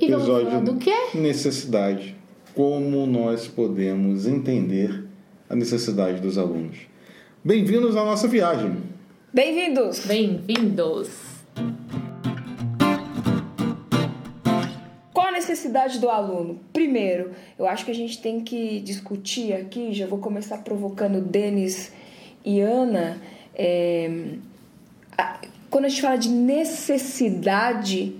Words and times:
E 0.00 0.08
vamos 0.08 0.26
falar 0.26 0.40
Episódio 0.40 0.64
do 0.64 0.74
quê? 0.78 0.96
Necessidade. 1.14 2.16
Como 2.56 3.06
nós 3.06 3.46
podemos 3.46 4.26
entender 4.26 5.04
a 5.48 5.54
necessidade 5.54 6.20
dos 6.20 6.36
alunos. 6.36 6.76
Bem-vindos 7.44 7.94
à 7.94 8.04
nossa 8.04 8.26
viagem. 8.26 8.78
Bem-vindos! 9.32 10.04
Bem-vindos! 10.06 11.29
Necessidade 15.54 15.98
do 15.98 16.08
aluno? 16.08 16.60
Primeiro, 16.72 17.32
eu 17.58 17.66
acho 17.66 17.84
que 17.84 17.90
a 17.90 17.94
gente 17.94 18.20
tem 18.22 18.40
que 18.40 18.80
discutir 18.80 19.52
aqui, 19.52 19.92
já 19.92 20.06
vou 20.06 20.18
começar 20.18 20.58
provocando 20.58 21.20
Denis 21.20 21.92
e 22.44 22.60
Ana. 22.60 23.20
é, 23.62 24.08
a- 25.18 25.40
quando 25.68 25.84
a 25.84 25.88
gente 25.88 26.00
fala 26.00 26.16
de 26.16 26.30
necessidade, 26.30 28.16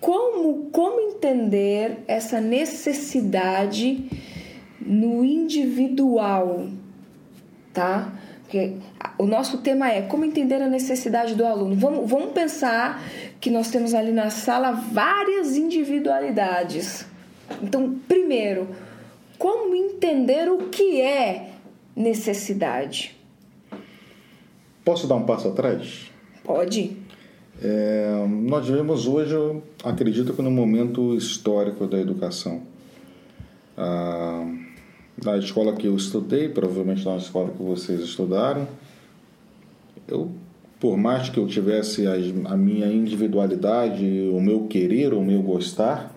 como, 0.00 0.70
como 0.72 0.98
entender 1.00 1.98
essa 2.08 2.40
necessidade 2.40 4.10
no 4.80 5.24
individual, 5.24 6.66
tá? 7.72 8.12
Porque 8.46 8.74
o 9.18 9.26
nosso 9.26 9.58
tema 9.58 9.90
é 9.90 10.02
como 10.02 10.24
entender 10.24 10.62
a 10.62 10.68
necessidade 10.68 11.34
do 11.34 11.44
aluno. 11.44 11.74
Vamos, 11.74 12.08
vamos 12.08 12.32
pensar 12.32 13.02
que 13.40 13.50
nós 13.50 13.70
temos 13.70 13.92
ali 13.92 14.12
na 14.12 14.30
sala 14.30 14.70
várias 14.70 15.56
individualidades. 15.56 17.04
Então, 17.60 17.98
primeiro, 18.06 18.68
como 19.36 19.74
entender 19.74 20.48
o 20.48 20.68
que 20.68 21.00
é 21.00 21.50
necessidade? 21.94 23.16
Posso 24.84 25.08
dar 25.08 25.16
um 25.16 25.24
passo 25.24 25.48
atrás? 25.48 26.12
Pode? 26.44 26.96
É, 27.60 28.26
nós 28.28 28.68
vivemos 28.68 29.08
hoje, 29.08 29.34
acredito 29.82 30.32
que 30.32 30.42
no 30.42 30.52
momento 30.52 31.16
histórico 31.16 31.84
da 31.88 31.98
educação. 31.98 32.62
Ah, 33.76 34.46
na 35.24 35.36
escola 35.38 35.72
que 35.74 35.86
eu 35.86 35.96
estudei, 35.96 36.48
provavelmente 36.48 37.04
na 37.04 37.16
escola 37.16 37.50
que 37.50 37.62
vocês 37.62 38.00
estudaram, 38.00 38.66
eu, 40.06 40.30
por 40.78 40.96
mais 40.96 41.28
que 41.28 41.38
eu 41.38 41.46
tivesse 41.46 42.06
as- 42.06 42.32
a 42.44 42.56
minha 42.56 42.86
individualidade, 42.86 44.04
o 44.32 44.40
meu 44.40 44.66
querer, 44.66 45.14
o 45.14 45.22
meu 45.22 45.42
gostar, 45.42 46.14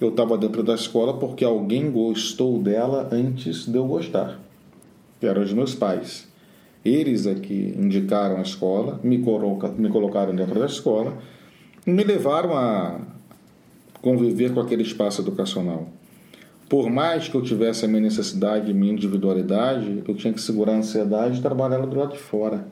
eu 0.00 0.10
estava 0.10 0.36
dentro 0.38 0.62
da 0.62 0.74
escola 0.74 1.14
porque 1.18 1.44
alguém 1.44 1.90
gostou 1.90 2.58
dela 2.58 3.08
antes 3.12 3.66
de 3.66 3.76
eu 3.76 3.86
gostar, 3.86 4.38
que 5.18 5.26
eram 5.26 5.42
os 5.42 5.52
meus 5.52 5.74
pais. 5.74 6.28
Eles 6.84 7.26
é 7.26 7.34
que 7.34 7.74
indicaram 7.76 8.36
a 8.38 8.42
escola, 8.42 8.98
me, 9.02 9.18
coloca, 9.18 9.68
me 9.68 9.88
colocaram 9.90 10.34
dentro 10.34 10.58
da 10.58 10.64
escola 10.66 11.18
e 11.86 11.90
me 11.90 12.02
levaram 12.04 12.56
a 12.56 13.00
conviver 14.00 14.54
com 14.54 14.60
aquele 14.60 14.82
espaço 14.82 15.20
educacional. 15.20 15.88
Por 16.70 16.88
mais 16.88 17.26
que 17.26 17.34
eu 17.34 17.42
tivesse 17.42 17.84
a 17.84 17.88
minha 17.88 18.00
necessidade, 18.00 18.72
minha 18.72 18.92
individualidade, 18.92 20.04
eu 20.06 20.14
tinha 20.14 20.32
que 20.32 20.40
segurar 20.40 20.74
a 20.74 20.76
ansiedade 20.76 21.40
e 21.40 21.42
trabalhar 21.42 21.74
ela 21.74 21.86
do 21.86 21.98
lado 21.98 22.12
de 22.12 22.18
fora. 22.20 22.64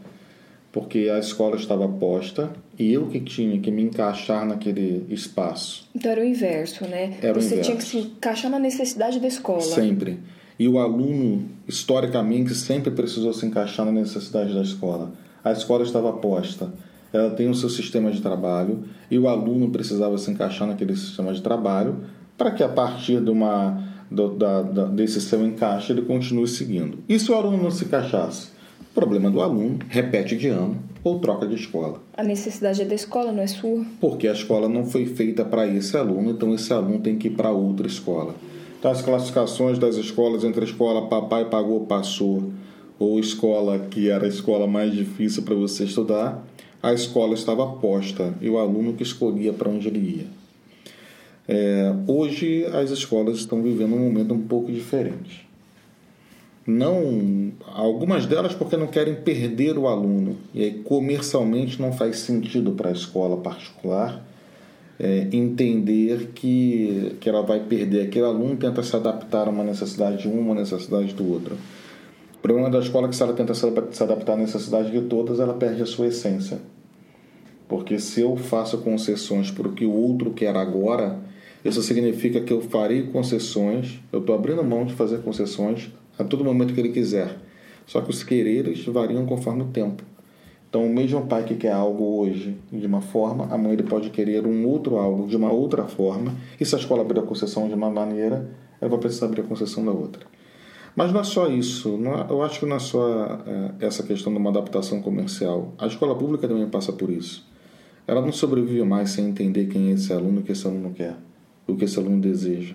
Porque 0.71 1.11
a 1.13 1.19
escola 1.19 1.57
estava 1.57 1.89
posta 1.89 2.49
e 2.79 2.93
eu 2.93 3.09
que 3.09 3.19
tinha 3.19 3.59
que 3.59 3.73
me 3.73 3.83
encaixar 3.83 4.47
naquele 4.47 5.05
espaço. 5.11 5.89
Então 5.93 6.13
era 6.13 6.21
o 6.21 6.25
inverso, 6.25 6.85
né? 6.87 7.19
Era 7.21 7.37
o 7.37 7.43
Você 7.43 7.61
tinha 7.61 7.77
que 7.77 7.83
inverso. 7.83 7.91
se 7.91 7.99
encaixar 7.99 8.49
na 8.53 8.61
necessidade 8.61 9.19
da 9.19 9.27
escola. 9.27 9.63
Sempre. 9.63 10.21
E 10.57 10.69
o 10.69 10.79
aluno, 10.79 11.49
historicamente, 11.67 12.55
sempre 12.55 12.93
precisou 12.93 13.33
se 13.33 13.45
encaixar 13.47 13.85
na 13.85 13.91
necessidade 13.91 14.55
da 14.55 14.63
escola. 14.63 15.11
A 15.43 15.51
escola 15.51 15.83
estava 15.83 16.13
posta, 16.13 16.73
ela 17.13 17.31
tem 17.31 17.49
o 17.49 17.55
seu 17.55 17.69
sistema 17.69 18.13
de 18.13 18.21
trabalho 18.21 18.85
e 19.11 19.19
o 19.19 19.27
aluno 19.27 19.71
precisava 19.71 20.17
se 20.19 20.31
encaixar 20.31 20.69
naquele 20.69 20.95
sistema 20.95 21.33
de 21.33 21.43
trabalho 21.43 21.97
para 22.39 22.53
que 22.53 22.63
a 22.63 22.69
partir 22.69 23.21
de 23.21 23.31
uma, 23.31 23.83
do- 24.11 24.31
da- 24.31 24.63
da- 24.63 24.85
desse 24.87 25.21
seu 25.21 25.45
encaixe 25.47 25.93
ele 25.93 26.03
continue 26.03 26.47
seguindo. 26.49 26.99
E 27.09 27.19
se 27.19 27.31
o 27.31 27.35
aluno 27.35 27.63
não 27.63 27.71
se 27.71 27.85
encaixasse? 27.85 28.49
Problema 28.95 29.31
do 29.31 29.41
aluno, 29.41 29.79
repete 29.89 30.37
de 30.37 30.49
ano 30.49 30.77
ou 31.05 31.21
troca 31.21 31.47
de 31.47 31.55
escola 31.55 32.01
A 32.17 32.23
necessidade 32.25 32.83
é 32.83 32.85
da 32.85 32.95
escola, 32.95 33.31
não 33.31 33.43
é 33.43 33.47
sua. 33.47 33.85
porque 34.01 34.27
a 34.27 34.33
escola 34.33 34.69
não 34.69 34.85
foi 34.85 35.07
feita 35.07 35.45
para 35.45 35.67
esse 35.69 35.97
aluno, 35.97 36.31
então 36.31 36.53
esse 36.55 36.73
aluno 36.73 36.99
tem 36.99 37.17
que 37.17 37.29
ir 37.29 37.33
para 37.33 37.51
outra 37.53 37.87
escola. 37.87 38.35
Então, 38.79 38.91
as 38.91 39.03
classificações 39.03 39.79
das 39.79 39.97
escolas 39.97 40.43
entre 40.45 40.61
a 40.61 40.65
escola 40.65 41.07
papai 41.09 41.45
pagou, 41.45 41.81
passou, 41.87 42.51
ou 42.99 43.19
escola 43.21 43.79
que 43.79 44.09
era 44.11 44.25
a 44.25 44.29
escola 44.29 44.67
mais 44.67 44.93
difícil 44.93 45.43
para 45.43 45.55
você 45.55 45.85
estudar, 45.85 46.45
a 46.83 46.93
escola 46.93 47.35
estava 47.35 47.67
posta 47.67 48.35
e 48.41 48.49
o 48.49 48.59
aluno 48.59 48.93
que 48.95 49.03
escolhia 49.03 49.53
para 49.53 49.69
onde 49.69 49.89
ele 49.89 49.99
ia. 50.21 50.27
É, 51.49 51.95
hoje, 52.07 52.67
as 52.67 52.91
escolas 52.91 53.39
estão 53.39 53.63
vivendo 53.63 53.95
um 53.95 53.99
momento 53.99 54.35
um 54.35 54.43
pouco 54.43 54.71
diferente. 54.71 55.49
Não 56.67 57.51
algumas 57.67 58.27
delas 58.27 58.55
porque 58.55 58.77
não 58.77 58.89
querem 58.89 59.15
perder 59.15 59.79
o 59.79 59.89
aluno. 59.89 60.37
E 60.53 60.63
aí 60.63 60.75
comercialmente 60.85 61.81
não 61.81 61.91
faz 61.91 62.19
sentido 62.19 62.73
para 62.73 62.91
a 62.91 62.93
escola 62.93 63.39
particular 63.39 64.23
é, 65.01 65.29
entender 65.33 66.33
que, 66.35 67.17
que 67.21 67.29
ela 67.29 67.43
vai 67.43 67.61
perder 67.61 68.03
aquele 68.03 68.27
aluno 68.27 68.57
tenta 68.57 68.83
se 68.83 68.95
adaptar 68.95 69.47
a 69.47 69.51
uma 69.51 69.65
necessidade 69.65 70.19
de 70.19 70.29
um 70.29 70.39
uma 70.41 70.55
necessidade 70.55 71.15
do 71.15 71.31
outro. 71.33 71.57
O 72.35 72.39
problema 72.41 72.69
da 72.69 72.81
escola 72.81 73.07
é 73.07 73.11
que 73.11 73.17
se 73.17 73.23
ela 73.23 73.33
tenta 73.33 73.55
se 73.55 74.03
adaptar 74.03 74.35
à 74.35 74.37
necessidade 74.37 74.91
de 74.91 75.01
todas 75.03 75.41
ela 75.41 75.55
perde 75.55 75.83
a 75.83 75.87
sua 75.87 76.09
essência. 76.09 76.59
Porque 77.67 77.99
se 77.99 78.21
eu 78.21 78.37
faço 78.37 78.79
concessões 78.79 79.51
para 79.51 79.69
o 79.69 79.73
que 79.73 79.87
o 79.87 79.93
outro 79.93 80.33
quer 80.33 80.57
agora 80.57 81.19
isso 81.65 81.83
significa 81.83 82.41
que 82.41 82.53
eu 82.53 82.61
farei 82.61 83.03
concessões 83.05 84.01
eu 84.13 84.21
estou 84.21 84.35
abrindo 84.35 84.63
mão 84.63 84.85
de 84.85 84.95
fazer 84.95 85.19
concessões 85.19 85.91
a 86.19 86.25
todo 86.25 86.45
momento 86.45 86.75
que 86.75 86.81
ele 86.81 86.91
quiser. 86.91 87.37
Só 87.87 88.01
que 88.01 88.11
os 88.11 88.23
quereres 88.23 88.85
variam 88.87 89.25
conforme 89.25 89.63
o 89.63 89.67
tempo. 89.67 90.03
Então, 90.69 90.85
o 90.85 90.93
mesmo 90.93 91.27
pai 91.27 91.45
que 91.45 91.55
quer 91.55 91.73
algo 91.73 92.21
hoje 92.21 92.55
de 92.71 92.87
uma 92.87 93.01
forma, 93.01 93.47
amanhã 93.51 93.73
ele 93.73 93.85
pode 93.85 94.11
querer 94.11 94.47
um 94.47 94.67
outro 94.67 94.97
algo 94.97 95.27
de 95.27 95.35
uma 95.35 95.51
outra 95.51 95.85
forma. 95.85 96.35
E 96.61 96.65
se 96.67 96.75
a 96.75 96.79
escola 96.79 97.01
abrir 97.01 97.21
a 97.21 97.23
concessão 97.23 97.67
de 97.67 97.75
uma 97.75 97.89
maneira, 97.89 98.51
ela 98.79 98.91
vai 98.91 98.99
precisar 98.99 99.27
abrir 99.27 99.41
a 99.41 99.45
concessão 99.45 99.83
da 99.85 99.91
outra. 99.91 100.27
Mas 100.95 101.11
não 101.13 101.21
é 101.21 101.25
só 101.25 101.49
isso. 101.49 101.97
Não 101.97 102.13
é- 102.15 102.27
eu 102.29 102.43
acho 102.43 102.61
que 102.61 102.67
não 102.67 102.77
é 102.77 102.81
só 102.81 103.41
é, 103.47 103.87
essa 103.87 104.03
questão 104.03 104.31
de 104.33 104.39
uma 104.39 104.51
adaptação 104.51 105.01
comercial. 105.01 105.73
A 105.79 105.87
escola 105.87 106.15
pública 106.15 106.47
também 106.47 106.69
passa 106.69 106.93
por 106.93 107.09
isso. 107.09 107.47
Ela 108.07 108.21
não 108.21 108.33
sobrevive 108.33 108.83
mais 108.85 109.11
sem 109.11 109.27
entender 109.27 109.67
quem 109.67 109.89
é 109.89 109.93
esse 109.93 110.13
aluno, 110.13 110.41
o 110.41 110.43
que 110.43 110.53
esse 110.53 110.67
aluno 110.67 110.93
quer, 110.93 111.17
o 111.69 111.77
que 111.77 111.85
esse 111.85 111.99
aluno 111.99 112.21
deseja. 112.21 112.75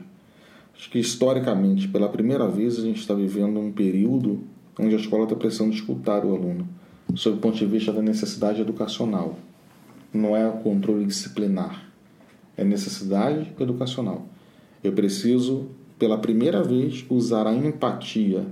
Acho 0.75 0.89
que 0.89 0.99
historicamente, 0.99 1.87
pela 1.87 2.07
primeira 2.07 2.47
vez, 2.47 2.77
a 2.79 2.81
gente 2.81 2.99
está 2.99 3.13
vivendo 3.13 3.59
um 3.59 3.71
período 3.71 4.41
onde 4.79 4.95
a 4.95 4.99
escola 4.99 5.23
está 5.23 5.35
precisando 5.35 5.73
escutar 5.73 6.25
o 6.25 6.35
aluno, 6.35 6.67
sob 7.15 7.37
o 7.37 7.39
ponto 7.39 7.57
de 7.57 7.65
vista 7.65 7.91
da 7.91 8.01
necessidade 8.01 8.61
educacional. 8.61 9.37
Não 10.13 10.35
é 10.35 10.47
o 10.47 10.53
controle 10.53 11.05
disciplinar, 11.05 11.89
é 12.55 12.63
necessidade 12.63 13.51
educacional. 13.59 14.25
Eu 14.83 14.93
preciso, 14.93 15.69
pela 15.97 16.17
primeira 16.17 16.63
vez, 16.63 17.05
usar 17.09 17.47
a 17.47 17.53
empatia 17.53 18.45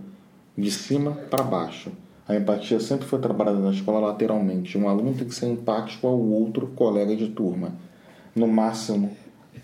de 0.58 0.72
cima 0.72 1.12
para 1.12 1.44
baixo. 1.44 1.92
A 2.28 2.36
empatia 2.36 2.80
sempre 2.80 3.06
foi 3.06 3.20
trabalhada 3.20 3.60
na 3.60 3.72
escola 3.72 4.00
lateralmente. 4.00 4.78
Um 4.78 4.88
aluno 4.88 5.14
tem 5.14 5.28
que 5.28 5.36
ser 5.36 5.48
empático 5.48 6.08
ao 6.08 6.18
outro 6.18 6.68
colega 6.68 7.16
de 7.16 7.28
turma. 7.28 7.76
No 8.34 8.48
máximo, 8.48 9.12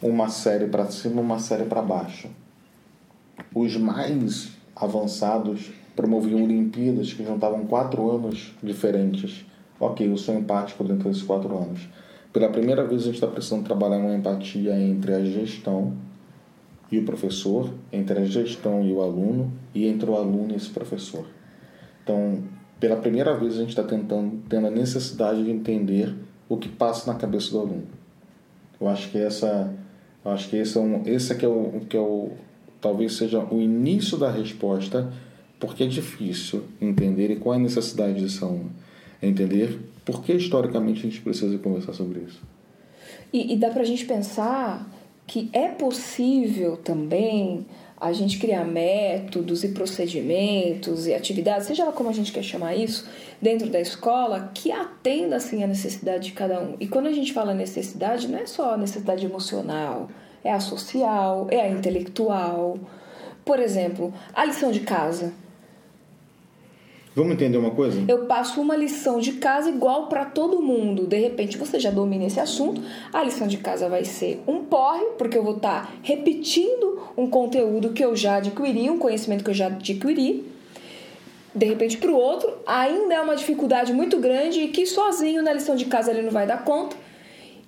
uma 0.01 0.30
série 0.30 0.68
para 0.68 0.86
cima, 0.86 1.22
uma 1.22 1.39
série 1.39 1.66
para 1.66 1.81
baixo. 1.81 2.30
Os 3.54 3.75
mais 3.78 4.50
avançados 4.75 5.72
promoviam 5.95 6.44
Olimpíadas 6.44 7.13
que 7.13 7.25
juntavam 7.25 7.66
quatro 7.66 8.10
anos 8.10 8.54
diferentes. 8.62 9.45
Ok, 9.80 10.07
eu 10.07 10.18
sou 10.18 10.36
empático 10.36 10.84
dentro 10.84 11.10
desses 11.10 11.24
quatro 11.24 11.56
anos. 11.57 11.88
Pela 12.31 12.50
primeira 12.50 12.86
vez, 12.86 13.01
a 13.01 13.06
gente 13.06 13.16
está 13.16 13.28
precisando 13.28 13.63
trabalhar 13.63 13.98
uma 13.98 14.13
empatia 14.13 14.80
entre 14.80 15.13
a 15.13 15.24
gestão 15.24 15.94
e 16.92 17.00
o 17.00 17.04
professor, 17.04 17.74
entre 17.92 18.19
a 18.19 18.25
gestão 18.25 18.83
e 18.83 18.94
o 18.94 19.01
aluno, 19.01 19.51
e 19.74 19.88
entre 19.88 20.10
o 20.10 20.16
aluno 20.16 20.51
e 20.51 20.56
esse 20.56 20.69
professor. 20.69 21.25
Então, 22.04 22.44
pela 22.80 22.95
primeira 22.95 23.36
vez, 23.36 23.56
a 23.56 23.62
gente 23.62 23.69
está 23.69 23.83
tentando, 23.83 24.44
tendo 24.48 24.68
a 24.68 24.72
necessidade 24.72 25.44
de 25.44 25.50
entender 25.50 26.13
o 26.48 26.57
que 26.57 26.69
passa 26.69 27.12
na 27.12 27.18
cabeça 27.18 27.51
do 27.51 27.60
aluno. 27.60 27.88
Eu 28.79 28.88
acho 28.88 29.09
que 29.09 29.18
essa, 29.18 29.74
acho 30.24 30.50
que 30.50 30.57
esse 30.57 30.77
é, 30.77 30.81
um, 30.81 31.03
esse 31.06 31.33
é 31.33 31.35
que 31.35 31.45
é 31.45 31.47
o 31.47 31.81
que 31.89 31.97
é 31.97 32.00
o 32.00 32.31
talvez 32.79 33.13
seja 33.13 33.39
o 33.39 33.59
início 33.62 34.18
da 34.18 34.29
resposta, 34.31 35.12
porque 35.59 35.83
é 35.83 35.88
difícil 35.88 36.63
entender 36.79 37.31
e 37.31 37.35
qual 37.35 37.56
é 37.56 37.57
a 37.57 37.62
necessidade 37.62 38.24
aluno. 38.41 38.71
É 39.21 39.27
entender 39.27 39.79
por 40.06 40.24
que 40.24 40.33
historicamente 40.33 41.00
a 41.00 41.09
gente 41.09 41.21
precisa 41.21 41.57
conversar 41.57 41.94
sobre 41.94 42.19
isso. 42.19 42.39
E, 43.33 43.53
e 43.53 43.57
dá 43.57 43.69
para 43.69 43.81
a 43.81 43.85
gente 43.85 44.06
pensar 44.06 44.88
que 45.25 45.50
é 45.51 45.68
possível 45.68 46.77
também 46.77 47.65
a 47.99 48.13
gente 48.13 48.38
criar 48.38 48.63
métodos 48.63 49.63
e 49.63 49.69
procedimentos 49.69 51.07
e 51.07 51.15
atividades, 51.15 51.65
seja 51.65 51.83
lá 51.83 51.91
como 51.91 52.09
a 52.09 52.13
gente 52.13 52.31
quer 52.31 52.44
chamar 52.44 52.75
isso, 52.75 53.09
dentro 53.41 53.69
da 53.69 53.79
escola, 53.79 54.51
que 54.53 54.71
atenda 54.71 55.38
assim 55.38 55.63
a 55.63 55.67
necessidade 55.67 56.25
de 56.25 56.31
cada 56.33 56.61
um. 56.61 56.75
E 56.79 56.88
quando 56.88 57.07
a 57.07 57.11
gente 57.11 57.33
fala 57.33 57.55
necessidade, 57.55 58.27
não 58.27 58.38
é 58.38 58.45
só 58.45 58.75
a 58.75 58.77
necessidade 58.77 59.25
emocional, 59.25 60.09
é 60.44 60.51
a 60.51 60.59
social, 60.59 61.47
é 61.49 61.61
a 61.61 61.69
intelectual. 61.69 62.77
Por 63.44 63.59
exemplo, 63.59 64.13
a 64.33 64.45
lição 64.45 64.71
de 64.71 64.81
casa. 64.81 65.33
Vamos 67.18 67.34
entender 67.34 67.58
uma 67.58 67.72
coisa? 67.72 68.06
Eu 68.08 68.25
passo 68.25 68.62
uma 68.62 68.75
lição 68.75 69.19
de 69.19 69.31
casa 69.31 69.72
igual 69.72 70.06
para 70.06 70.24
todo 70.24 70.62
mundo. 70.62 71.08
De 71.08 71.18
repente 71.18 71.58
você 71.58 71.80
já 71.80 71.90
domina 71.90 72.25
esse 72.25 72.40
assunto. 72.40 72.80
A 73.12 73.24
lição 73.24 73.48
de 73.48 73.58
casa 73.58 73.90
vai 73.90 74.06
ser 74.06 74.40
um 74.46 74.64
porre, 74.64 75.04
porque 75.18 75.36
eu 75.36 75.44
vou 75.44 75.56
estar 75.56 75.88
tá 75.88 75.94
repetindo 76.04 77.02
um 77.18 77.28
conteúdo 77.28 77.92
que 77.92 78.06
eu 78.06 78.16
já 78.16 78.36
adquiri, 78.36 78.88
um 78.88 79.00
conhecimento 79.00 79.44
que 79.44 79.50
eu 79.50 79.56
já 79.56 79.66
adquiri. 79.66 80.46
De 81.56 81.66
repente 81.66 81.98
para 81.98 82.12
o 82.12 82.16
outro, 82.16 82.54
ainda 82.68 83.16
é 83.16 83.19
uma 83.19 83.36
dificuldade 83.36 83.92
muito 83.92 84.19
grande 84.19 84.60
e 84.60 84.68
que 84.68 84.86
sozinho 84.86 85.42
na 85.42 85.54
lição 85.54 85.75
de 85.75 85.86
casa 85.86 86.12
ele 86.12 86.22
não 86.22 86.31
vai 86.31 86.46
dar 86.46 86.64
conta. 86.64 86.96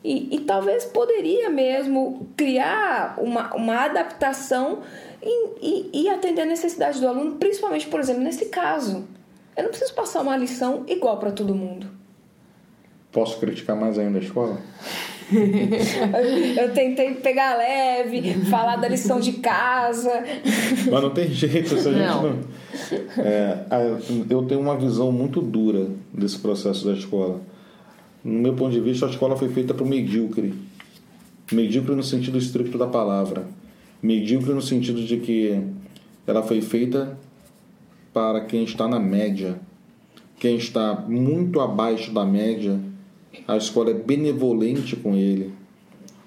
E, 0.03 0.35
e 0.35 0.41
talvez 0.41 0.85
poderia 0.85 1.49
mesmo 1.49 2.29
criar 2.37 3.15
uma, 3.17 3.51
uma 3.55 3.85
adaptação 3.85 4.83
e, 5.23 5.49
e, 5.59 6.03
e 6.03 6.09
atender 6.09 6.43
a 6.43 6.45
necessidade 6.45 7.01
do 7.01 7.07
aluno, 7.07 7.37
principalmente, 7.37 7.87
por 7.87 7.99
exemplo, 7.99 8.21
nesse 8.21 8.45
caso 8.45 9.17
eu 9.59 9.63
não 9.63 9.69
preciso 9.69 9.93
passar 9.93 10.21
uma 10.21 10.37
lição 10.37 10.85
igual 10.87 11.17
para 11.17 11.31
todo 11.31 11.53
mundo. 11.53 11.87
Posso 13.11 13.39
criticar 13.39 13.75
mais 13.75 13.97
ainda 13.97 14.19
a 14.19 14.21
escola? 14.21 14.57
eu 16.57 16.73
tentei 16.73 17.13
pegar 17.15 17.57
leve, 17.57 18.33
falar 18.45 18.77
da 18.77 18.87
lição 18.87 19.19
de 19.19 19.33
casa. 19.33 20.23
Mas 20.89 21.03
não 21.03 21.09
tem 21.09 21.27
jeito, 21.27 21.77
se 21.77 21.89
a 21.89 21.91
gente 21.91 22.07
não. 22.07 22.23
não... 22.23 22.39
É, 23.17 23.65
eu 24.29 24.43
tenho 24.43 24.61
uma 24.61 24.77
visão 24.77 25.11
muito 25.11 25.41
dura 25.41 25.87
desse 26.13 26.39
processo 26.39 26.85
da 26.85 26.93
escola. 26.93 27.41
No 28.23 28.39
meu 28.39 28.53
ponto 28.53 28.71
de 28.71 28.79
vista, 28.79 29.05
a 29.05 29.09
escola 29.09 29.35
foi 29.35 29.49
feita 29.49 29.73
para 29.73 29.83
o 29.83 29.87
medíocre. 29.87 30.53
Medíocre 31.51 31.95
no 31.95 32.03
sentido 32.03 32.37
estricto 32.37 32.77
da 32.77 32.87
palavra. 32.87 33.47
Medíocre 34.01 34.53
no 34.53 34.61
sentido 34.61 35.03
de 35.03 35.17
que 35.17 35.61
ela 36.25 36.43
foi 36.43 36.61
feita 36.61 37.17
para 38.13 38.41
quem 38.41 38.63
está 38.63 38.87
na 38.87 38.99
média. 38.99 39.59
Quem 40.39 40.55
está 40.55 40.95
muito 41.07 41.59
abaixo 41.59 42.13
da 42.13 42.25
média, 42.25 42.79
a 43.47 43.57
escola 43.57 43.91
é 43.91 43.93
benevolente 43.93 44.95
com 44.95 45.15
ele 45.15 45.53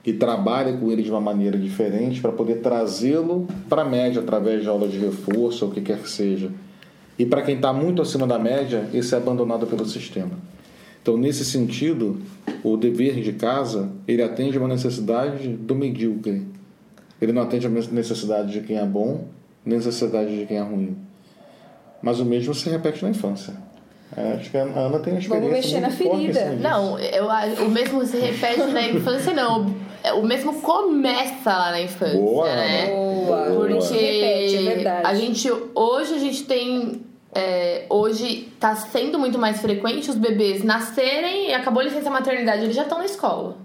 e 0.05 0.13
trabalha 0.13 0.77
com 0.77 0.91
ele 0.91 1.03
de 1.03 1.11
uma 1.11 1.21
maneira 1.21 1.57
diferente 1.57 2.21
para 2.21 2.33
poder 2.33 2.57
trazê-lo 2.57 3.47
para 3.69 3.83
a 3.83 3.85
média 3.85 4.21
através 4.21 4.63
de 4.63 4.69
aula 4.69 4.89
de 4.89 4.99
reforço 4.99 5.65
ou 5.65 5.71
o 5.71 5.75
que 5.75 5.81
quer 5.81 5.99
que 6.01 6.11
seja. 6.11 6.51
E 7.19 7.25
para 7.25 7.43
quem 7.43 7.57
está 7.57 7.73
muito 7.73 8.03
acima 8.03 8.27
da 8.27 8.39
média, 8.39 8.89
esse 8.93 9.15
é 9.15 9.19
abandonado 9.19 9.67
pelo 9.67 9.87
sistema. 9.87 10.33
Então, 11.01 11.17
nesse 11.17 11.45
sentido, 11.45 12.21
o 12.63 12.77
dever 12.77 13.21
de 13.21 13.33
casa 13.33 13.91
ele 14.07 14.23
atende 14.23 14.59
uma 14.59 14.69
necessidade 14.69 15.49
do 15.49 15.75
medíocre. 15.75 16.43
Ele 17.21 17.33
não 17.33 17.43
atende 17.43 17.67
a 17.67 17.71
necessidade 17.71 18.53
de 18.53 18.61
quem 18.61 18.77
é 18.77 18.85
bom, 18.87 19.27
nem 19.65 19.77
a 19.77 19.79
necessidade 19.79 20.37
de 20.37 20.47
quem 20.47 20.57
é 20.57 20.63
ruim. 20.63 20.97
Mas 22.03 22.19
o 22.19 22.25
mesmo 22.25 22.53
se 22.55 22.69
repete 22.69 23.03
na 23.03 23.11
infância. 23.11 23.55
É, 24.17 24.35
acho 24.35 24.51
que 24.51 24.59
a 24.59 24.63
Ana 24.63 24.99
tem 24.99 25.15
uma 25.15 25.21
experiência 25.21 25.29
Vamos 25.29 25.51
mexer 25.51 25.81
na 25.81 25.91
ferida. 25.91 26.51
Não, 26.61 26.99
eu, 26.99 27.29
o 27.65 27.71
mesmo 27.71 28.05
se 28.05 28.19
repete 28.19 28.61
na 28.71 28.83
infância, 28.83 29.33
não. 29.33 29.75
O 30.17 30.23
mesmo 30.23 30.61
começa 30.61 31.51
lá 31.51 31.71
na 31.71 31.81
infância, 31.81 32.19
Boa, 32.19 32.47
né? 32.47 32.89
Boa. 32.89 33.45
Porque 33.55 33.95
repete, 33.95 34.57
é 34.57 34.75
verdade. 34.75 35.07
A 35.07 35.15
gente, 35.15 35.51
hoje 35.75 36.15
a 36.15 36.19
gente 36.19 36.45
tem... 36.45 37.03
É, 37.35 37.87
hoje 37.89 38.51
está 38.53 38.77
sendo 38.77 39.19
muito 39.19 39.39
mais 39.39 39.59
frequente 39.63 40.11
os 40.11 40.17
bebês 40.17 40.63
nascerem 40.63 41.49
e 41.49 41.55
acabou 41.55 41.81
a 41.81 41.85
licença 41.85 42.11
maternidade, 42.11 42.65
eles 42.65 42.77
já 42.77 42.83
estão 42.83 42.99
na 42.99 43.07
escola. 43.07 43.57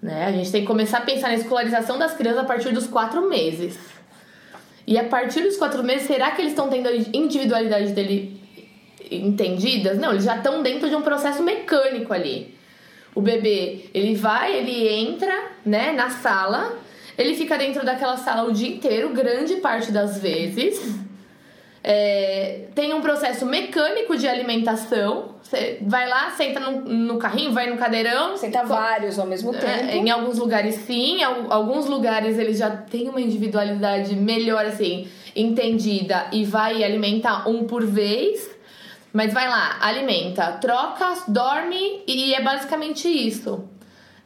Né? 0.00 0.26
A 0.26 0.30
gente 0.30 0.52
tem 0.52 0.60
que 0.60 0.68
começar 0.68 0.98
a 0.98 1.00
pensar 1.00 1.28
na 1.28 1.34
escolarização 1.34 1.98
das 1.98 2.14
crianças 2.14 2.42
a 2.42 2.44
partir 2.44 2.72
dos 2.72 2.86
quatro 2.86 3.28
meses. 3.28 3.76
E 4.90 4.98
a 4.98 5.04
partir 5.04 5.42
dos 5.42 5.56
quatro 5.56 5.84
meses, 5.84 6.08
será 6.08 6.32
que 6.32 6.42
eles 6.42 6.50
estão 6.50 6.68
tendo 6.68 6.88
a 6.88 6.92
individualidade 6.92 7.92
dele 7.92 8.36
entendidas? 9.08 9.96
Não, 9.96 10.10
eles 10.10 10.24
já 10.24 10.36
estão 10.36 10.64
dentro 10.64 10.88
de 10.88 10.96
um 10.96 11.02
processo 11.02 11.44
mecânico 11.44 12.12
ali. 12.12 12.52
O 13.14 13.20
bebê, 13.20 13.84
ele 13.94 14.16
vai, 14.16 14.52
ele 14.52 14.88
entra, 14.88 15.32
né, 15.64 15.92
na 15.92 16.10
sala, 16.10 16.76
ele 17.16 17.36
fica 17.36 17.56
dentro 17.56 17.86
daquela 17.86 18.16
sala 18.16 18.48
o 18.48 18.52
dia 18.52 18.68
inteiro, 18.68 19.10
grande 19.10 19.56
parte 19.56 19.92
das 19.92 20.20
vezes. 20.20 20.98
É, 21.82 22.66
tem 22.74 22.92
um 22.92 23.00
processo 23.00 23.46
mecânico 23.46 24.16
de 24.16 24.28
alimentação. 24.28 25.36
Você 25.42 25.78
vai 25.80 26.06
lá, 26.06 26.30
senta 26.30 26.60
no, 26.60 26.82
no 26.82 27.18
carrinho, 27.18 27.52
vai 27.52 27.70
no 27.70 27.78
cadeirão. 27.78 28.36
Senta 28.36 28.62
vários 28.62 29.18
ao 29.18 29.26
mesmo 29.26 29.54
é, 29.54 29.58
tempo. 29.58 29.90
É, 29.90 29.96
em 29.96 30.10
alguns 30.10 30.38
lugares 30.38 30.74
sim, 30.74 31.20
em 31.20 31.22
alguns 31.22 31.86
lugares 31.86 32.38
eles 32.38 32.58
já 32.58 32.70
têm 32.70 33.08
uma 33.08 33.20
individualidade 33.20 34.14
melhor, 34.14 34.66
assim, 34.66 35.08
entendida 35.34 36.26
e 36.32 36.44
vai 36.44 36.84
alimentar 36.84 37.48
um 37.48 37.64
por 37.64 37.84
vez. 37.84 38.50
Mas 39.12 39.32
vai 39.32 39.48
lá, 39.48 39.78
alimenta, 39.80 40.52
troca, 40.52 41.14
dorme 41.26 42.02
e 42.06 42.32
é 42.32 42.40
basicamente 42.40 43.08
isso, 43.08 43.68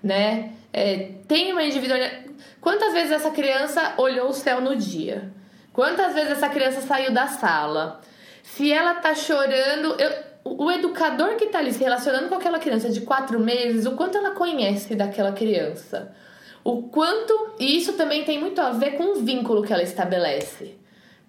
né? 0.03 0.51
É, 0.73 1.13
tem 1.27 1.53
uma 1.53 1.63
individualidade. 1.63 2.25
Quantas 2.61 2.93
vezes 2.93 3.13
essa 3.13 3.31
criança 3.31 3.95
olhou 3.97 4.29
o 4.29 4.33
céu 4.33 4.61
no 4.61 4.77
dia? 4.77 5.33
Quantas 5.75 6.15
vezes 6.15 6.31
essa 6.31 6.49
criança 6.49 6.81
saiu 6.83 7.13
da 7.13 7.27
sala? 7.27 8.01
Se 8.45 8.73
ela 8.73 8.95
tá 8.95 9.13
chorando, 9.13 9.97
eu, 10.01 10.13
o 10.45 10.71
educador 10.71 11.35
que 11.35 11.47
tá 11.47 11.59
ali 11.59 11.73
se 11.73 11.83
relacionando 11.83 12.29
com 12.29 12.37
aquela 12.37 12.61
criança 12.61 12.89
de 12.91 13.01
quatro 13.01 13.41
meses, 13.41 13.85
o 13.85 13.97
quanto 13.97 14.17
ela 14.17 14.31
conhece 14.31 14.95
daquela 14.95 15.33
criança? 15.33 16.15
O 16.63 16.85
quanto. 16.85 17.55
E 17.59 17.77
isso 17.77 17.95
também 17.95 18.23
tem 18.23 18.39
muito 18.39 18.61
a 18.61 18.71
ver 18.71 18.93
com 18.93 19.19
o 19.19 19.25
vínculo 19.25 19.65
que 19.65 19.73
ela 19.73 19.83
estabelece. 19.83 20.77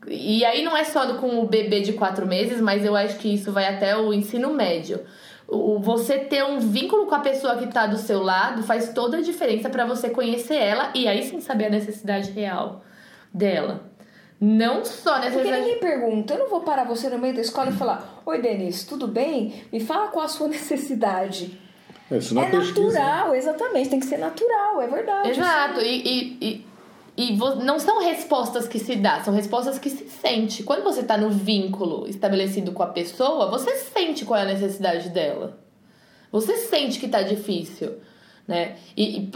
E 0.07 0.45
aí 0.45 0.63
não 0.63 0.77
é 0.77 0.83
só 0.83 1.15
com 1.15 1.39
o 1.39 1.47
bebê 1.47 1.81
de 1.81 1.93
quatro 1.93 2.27
meses, 2.27 2.61
mas 2.61 2.85
eu 2.85 2.95
acho 2.95 3.17
que 3.17 3.33
isso 3.33 3.51
vai 3.51 3.65
até 3.65 3.97
o 3.97 4.13
ensino 4.13 4.53
médio. 4.53 5.03
O, 5.47 5.79
você 5.79 6.19
ter 6.19 6.45
um 6.45 6.59
vínculo 6.59 7.07
com 7.07 7.15
a 7.15 7.19
pessoa 7.19 7.55
que 7.55 7.65
está 7.65 7.87
do 7.87 7.97
seu 7.97 8.21
lado 8.21 8.61
faz 8.61 8.93
toda 8.93 9.17
a 9.17 9.21
diferença 9.21 9.71
para 9.71 9.87
você 9.87 10.11
conhecer 10.11 10.57
ela 10.57 10.91
e 10.93 11.07
aí 11.07 11.23
sim 11.23 11.41
saber 11.41 11.65
a 11.65 11.69
necessidade 11.71 12.29
real 12.29 12.83
dela. 13.33 13.94
Não 14.39 14.83
só 14.83 15.17
nessa 15.19 15.37
Porque 15.37 15.51
ninguém 15.51 15.79
pergunta. 15.79 16.33
Eu 16.33 16.39
não 16.39 16.49
vou 16.49 16.61
parar 16.61 16.83
você 16.83 17.09
no 17.09 17.17
meio 17.17 17.33
da 17.33 17.41
escola 17.41 17.69
e 17.69 17.73
falar: 17.73 18.21
Oi, 18.25 18.41
Denise, 18.41 18.85
tudo 18.85 19.07
bem? 19.07 19.63
Me 19.71 19.79
fala 19.79 20.09
qual 20.09 20.25
a 20.25 20.27
sua 20.27 20.47
necessidade. 20.49 21.59
Isso 22.11 22.35
não 22.35 22.43
é, 22.43 22.49
é 22.49 22.51
natural, 22.51 23.33
exatamente. 23.33 23.89
Tem 23.89 23.99
que 23.99 24.05
ser 24.05 24.17
natural, 24.17 24.81
é 24.81 24.87
verdade. 24.87 25.29
Exato. 25.29 25.81
E, 25.81 26.01
e, 26.05 26.37
e, 27.17 27.31
e 27.31 27.37
não 27.63 27.79
são 27.79 27.99
respostas 27.99 28.67
que 28.67 28.77
se 28.77 28.95
dá, 28.97 29.23
são 29.23 29.33
respostas 29.33 29.79
que 29.79 29.89
se 29.89 30.07
sente. 30.09 30.61
Quando 30.63 30.83
você 30.83 30.99
está 30.99 31.17
no 31.17 31.31
vínculo 31.31 32.07
estabelecido 32.07 32.73
com 32.73 32.83
a 32.83 32.87
pessoa, 32.87 33.49
você 33.49 33.71
sente 33.77 34.23
qual 34.25 34.39
é 34.39 34.43
a 34.43 34.45
necessidade 34.45 35.09
dela. 35.09 35.57
Você 36.31 36.57
sente 36.57 36.99
que 36.99 37.05
está 37.07 37.21
difícil. 37.21 37.93
né? 38.47 38.75
E, 38.95 39.17
e 39.17 39.31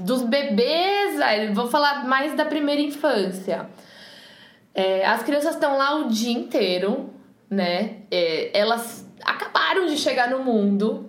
dos 0.00 0.22
bebês, 0.22 1.18
vou 1.52 1.66
falar 1.66 2.06
mais 2.06 2.34
da 2.34 2.44
primeira 2.44 2.80
infância. 2.80 3.68
É, 4.76 5.06
as 5.06 5.22
crianças 5.22 5.54
estão 5.54 5.78
lá 5.78 5.96
o 5.96 6.10
dia 6.10 6.32
inteiro, 6.32 7.08
né? 7.48 8.02
É, 8.10 8.56
elas 8.56 9.08
acabaram 9.24 9.86
de 9.86 9.96
chegar 9.96 10.30
no 10.30 10.44
mundo. 10.44 11.08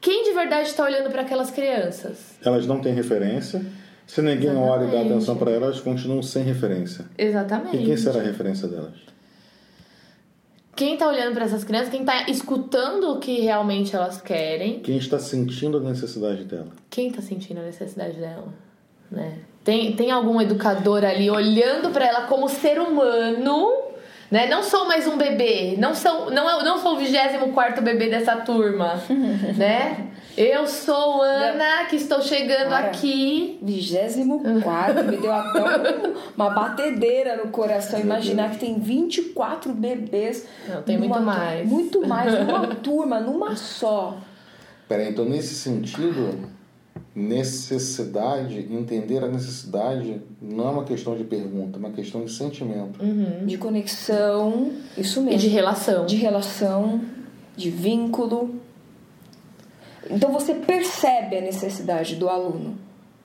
Quem 0.00 0.24
de 0.24 0.32
verdade 0.32 0.68
está 0.68 0.84
olhando 0.84 1.10
para 1.10 1.22
aquelas 1.22 1.50
crianças? 1.50 2.38
Elas 2.42 2.64
não 2.66 2.80
têm 2.80 2.94
referência. 2.94 3.60
Se 4.06 4.22
ninguém 4.22 4.50
Exatamente. 4.50 4.70
olha 4.70 4.88
e 4.88 4.90
dá 4.90 5.00
atenção 5.02 5.36
para 5.36 5.50
elas, 5.50 5.62
elas 5.62 5.80
continuam 5.80 6.22
sem 6.22 6.42
referência. 6.44 7.04
Exatamente. 7.18 7.76
E 7.76 7.84
quem 7.84 7.96
será 7.96 8.20
a 8.20 8.22
referência 8.22 8.66
delas? 8.68 8.94
Quem 10.74 10.94
está 10.94 11.08
olhando 11.08 11.34
para 11.34 11.44
essas 11.44 11.64
crianças, 11.64 11.90
quem 11.90 12.00
está 12.00 12.28
escutando 12.28 13.10
o 13.10 13.18
que 13.18 13.40
realmente 13.40 13.94
elas 13.94 14.22
querem. 14.22 14.80
Quem 14.80 14.96
está 14.96 15.18
sentindo 15.18 15.76
a 15.76 15.80
necessidade 15.80 16.44
dela. 16.44 16.68
Quem 16.88 17.08
está 17.08 17.20
sentindo 17.20 17.60
a 17.60 17.64
necessidade 17.64 18.16
dela, 18.16 18.48
né? 19.10 19.38
Tem, 19.64 19.92
tem 19.94 20.10
algum 20.10 20.40
educador 20.40 21.04
ali 21.04 21.30
olhando 21.30 21.90
para 21.90 22.06
ela 22.06 22.22
como 22.22 22.48
ser 22.48 22.80
humano 22.80 23.90
né? 24.30 24.46
Não 24.46 24.62
sou 24.62 24.86
mais 24.86 25.06
um 25.08 25.16
bebê, 25.16 25.74
não 25.76 25.94
sou, 25.94 26.30
não, 26.30 26.62
não 26.62 26.78
sou 26.78 26.94
o 26.94 26.98
24 26.98 27.82
bebê 27.82 28.08
dessa 28.08 28.36
turma, 28.36 29.02
né? 29.58 30.06
Eu 30.36 30.66
sou 30.66 31.20
Ana, 31.20 31.84
que 31.86 31.96
estou 31.96 32.22
chegando 32.22 32.70
Cara, 32.70 32.86
aqui. 32.86 33.58
24, 33.60 35.04
me 35.04 35.16
deu 35.16 35.32
até 35.32 35.60
uma 36.36 36.50
batedeira 36.50 37.36
no 37.36 37.50
coração. 37.50 37.98
Imaginar 37.98 38.52
que 38.52 38.58
tem 38.58 38.78
24 38.78 39.72
bebês. 39.72 40.46
Não, 40.68 40.82
tem 40.82 40.96
muito 40.96 41.20
mais. 41.20 41.68
Muito 41.68 42.06
mais, 42.06 42.32
numa 42.32 42.66
turma, 42.76 43.18
numa 43.18 43.56
só. 43.56 44.18
Peraí, 44.88 45.10
então 45.10 45.24
nesse 45.24 45.54
sentido, 45.56 46.48
necessidade, 47.14 48.58
entender 48.72 49.22
a 49.22 49.28
necessidade 49.28 50.20
não 50.40 50.68
é 50.68 50.70
uma 50.70 50.84
questão 50.84 51.16
de 51.16 51.24
pergunta, 51.24 51.76
é 51.76 51.80
uma 51.80 51.90
questão 51.90 52.24
de 52.24 52.32
sentimento. 52.32 53.02
Uhum. 53.02 53.46
De 53.46 53.58
conexão, 53.58 54.72
isso 54.96 55.20
mesmo. 55.20 55.38
E 55.38 55.40
de 55.40 55.48
relação. 55.48 56.06
De 56.06 56.16
relação, 56.16 57.00
de 57.56 57.70
vínculo. 57.70 58.54
Então 60.08 60.32
você 60.32 60.54
percebe 60.54 61.38
a 61.38 61.40
necessidade 61.40 62.16
do 62.16 62.28
aluno. 62.28 62.78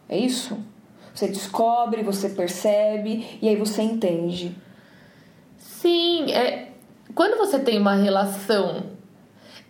É 0.10 0.18
isso? 0.18 0.58
Você 1.14 1.28
descobre, 1.28 2.04
você 2.04 2.30
percebe 2.30 3.38
e 3.42 3.48
aí 3.48 3.56
você 3.56 3.82
entende. 3.82 4.56
Sim, 5.58 6.32
é, 6.32 6.70
quando 7.14 7.38
você 7.38 7.60
tem 7.60 7.80
uma 7.80 7.96
relação 7.96 8.95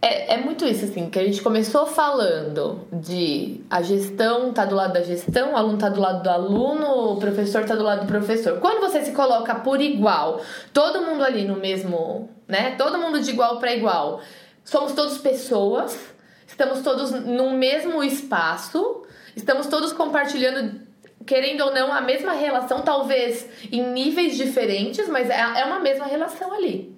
é, 0.01 0.35
é 0.35 0.37
muito 0.37 0.65
isso, 0.65 0.85
assim, 0.85 1.09
que 1.09 1.17
a 1.17 1.23
gente 1.23 1.41
começou 1.41 1.85
falando 1.85 2.87
de 2.91 3.61
a 3.69 3.81
gestão 3.81 4.53
tá 4.53 4.65
do 4.65 4.75
lado 4.75 4.93
da 4.93 5.01
gestão, 5.01 5.53
o 5.53 5.57
aluno 5.57 5.77
tá 5.77 5.89
do 5.89 5.99
lado 5.99 6.21
do 6.21 6.29
aluno, 6.29 7.13
o 7.13 7.17
professor 7.17 7.65
tá 7.65 7.75
do 7.75 7.83
lado 7.83 8.01
do 8.01 8.07
professor. 8.07 8.59
Quando 8.59 8.81
você 8.81 9.03
se 9.03 9.11
coloca 9.11 9.55
por 9.55 9.81
igual, 9.81 10.41
todo 10.73 11.01
mundo 11.01 11.23
ali 11.23 11.45
no 11.45 11.55
mesmo, 11.55 12.29
né? 12.47 12.75
Todo 12.77 12.99
mundo 12.99 13.19
de 13.19 13.31
igual 13.31 13.57
para 13.57 13.73
igual. 13.73 14.21
Somos 14.63 14.93
todos 14.93 15.17
pessoas, 15.17 15.97
estamos 16.45 16.81
todos 16.81 17.11
no 17.11 17.51
mesmo 17.51 18.03
espaço, 18.03 19.03
estamos 19.35 19.67
todos 19.67 19.91
compartilhando 19.91 20.85
querendo 21.25 21.61
ou 21.61 21.73
não, 21.73 21.91
a 21.91 22.01
mesma 22.01 22.33
relação, 22.33 22.83
talvez 22.83 23.49
em 23.71 23.81
níveis 23.91 24.37
diferentes, 24.37 25.07
mas 25.09 25.27
é, 25.29 25.39
é 25.39 25.65
uma 25.65 25.79
mesma 25.79 26.05
relação 26.05 26.53
ali. 26.53 26.95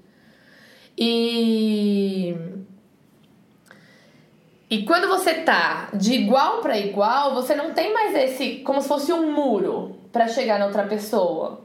E 0.98 2.36
e 4.69 4.83
quando 4.83 5.07
você 5.07 5.33
tá 5.33 5.89
de 5.93 6.13
igual 6.13 6.62
para 6.62 6.77
igual, 6.77 7.33
você 7.33 7.55
não 7.55 7.74
tem 7.74 7.93
mais 7.93 8.13
esse 8.15 8.57
como 8.57 8.81
se 8.81 8.88
fosse 8.88 9.13
um 9.13 9.31
muro 9.31 9.95
para 10.12 10.27
chegar 10.27 10.59
na 10.59 10.65
outra 10.65 10.83
pessoa. 10.83 11.62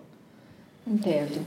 Entendo. 0.86 1.44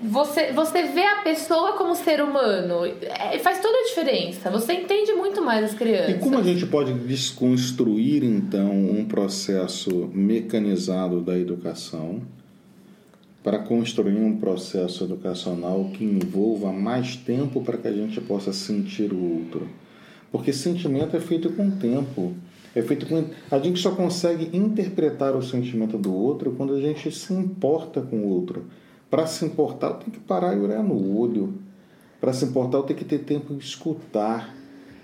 Você, 0.00 0.52
você 0.52 0.82
vê 0.84 1.04
a 1.04 1.22
pessoa 1.22 1.72
como 1.72 1.94
ser 1.94 2.20
humano. 2.20 2.84
É, 3.02 3.38
faz 3.38 3.60
toda 3.60 3.76
a 3.78 3.84
diferença. 3.84 4.50
Você 4.50 4.72
entende 4.72 5.12
muito 5.12 5.40
mais 5.40 5.64
as 5.64 5.74
crianças. 5.74 6.16
E 6.16 6.18
como 6.18 6.38
a 6.38 6.42
gente 6.42 6.66
pode 6.66 6.92
desconstruir, 6.92 8.24
então, 8.24 8.72
um 8.72 9.04
processo 9.04 10.10
mecanizado 10.12 11.20
da 11.20 11.38
educação 11.38 12.22
para 13.42 13.58
construir 13.58 14.16
um 14.16 14.36
processo 14.36 15.04
educacional 15.04 15.90
que 15.92 16.04
envolva 16.04 16.72
mais 16.72 17.16
tempo 17.16 17.60
para 17.60 17.76
que 17.76 17.88
a 17.88 17.92
gente 17.92 18.20
possa 18.20 18.52
sentir 18.52 19.12
o 19.12 19.38
outro? 19.38 19.68
Porque 20.32 20.52
sentimento 20.52 21.14
é 21.14 21.20
feito 21.20 21.50
com 21.50 21.70
tempo. 21.70 22.32
É 22.74 22.80
feito 22.80 23.06
com. 23.06 23.22
A 23.50 23.58
gente 23.58 23.78
só 23.78 23.90
consegue 23.90 24.56
interpretar 24.56 25.36
o 25.36 25.42
sentimento 25.42 25.98
do 25.98 26.12
outro 26.12 26.52
quando 26.52 26.74
a 26.74 26.80
gente 26.80 27.12
se 27.12 27.34
importa 27.34 28.00
com 28.00 28.16
o 28.16 28.28
outro. 28.28 28.64
Para 29.10 29.26
se 29.26 29.44
importar, 29.44 29.88
eu 29.88 29.94
tenho 29.94 30.12
que 30.12 30.20
parar 30.20 30.56
e 30.56 30.58
olhar 30.58 30.82
no 30.82 31.18
olho. 31.18 31.52
Para 32.18 32.32
se 32.32 32.46
importar, 32.46 32.78
eu 32.78 32.82
tenho 32.84 32.98
que 32.98 33.04
ter 33.04 33.18
tempo 33.18 33.54
de 33.54 33.62
escutar. 33.62 34.56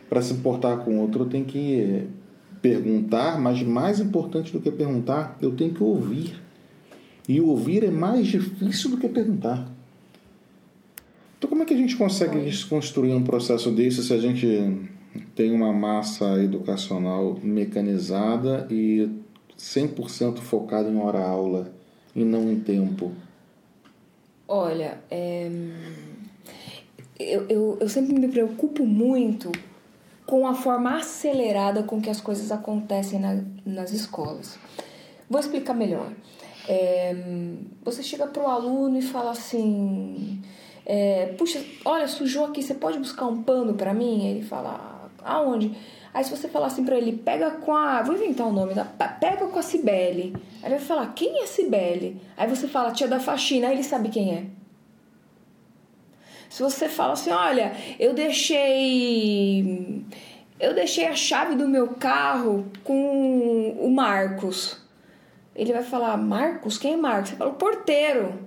Para 0.09 0.23
se 0.23 0.33
importar 0.33 0.79
com 0.79 0.97
o 0.97 1.03
outro, 1.03 1.25
eu 1.25 1.29
tenho 1.29 1.45
que 1.45 2.07
perguntar, 2.63 3.39
mas 3.39 3.63
mais 3.63 4.01
importante 4.01 4.51
do 4.51 4.61
que 4.61 4.71
perguntar, 4.71 5.37
eu 5.43 5.55
tenho 5.55 5.75
que 5.75 5.83
ouvir. 5.83 6.41
E 7.29 7.39
ouvir 7.43 7.85
é 7.85 7.91
mais 7.91 8.27
difícil 8.27 8.91
do 8.91 8.97
que 8.97 9.07
perguntar. 9.07 9.71
Então, 11.37 11.51
como 11.51 11.63
é 11.63 11.67
que 11.67 11.75
a 11.75 11.77
gente 11.77 11.95
consegue 11.97 12.41
desconstruir 12.41 13.15
um 13.15 13.23
processo 13.23 13.71
desse 13.71 14.03
se 14.03 14.15
a 14.15 14.19
gente 14.19 14.89
tem 15.39 15.53
uma 15.53 15.73
massa 15.73 16.43
educacional 16.43 17.39
mecanizada 17.41 18.67
e 18.69 19.09
100% 19.57 20.39
focada 20.39 20.91
em 20.91 20.99
hora-aula 20.99 21.71
e 22.13 22.25
não 22.25 22.51
em 22.51 22.59
tempo? 22.59 23.13
Olha, 24.49 24.99
é... 25.09 25.49
eu, 27.21 27.47
eu, 27.49 27.79
eu 27.81 27.89
sempre 27.89 28.19
me 28.19 28.27
preocupo 28.27 28.85
muito 28.85 29.53
com 30.27 30.45
a 30.45 30.55
forma 30.55 30.97
acelerada 30.97 31.85
com 31.85 32.01
que 32.03 32.11
as 32.11 32.21
coisas 32.21 32.51
acontecem 32.51 33.21
na, 33.21 33.41
nas 33.65 33.93
escolas. 33.93 34.59
Vou 35.31 35.39
explicar 35.39 35.73
melhor. 35.73 36.11
É, 36.69 37.15
você 37.85 38.03
chega 38.03 38.27
para 38.27 38.43
o 38.43 38.49
aluno 38.49 38.99
e 38.99 39.03
fala 39.03 39.31
assim: 39.31 40.43
é, 40.85 41.27
Puxa, 41.39 41.65
olha, 41.85 42.09
sujou 42.09 42.47
aqui, 42.47 42.61
você 42.61 42.75
pode 42.75 42.99
buscar 42.99 43.27
um 43.27 43.41
pano 43.41 43.75
para 43.75 43.95
mim? 43.95 44.27
Ele 44.27 44.43
fala: 44.43 44.98
Aonde? 45.29 45.77
Aí 46.13 46.25
se 46.25 46.31
você 46.31 46.49
falar 46.49 46.67
assim 46.67 46.85
pra 46.85 46.97
ele, 46.97 47.13
pega 47.13 47.51
com 47.51 47.75
a. 47.75 48.03
Vou 48.03 48.15
inventar 48.15 48.47
o 48.47 48.53
nome, 48.53 48.75
da, 48.75 48.85
pega 48.85 49.47
com 49.47 49.59
a 49.59 49.63
Cibele. 49.63 50.35
Aí 50.63 50.71
ele 50.71 50.79
vai 50.79 50.85
falar, 50.85 51.13
quem 51.15 51.43
é 51.43 51.47
Cibele? 51.47 52.21
Aí 52.37 52.49
você 52.49 52.67
fala, 52.67 52.93
tia 52.93 53.07
da 53.07 53.21
faxina, 53.21 53.69
aí 53.69 53.75
ele 53.75 53.85
sabe 53.85 54.09
quem 54.09 54.35
é. 54.35 54.45
Se 56.49 56.63
você 56.63 56.89
fala 56.89 57.13
assim, 57.13 57.31
olha, 57.31 57.73
eu 58.01 58.15
deixei. 58.15 60.05
Eu 60.59 60.75
deixei 60.75 61.07
a 61.07 61.15
chave 61.15 61.55
do 61.55 61.69
meu 61.69 61.89
carro 61.89 62.67
com 62.83 63.77
o 63.79 63.91
Marcos. 63.91 64.81
Ele 65.55 65.73
vai 65.73 65.83
falar, 65.83 66.17
Marcos? 66.17 66.79
Quem 66.79 66.95
é 66.95 66.97
Marcos? 66.97 67.31
Você 67.31 67.37
fala, 67.37 67.51
o 67.51 67.55
porteiro. 67.55 68.41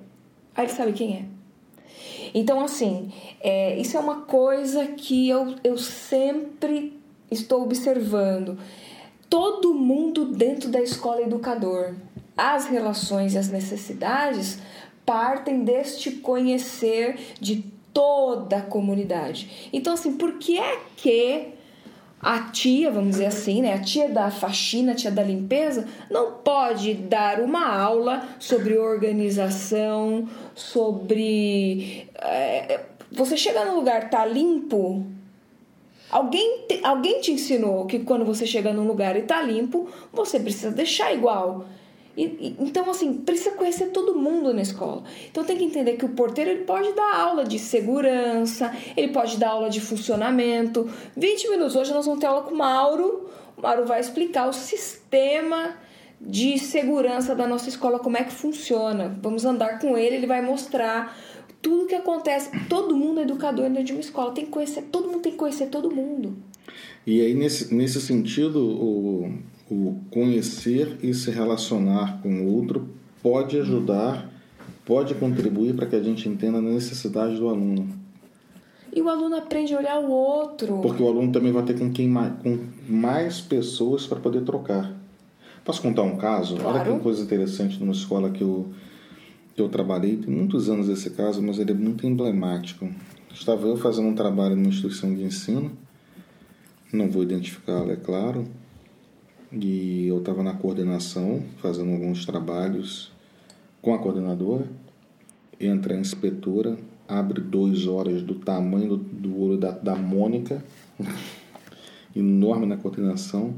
Aí 0.55 0.65
ele 0.65 0.73
sabe 0.73 0.93
quem 0.93 1.15
é. 1.15 1.30
Então, 2.33 2.63
assim, 2.63 3.11
é, 3.41 3.77
isso 3.77 3.97
é 3.97 3.99
uma 3.99 4.21
coisa 4.21 4.85
que 4.87 5.27
eu, 5.29 5.55
eu 5.63 5.77
sempre 5.77 6.99
estou 7.29 7.63
observando. 7.63 8.57
Todo 9.29 9.73
mundo 9.73 10.25
dentro 10.25 10.69
da 10.69 10.81
escola 10.81 11.21
educador. 11.21 11.95
As 12.35 12.65
relações 12.65 13.33
e 13.33 13.37
as 13.37 13.49
necessidades 13.49 14.59
partem 15.05 15.63
deste 15.63 16.11
conhecer 16.11 17.19
de 17.39 17.63
toda 17.93 18.57
a 18.57 18.61
comunidade. 18.61 19.69
Então, 19.73 19.93
assim, 19.93 20.13
por 20.13 20.33
que 20.33 20.57
é 20.57 20.79
que 20.95 21.53
a 22.21 22.39
tia, 22.51 22.91
vamos 22.91 23.11
dizer 23.11 23.25
assim, 23.25 23.63
né, 23.63 23.73
a 23.73 23.79
tia 23.81 24.07
da 24.07 24.29
faxina, 24.29 24.91
a 24.91 24.95
tia 24.95 25.09
da 25.09 25.23
limpeza, 25.23 25.87
não 26.09 26.33
pode 26.33 26.93
dar 26.93 27.39
uma 27.39 27.75
aula 27.75 28.23
sobre 28.37 28.77
organização, 28.77 30.29
sobre. 30.61 32.07
É, 32.15 32.81
você 33.11 33.35
chega 33.35 33.65
num 33.65 33.75
lugar, 33.75 34.09
tá 34.09 34.25
limpo. 34.25 35.05
Alguém 36.09 36.65
te, 36.67 36.79
alguém 36.83 37.21
te 37.21 37.31
ensinou 37.31 37.85
que 37.85 37.99
quando 37.99 38.25
você 38.25 38.45
chega 38.45 38.73
num 38.73 38.85
lugar 38.85 39.15
e 39.15 39.21
tá 39.21 39.41
limpo, 39.41 39.89
você 40.11 40.39
precisa 40.39 40.71
deixar 40.71 41.13
igual. 41.13 41.65
E, 42.15 42.23
e, 42.23 42.55
então, 42.59 42.89
assim, 42.89 43.13
precisa 43.13 43.51
conhecer 43.51 43.87
todo 43.87 44.13
mundo 44.13 44.53
na 44.53 44.61
escola. 44.61 45.03
Então, 45.29 45.43
tem 45.45 45.57
que 45.57 45.63
entender 45.63 45.93
que 45.93 46.03
o 46.03 46.09
porteiro 46.09 46.51
ele 46.51 46.65
pode 46.65 46.91
dar 46.93 47.15
aula 47.15 47.45
de 47.45 47.57
segurança, 47.57 48.75
ele 48.97 49.13
pode 49.13 49.37
dar 49.37 49.51
aula 49.51 49.69
de 49.69 49.79
funcionamento. 49.79 50.89
20 51.15 51.49
minutos. 51.49 51.75
Hoje 51.75 51.93
nós 51.93 52.05
vamos 52.05 52.19
ter 52.19 52.27
aula 52.27 52.41
com 52.43 52.53
o 52.53 52.57
Mauro. 52.57 53.29
O 53.57 53.61
Mauro 53.61 53.85
vai 53.85 54.01
explicar 54.01 54.49
o 54.49 54.53
sistema 54.53 55.77
de 56.25 56.59
segurança 56.59 57.35
da 57.35 57.47
nossa 57.47 57.67
escola, 57.67 57.99
como 57.99 58.17
é 58.17 58.23
que 58.23 58.31
funciona. 58.31 59.17
Vamos 59.21 59.43
andar 59.43 59.79
com 59.79 59.97
ele, 59.97 60.17
ele 60.17 60.27
vai 60.27 60.41
mostrar 60.41 61.17
tudo 61.61 61.87
que 61.87 61.95
acontece. 61.95 62.51
Todo 62.67 62.95
mundo 62.95 63.19
é 63.19 63.23
educador 63.23 63.67
dentro 63.67 63.83
de 63.83 63.91
uma 63.93 64.01
escola. 64.01 64.31
Tem 64.31 64.45
que 64.45 64.51
conhecer, 64.51 64.83
todo 64.83 65.07
mundo 65.07 65.21
tem 65.21 65.31
que 65.31 65.37
conhecer 65.37 65.67
todo 65.67 65.91
mundo. 65.91 66.35
E 67.05 67.21
aí, 67.21 67.33
nesse, 67.33 67.73
nesse 67.73 67.99
sentido, 67.99 68.59
o, 68.59 69.33
o 69.69 69.99
conhecer 70.11 70.97
e 71.01 71.13
se 71.13 71.31
relacionar 71.31 72.21
com 72.21 72.29
o 72.29 72.55
outro 72.55 72.89
pode 73.21 73.59
ajudar, 73.59 74.29
pode 74.85 75.15
contribuir 75.15 75.75
para 75.75 75.87
que 75.87 75.95
a 75.95 76.03
gente 76.03 76.29
entenda 76.29 76.59
a 76.59 76.61
necessidade 76.61 77.35
do 77.37 77.49
aluno. 77.49 77.89
E 78.93 79.01
o 79.01 79.07
aluno 79.07 79.37
aprende 79.37 79.73
a 79.73 79.79
olhar 79.79 79.99
o 79.99 80.11
outro. 80.11 80.79
Porque 80.81 81.01
o 81.01 81.07
aluno 81.07 81.31
também 81.31 81.51
vai 81.51 81.63
ter 81.63 81.79
com, 81.79 81.91
quem 81.91 82.07
mais, 82.07 82.33
com 82.41 82.59
mais 82.87 83.39
pessoas 83.39 84.05
para 84.05 84.19
poder 84.19 84.43
trocar. 84.43 85.00
Posso 85.63 85.81
contar 85.81 86.03
um 86.03 86.17
caso? 86.17 86.55
Claro. 86.55 86.79
Olha 86.79 86.97
que 86.97 87.03
coisa 87.03 87.21
interessante 87.21 87.79
numa 87.79 87.91
escola 87.91 88.31
que 88.31 88.41
eu, 88.41 88.71
que 89.55 89.61
eu 89.61 89.69
trabalhei. 89.69 90.17
Tem 90.17 90.33
muitos 90.33 90.69
anos 90.69 90.89
esse 90.89 91.11
caso, 91.11 91.41
mas 91.41 91.59
ele 91.59 91.71
é 91.71 91.75
muito 91.75 92.05
emblemático. 92.05 92.89
Estava 93.31 93.67
eu 93.67 93.77
fazendo 93.77 94.07
um 94.07 94.15
trabalho 94.15 94.55
numa 94.55 94.69
instituição 94.69 95.13
de 95.13 95.23
ensino. 95.23 95.71
Não 96.91 97.09
vou 97.09 97.23
identificá-la, 97.23 97.93
é 97.93 97.95
claro. 97.95 98.45
E 99.51 100.07
eu 100.07 100.17
estava 100.19 100.41
na 100.41 100.53
coordenação, 100.53 101.43
fazendo 101.57 101.91
alguns 101.91 102.25
trabalhos 102.25 103.11
com 103.81 103.93
a 103.93 103.99
coordenadora. 103.99 104.65
Entra 105.59 105.93
a 105.93 105.99
inspetora, 105.99 106.77
abre 107.07 107.39
dois 107.41 107.85
horas 107.85 108.23
do 108.23 108.35
tamanho 108.35 108.97
do, 108.97 108.97
do 108.97 109.39
olho 109.39 109.57
da, 109.57 109.71
da 109.71 109.95
Mônica, 109.95 110.63
enorme 112.15 112.65
na 112.65 112.77
coordenação, 112.77 113.55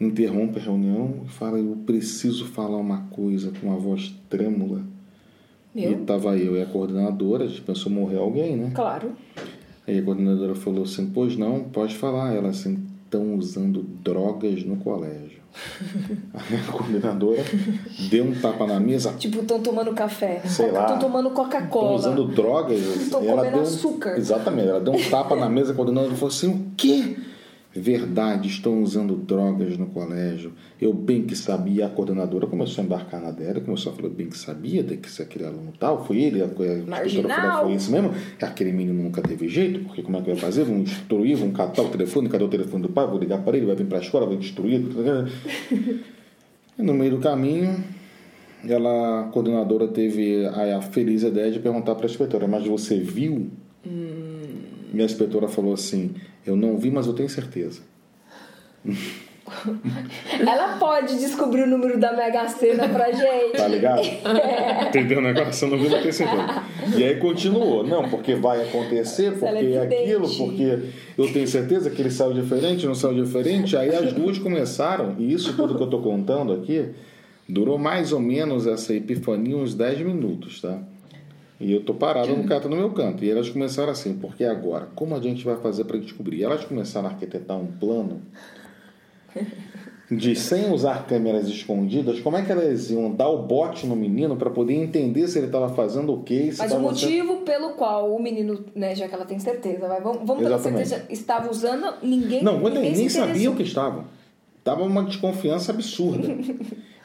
interrompe 0.00 0.58
a 0.58 0.62
reunião 0.62 1.22
e 1.24 1.28
fala: 1.28 1.58
Eu 1.58 1.76
preciso 1.86 2.46
falar 2.46 2.76
uma 2.76 3.02
coisa 3.10 3.52
com 3.60 3.68
uma 3.68 3.78
voz 3.78 4.14
trêmula. 4.28 4.82
E 5.74 5.86
Meu? 5.86 6.04
tava 6.04 6.36
eu 6.38 6.56
e 6.56 6.62
a 6.62 6.66
coordenadora, 6.66 7.44
a 7.44 7.48
gente 7.48 7.60
pensou 7.60 7.92
morrer 7.92 8.16
alguém, 8.18 8.56
né? 8.56 8.70
Claro. 8.74 9.12
Aí 9.86 9.98
a 9.98 10.02
coordenadora 10.02 10.54
falou 10.54 10.84
assim: 10.84 11.10
Pois 11.12 11.36
não, 11.36 11.64
pode 11.64 11.94
falar. 11.94 12.34
Ela 12.34 12.48
assim: 12.48 12.86
Estão 13.04 13.34
usando 13.34 13.82
drogas 13.82 14.64
no 14.64 14.76
colégio. 14.76 15.36
Aí 16.34 16.58
a 16.58 16.72
coordenadora 16.72 17.42
deu 18.10 18.24
um 18.24 18.34
tapa 18.34 18.66
na 18.66 18.78
mesa, 18.78 19.14
Tipo, 19.14 19.40
estão 19.40 19.60
tomando 19.60 19.92
café. 19.94 20.40
Sei 20.44 20.70
lá. 20.70 20.82
Estão 20.82 20.98
tomando 20.98 21.28
Estão 21.28 21.44
Coca-Cola. 21.44 21.94
usando 21.94 22.26
drogas. 22.28 22.78
Estão 22.96 23.22
E 23.22 23.26
ela 23.28 23.38
comendo 23.38 23.56
deu 23.56 23.62
açúcar. 23.62 24.18
Exatamente. 24.18 24.68
Ela 24.68 24.80
deu 24.80 24.92
um 24.94 25.10
tapa 25.10 25.36
na 25.36 25.48
mesa 25.48 25.72
quando 25.72 25.92
ela 25.98 26.10
falou 26.14 26.28
assim: 26.28 26.48
o 26.48 26.72
quê? 26.76 27.16
Verdade, 27.78 28.48
estão 28.48 28.82
usando 28.82 29.14
drogas 29.16 29.76
no 29.76 29.86
colégio. 29.86 30.52
Eu 30.80 30.92
bem 30.92 31.22
que 31.22 31.36
sabia. 31.36 31.86
A 31.86 31.88
coordenadora 31.88 32.46
começou 32.46 32.82
a 32.82 32.84
embarcar 32.84 33.20
na 33.20 33.30
dela, 33.30 33.60
começou 33.60 33.92
a 33.92 33.94
falar 33.94 34.08
bem 34.08 34.28
que 34.28 34.38
sabia 34.38 34.82
de 34.82 34.96
que 34.96 35.10
se 35.10 35.20
aquele 35.22 35.44
aluno 35.44 35.72
tal, 35.78 36.04
foi 36.04 36.22
ele, 36.22 36.42
a, 36.42 36.46
a 36.46 36.48
falou, 36.48 37.64
foi 37.66 37.74
isso 37.74 37.90
mesmo. 37.90 38.12
Aquele 38.40 38.72
menino 38.72 39.02
nunca 39.02 39.20
teve 39.20 39.48
jeito, 39.48 39.80
porque 39.80 40.02
como 40.02 40.16
é 40.16 40.20
que 40.20 40.26
vai 40.26 40.36
fazer? 40.36 40.64
Vão 40.64 40.82
destruir, 40.82 41.36
vão 41.36 41.50
catar 41.50 41.82
o 41.82 41.88
telefone, 41.88 42.28
cadê 42.28 42.44
o 42.44 42.48
telefone 42.48 42.82
do 42.82 42.88
pai? 42.88 43.06
Vou 43.06 43.18
ligar 43.18 43.42
para 43.42 43.56
ele, 43.56 43.66
vai 43.66 43.76
vir 43.76 43.86
para 43.86 43.98
a 43.98 44.00
escola, 44.00 44.26
vai 44.26 44.36
destruir. 44.36 44.82
No 46.78 46.92
meio 46.92 47.12
do 47.12 47.18
caminho, 47.18 47.82
ela, 48.68 49.20
a 49.20 49.24
coordenadora 49.24 49.88
teve 49.88 50.44
a, 50.46 50.78
a 50.78 50.82
feliz 50.82 51.22
ideia 51.22 51.50
de 51.50 51.58
perguntar 51.58 51.94
para 51.94 52.06
a 52.06 52.10
inspetora, 52.10 52.46
mas 52.46 52.66
você 52.66 52.98
viu? 52.98 53.50
E 54.96 55.02
a 55.02 55.04
inspetora 55.04 55.46
falou 55.46 55.74
assim, 55.74 56.14
eu 56.46 56.56
não 56.56 56.78
vi, 56.78 56.90
mas 56.90 57.06
eu 57.06 57.12
tenho 57.12 57.28
certeza. 57.28 57.82
Ela 60.40 60.78
pode 60.78 61.18
descobrir 61.18 61.64
o 61.64 61.66
número 61.66 62.00
da 62.00 62.14
Mega 62.14 62.48
Sena 62.48 62.88
pra 62.88 63.12
gente. 63.12 63.58
Tá 63.58 63.68
ligado? 63.68 64.02
Entendeu 64.88 65.18
o 65.18 65.20
negócio? 65.20 65.66
Eu 65.66 65.70
não 65.70 65.78
vi, 65.78 65.90
mas 65.90 66.00
tenho 66.00 66.14
certeza. 66.14 66.62
E 66.96 67.04
aí 67.04 67.16
continuou. 67.16 67.86
Não, 67.86 68.08
porque 68.08 68.34
vai 68.34 68.66
acontecer, 68.66 69.32
porque 69.32 69.44
Ela 69.44 69.58
é 69.58 69.72
é 69.72 69.82
aquilo, 69.82 70.34
porque 70.34 70.78
eu 71.18 71.30
tenho 71.30 71.46
certeza 71.46 71.90
que 71.90 72.00
ele 72.00 72.10
saiu 72.10 72.32
diferente, 72.32 72.86
não 72.86 72.94
saiu 72.94 73.22
diferente. 73.22 73.76
Aí 73.76 73.94
as 73.94 74.14
duas 74.14 74.38
começaram, 74.38 75.14
e 75.18 75.30
isso 75.30 75.54
tudo 75.54 75.76
que 75.76 75.82
eu 75.82 75.90
tô 75.90 76.00
contando 76.00 76.54
aqui, 76.54 76.88
durou 77.46 77.76
mais 77.76 78.12
ou 78.12 78.20
menos 78.20 78.66
essa 78.66 78.94
epifania 78.94 79.58
uns 79.58 79.74
10 79.74 80.00
minutos, 80.00 80.62
tá? 80.62 80.80
E 81.58 81.72
eu 81.72 81.82
tô 81.84 81.94
parado 81.94 82.36
no 82.36 82.44
canto 82.44 82.68
no 82.68 82.76
meu 82.76 82.90
canto. 82.92 83.24
E 83.24 83.30
elas 83.30 83.48
começaram 83.48 83.90
assim, 83.90 84.14
porque 84.14 84.44
agora, 84.44 84.88
como 84.94 85.14
a 85.16 85.20
gente 85.20 85.44
vai 85.44 85.56
fazer 85.56 85.84
para 85.84 85.96
descobrir? 85.98 86.38
E 86.38 86.44
elas 86.44 86.64
começaram 86.64 87.08
a 87.08 87.10
arquitetar 87.12 87.56
um 87.56 87.66
plano 87.66 88.20
de 90.10 90.36
sem 90.36 90.70
usar 90.72 91.04
câmeras 91.06 91.48
escondidas, 91.48 92.20
como 92.20 92.36
é 92.36 92.42
que 92.42 92.52
elas 92.52 92.90
iam 92.90 93.10
dar 93.10 93.28
o 93.28 93.42
bote 93.42 93.86
no 93.86 93.96
menino 93.96 94.36
para 94.36 94.48
poder 94.50 94.74
entender 94.74 95.26
se 95.26 95.36
ele 95.38 95.46
estava 95.46 95.68
fazendo 95.70 96.12
o 96.12 96.22
quê? 96.22 96.44
Mas 96.46 96.54
o 96.54 96.58
tava 96.58 96.70
sendo- 96.70 96.82
motivo 96.82 97.36
pelo 97.38 97.70
qual 97.70 98.14
o 98.14 98.22
menino, 98.22 98.64
né, 98.74 98.94
já 98.94 99.08
que 99.08 99.14
ela 99.14 99.24
tem 99.24 99.38
certeza, 99.40 99.88
vai, 99.88 100.00
vamos, 100.00 100.20
vamos 100.24 100.44
ter 100.46 100.58
certeza, 100.60 101.04
estava 101.10 101.50
usando, 101.50 101.94
ninguém. 102.02 102.42
Não, 102.44 102.60
ninguém 102.60 103.08
sabia 103.08 103.50
o 103.50 103.56
que 103.56 103.64
estava. 103.64 104.04
Tava 104.66 104.82
uma 104.82 105.04
desconfiança 105.04 105.70
absurda. 105.70 106.26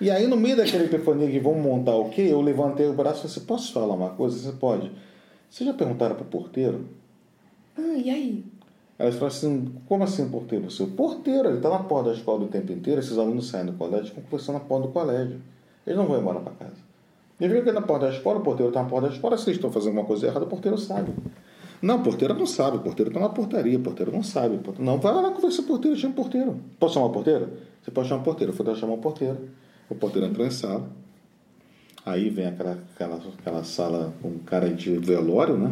e 0.01 0.09
aí, 0.09 0.25
no 0.25 0.35
meio 0.35 0.57
daquela 0.57 0.83
epifania 0.83 1.29
que 1.29 1.39
vamos 1.39 1.61
montar 1.61 1.95
o 1.95 2.09
quê? 2.09 2.23
Eu 2.23 2.41
levantei 2.41 2.87
o 2.87 2.93
braço 2.93 3.19
e 3.19 3.21
falei 3.21 3.37
assim, 3.37 3.45
posso 3.45 3.71
falar 3.71 3.93
uma 3.93 4.09
coisa? 4.09 4.35
Você 4.35 4.57
pode. 4.57 4.91
Vocês 5.47 5.69
já 5.69 5.71
perguntaram 5.75 6.15
para 6.15 6.23
o 6.23 6.27
porteiro? 6.27 6.85
Ah, 7.77 7.93
e 8.03 8.09
aí? 8.09 8.43
Elas 8.97 9.13
falaram 9.13 9.37
assim, 9.37 9.75
como 9.85 10.03
assim 10.03 10.27
porteiro? 10.27 10.71
Seu 10.71 10.87
porteiro, 10.87 11.49
ele 11.49 11.57
está 11.57 11.69
na 11.69 11.83
porta 11.83 12.09
da 12.09 12.15
escola 12.15 12.45
o 12.45 12.47
tempo 12.47 12.71
inteiro, 12.71 12.99
esses 12.99 13.15
alunos 13.15 13.47
saem 13.47 13.67
do 13.67 13.73
colégio, 13.73 14.07
ficam 14.07 14.23
conversando 14.23 14.55
na 14.55 14.61
porta 14.61 14.87
do 14.87 14.91
colégio. 14.91 15.39
Eles 15.85 15.99
não 15.99 16.07
vão 16.07 16.19
embora 16.19 16.39
para 16.39 16.53
casa. 16.53 16.81
E 17.39 17.47
viu 17.47 17.63
que 17.63 17.71
na 17.71 17.83
porta 17.83 18.07
da 18.07 18.11
escola, 18.11 18.39
o 18.39 18.41
porteiro 18.41 18.71
está 18.71 18.81
na 18.81 18.89
porta 18.89 19.07
da 19.07 19.13
escola, 19.13 19.37
se 19.37 19.43
eles 19.43 19.57
estão 19.57 19.71
fazendo 19.71 19.93
uma 19.93 20.05
coisa 20.05 20.25
errada, 20.25 20.45
o 20.45 20.49
porteiro 20.49 20.79
sabe. 20.79 21.13
Não, 21.81 21.95
o 21.97 21.99
porteiro 22.03 22.33
não 22.35 22.45
sabe, 22.45 22.77
o 22.77 22.79
porteiro 22.81 23.09
está 23.09 23.19
na 23.19 23.29
portaria, 23.29 23.77
o 23.77 23.81
porteiro 23.81 24.11
não 24.11 24.21
sabe. 24.21 24.57
porteiro- 24.57 24.83
Não, 24.83 24.99
vai 24.99 25.13
lá 25.13 25.31
conversar 25.31 25.63
com 25.63 25.63
o 25.63 25.67
porteiro, 25.67 25.97
chama 25.97 26.13
o 26.13 26.15
porteiro. 26.15 26.57
Posso 26.79 26.93
chamar 26.93 27.07
o 27.07 27.09
porteiro? 27.11 27.49
Você 27.81 27.89
pode 27.91 28.07
chamar 28.07 28.21
o 28.21 28.23
porteiro. 28.23 28.51
Eu 28.53 28.55
fui 28.55 28.65
lá 28.65 28.75
chamar 28.75 28.93
o 28.93 28.97
porteiro. 28.99 29.37
O 29.89 29.95
porteiro 29.95 30.27
entrou 30.27 30.45
em 30.45 30.51
sala. 30.51 30.87
Aí 32.05 32.29
vem 32.29 32.47
aquela, 32.47 32.79
aquela, 32.95 33.19
aquela 33.39 33.63
sala 33.63 34.13
com 34.21 34.31
cara 34.45 34.69
de 34.69 34.97
velório, 34.97 35.57
né? 35.57 35.71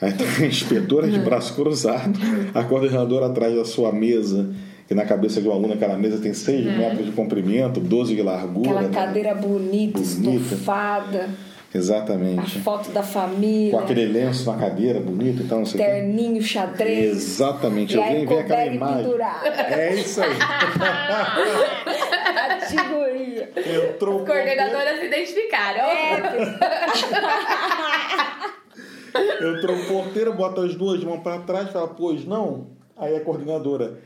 Aí 0.00 0.12
tem 0.12 0.26
a 0.26 0.46
inspetora 0.46 1.08
de 1.08 1.18
braço 1.18 1.54
cruzado, 1.54 2.18
a 2.54 2.64
coordenadora 2.64 3.26
atrás 3.26 3.54
da 3.54 3.64
sua 3.64 3.92
mesa, 3.92 4.48
que 4.88 4.94
na 4.94 5.04
cabeça 5.04 5.40
de 5.42 5.46
um 5.48 5.52
aluno 5.52 5.74
aquela 5.74 5.96
mesa 5.98 6.18
tem 6.18 6.32
6 6.32 6.64
metros 6.64 7.04
de 7.06 7.12
comprimento, 7.12 7.78
12 7.80 8.16
de 8.16 8.22
largura. 8.22 8.70
Aquela 8.70 8.82
né? 8.88 8.94
cadeira 8.94 9.34
bonita, 9.34 10.00
Bonita. 10.00 10.30
estufada, 10.44 11.28
a 11.72 11.78
Exatamente. 11.78 12.58
foto 12.60 12.90
da 12.90 13.02
família, 13.02 13.70
Com 13.72 13.78
aquele 13.78 14.06
lenço 14.06 14.50
na 14.50 14.58
cadeira 14.58 14.98
bonito 15.00 15.42
e 15.42 15.46
tal, 15.46 15.58
não 15.60 15.66
sei 15.66 15.80
o 15.80 15.84
quê. 15.84 15.90
terninho 15.90 16.42
xadrez. 16.42 17.16
Exatamente, 17.16 17.94
E 17.94 17.96
eu 17.96 18.02
venho 18.02 18.28
ver 18.28 18.38
aquela 18.40 18.66
imagem. 18.66 19.04
pendurar. 19.04 19.42
É 19.46 19.94
isso 19.94 20.20
aí. 20.22 20.30
Categoria. 22.60 23.50
Entrou 23.92 24.22
o 24.22 24.26
Coordenadoras 24.26 25.00
se 25.00 25.06
identificaram. 25.06 25.90
Entrou 29.56 29.76
o 29.76 29.86
porteiro, 29.86 30.32
bota 30.34 30.62
as 30.64 30.74
duas 30.74 31.02
mãos 31.02 31.20
para 31.22 31.38
trás 31.40 31.68
e 31.68 31.72
fala, 31.72 31.88
pois 31.88 32.24
não? 32.24 32.68
Aí 32.96 33.16
a 33.16 33.20
coordenadora, 33.20 33.98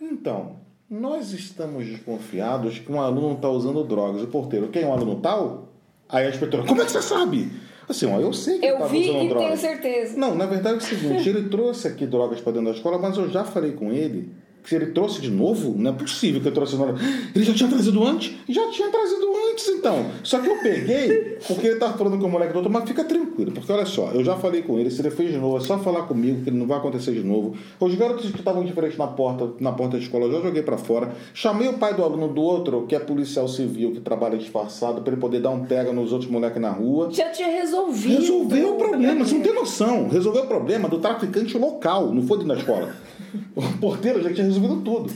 então, 0.00 0.56
nós 0.90 1.32
estamos 1.32 1.86
desconfiados 1.86 2.78
que 2.78 2.90
um 2.92 3.00
aluno 3.00 3.34
está 3.34 3.48
usando 3.48 3.82
drogas. 3.84 4.22
O 4.22 4.26
porteiro, 4.26 4.68
quem? 4.68 4.84
Um 4.84 4.92
aluno 4.92 5.16
tal? 5.20 5.71
Aí 6.12 6.26
a 6.26 6.30
inspetora, 6.30 6.62
como 6.64 6.82
é 6.82 6.84
que 6.84 6.92
você 6.92 7.02
sabe? 7.02 7.50
Assim, 7.88 8.06
ó, 8.06 8.20
eu 8.20 8.32
sei 8.32 8.58
que 8.58 8.66
ele 8.66 8.72
Eu 8.72 8.76
estava 8.76 8.92
vi 8.92 9.08
usando 9.10 9.22
e 9.24 9.28
drogas. 9.28 9.60
tenho 9.60 9.72
certeza. 9.74 10.16
Não, 10.18 10.34
na 10.34 10.46
verdade 10.46 10.74
é 10.74 10.78
o 10.78 10.80
seguinte, 10.80 11.28
ele 11.28 11.48
trouxe 11.48 11.88
aqui 11.88 12.06
drogas 12.06 12.40
para 12.40 12.52
dentro 12.52 12.68
da 12.70 12.76
escola, 12.76 12.98
mas 12.98 13.16
eu 13.16 13.28
já 13.30 13.44
falei 13.44 13.72
com 13.72 13.90
ele 13.90 14.30
se 14.64 14.76
ele 14.76 14.86
trouxe 14.86 15.20
de 15.20 15.30
novo, 15.30 15.74
não 15.76 15.90
é 15.90 15.94
possível 15.94 16.40
que 16.40 16.48
ele 16.48 16.54
trouxe 16.54 16.72
de 16.72 16.78
novo. 16.78 16.94
Ele 17.34 17.44
já 17.44 17.52
tinha 17.52 17.68
trazido 17.68 18.04
antes? 18.04 18.34
Já 18.48 18.70
tinha 18.70 18.88
trazido 18.90 19.26
antes, 19.50 19.68
então. 19.68 20.06
Só 20.22 20.38
que 20.38 20.48
eu 20.48 20.58
peguei, 20.58 21.38
porque 21.46 21.66
ele 21.66 21.76
tava 21.76 21.98
falando 21.98 22.18
com 22.18 22.26
o 22.26 22.30
moleque 22.30 22.52
do 22.52 22.56
outro, 22.56 22.72
mas 22.72 22.84
fica 22.84 23.04
tranquilo, 23.04 23.52
porque 23.52 23.70
olha 23.72 23.86
só, 23.86 24.10
eu 24.12 24.24
já 24.24 24.36
falei 24.36 24.62
com 24.62 24.78
ele, 24.78 24.90
se 24.90 25.00
ele 25.00 25.10
fez 25.10 25.32
de 25.32 25.38
novo, 25.38 25.56
é 25.56 25.60
só 25.60 25.78
falar 25.78 26.02
comigo 26.02 26.42
que 26.42 26.50
ele 26.50 26.58
não 26.58 26.66
vai 26.66 26.78
acontecer 26.78 27.12
de 27.12 27.22
novo. 27.24 27.56
Os 27.80 27.94
garotos 27.94 28.30
que 28.30 28.38
estavam 28.38 28.64
de 28.64 28.72
frente 28.72 28.96
na 28.98 29.06
porta, 29.06 29.50
na 29.60 29.72
porta 29.72 29.96
da 29.96 30.02
escola, 30.02 30.26
eu 30.26 30.32
já 30.32 30.40
joguei 30.40 30.62
para 30.62 30.78
fora. 30.78 31.12
Chamei 31.34 31.68
o 31.68 31.74
pai 31.74 31.94
do 31.94 32.02
aluno 32.02 32.28
do 32.28 32.40
outro, 32.40 32.86
que 32.86 32.94
é 32.94 33.00
policial 33.00 33.48
civil, 33.48 33.92
que 33.92 34.00
trabalha 34.00 34.38
disfarçado, 34.38 35.02
para 35.02 35.12
ele 35.12 35.20
poder 35.20 35.40
dar 35.40 35.50
um 35.50 35.64
pega 35.64 35.92
nos 35.92 36.12
outros 36.12 36.30
moleques 36.30 36.60
na 36.60 36.70
rua. 36.70 37.08
Já 37.10 37.30
tinha 37.30 37.48
resolvido. 37.48 38.20
Resolveu 38.20 38.74
o 38.74 38.76
problema, 38.76 39.24
você 39.24 39.34
não 39.34 39.42
tem 39.42 39.54
noção. 39.54 40.08
Resolveu 40.08 40.44
o 40.44 40.46
problema 40.46 40.88
do 40.88 40.98
traficante 40.98 41.58
local, 41.58 42.12
não 42.12 42.22
foi 42.22 42.38
dentro 42.38 42.54
da 42.54 42.60
escola. 42.60 42.94
O 43.56 43.62
porteiro 43.78 44.22
já 44.22 44.32
tinha 44.32 44.46
resolvido 44.46 44.80
tudo. 44.82 45.12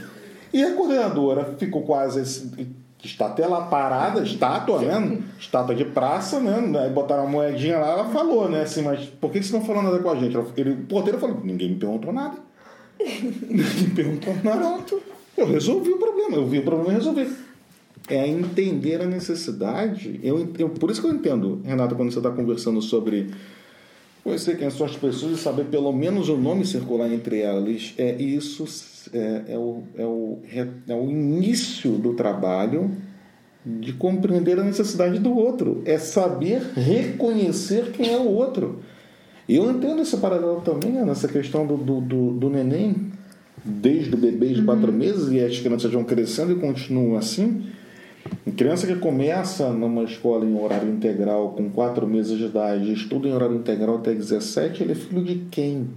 E 0.52 0.62
a 0.62 0.74
coordenadora 0.74 1.54
ficou 1.58 1.82
quase. 1.82 2.22
Está 3.04 3.26
até 3.26 3.46
lá 3.46 3.62
parada, 3.62 4.22
estátua, 4.22 4.80
né? 4.80 5.22
Estátua 5.38 5.74
de 5.74 5.84
praça, 5.84 6.40
né? 6.40 6.80
Aí 6.80 6.90
botaram 6.90 7.24
uma 7.24 7.30
moedinha 7.30 7.78
lá, 7.78 7.90
ela 7.90 8.04
falou, 8.06 8.48
né? 8.48 8.62
Assim, 8.62 8.82
mas 8.82 9.04
por 9.06 9.30
que 9.30 9.38
vocês 9.38 9.52
não 9.52 9.64
falando 9.64 9.84
nada 9.84 9.98
com 9.98 10.10
a 10.10 10.16
gente? 10.16 10.36
Ele, 10.56 10.70
o 10.70 10.86
porteiro 10.86 11.18
falou: 11.18 11.40
ninguém 11.44 11.70
me 11.70 11.76
perguntou 11.76 12.12
nada. 12.12 12.36
ninguém 12.98 13.82
me 13.82 13.90
perguntou 13.90 14.34
nada. 14.42 14.84
Eu 15.36 15.46
resolvi 15.46 15.90
o 15.90 15.98
problema, 15.98 16.36
eu 16.36 16.46
vi 16.46 16.58
o 16.58 16.62
problema 16.62 16.92
e 16.92 16.94
resolvi. 16.94 17.28
é 18.08 18.26
entender 18.26 19.02
a 19.02 19.06
necessidade. 19.06 20.18
Eu, 20.22 20.48
eu, 20.58 20.70
por 20.70 20.90
isso 20.90 21.00
que 21.00 21.06
eu 21.06 21.12
entendo, 21.12 21.60
Renata, 21.64 21.94
quando 21.94 22.10
você 22.10 22.18
está 22.18 22.30
conversando 22.30 22.80
sobre 22.80 23.30
conhecer 24.26 24.58
quem 24.58 24.68
são 24.70 24.84
as 24.84 24.96
pessoas 24.96 25.38
e 25.38 25.40
saber 25.40 25.66
pelo 25.66 25.92
menos 25.92 26.28
o 26.28 26.36
nome 26.36 26.66
circular 26.66 27.12
entre 27.12 27.40
elas. 27.40 27.94
É 27.96 28.20
isso 28.20 28.64
é, 29.12 29.42
é, 29.50 29.56
o, 29.56 29.84
é, 29.96 30.04
o, 30.04 30.38
é 30.88 30.94
o 30.94 31.08
início 31.08 31.92
do 31.92 32.14
trabalho 32.14 32.90
de 33.64 33.92
compreender 33.92 34.58
a 34.58 34.64
necessidade 34.64 35.20
do 35.20 35.32
outro. 35.32 35.80
É 35.84 35.96
saber 35.96 36.60
reconhecer 36.74 37.92
quem 37.92 38.12
é 38.12 38.18
o 38.18 38.26
outro. 38.26 38.80
Eu 39.48 39.70
entendo 39.70 40.02
esse 40.02 40.16
paralelo 40.16 40.60
também 40.60 40.90
né, 40.90 41.04
nessa 41.04 41.28
questão 41.28 41.64
do, 41.64 41.76
do, 41.76 42.00
do, 42.00 42.30
do 42.32 42.50
neném, 42.50 43.12
desde 43.64 44.12
o 44.12 44.18
bebê 44.18 44.48
de 44.48 44.62
quatro 44.62 44.90
uhum. 44.90 44.98
meses, 44.98 45.30
e 45.30 45.38
as 45.38 45.56
crianças 45.60 45.92
vão 45.92 46.02
crescendo 46.02 46.50
e 46.50 46.56
continuam 46.56 47.16
assim. 47.16 47.64
Criança 48.56 48.86
que 48.86 48.96
começa 48.96 49.70
numa 49.70 50.04
escola 50.04 50.44
em 50.44 50.58
horário 50.58 50.88
integral 50.88 51.50
com 51.50 51.68
quatro 51.70 52.06
meses 52.06 52.38
de 52.38 52.46
idade, 52.46 52.92
estuda 52.92 53.28
em 53.28 53.32
horário 53.32 53.56
integral 53.56 53.96
até 53.96 54.14
17, 54.14 54.82
ele 54.82 54.92
é 54.92 54.94
filho 54.94 55.22
de 55.22 55.46
quem? 55.50 55.90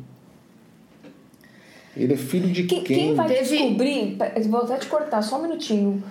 Ele 1.96 2.14
é 2.14 2.18
filho 2.18 2.52
de 2.52 2.64
quem? 2.64 2.84
Quem 2.84 3.16
vai 3.16 3.30
descobrir, 3.30 4.18
vou 4.50 4.62
até 4.62 4.78
te 4.78 4.88
cortar 4.88 5.22
só 5.22 5.40
um 5.40 5.44
minutinho, 5.44 6.04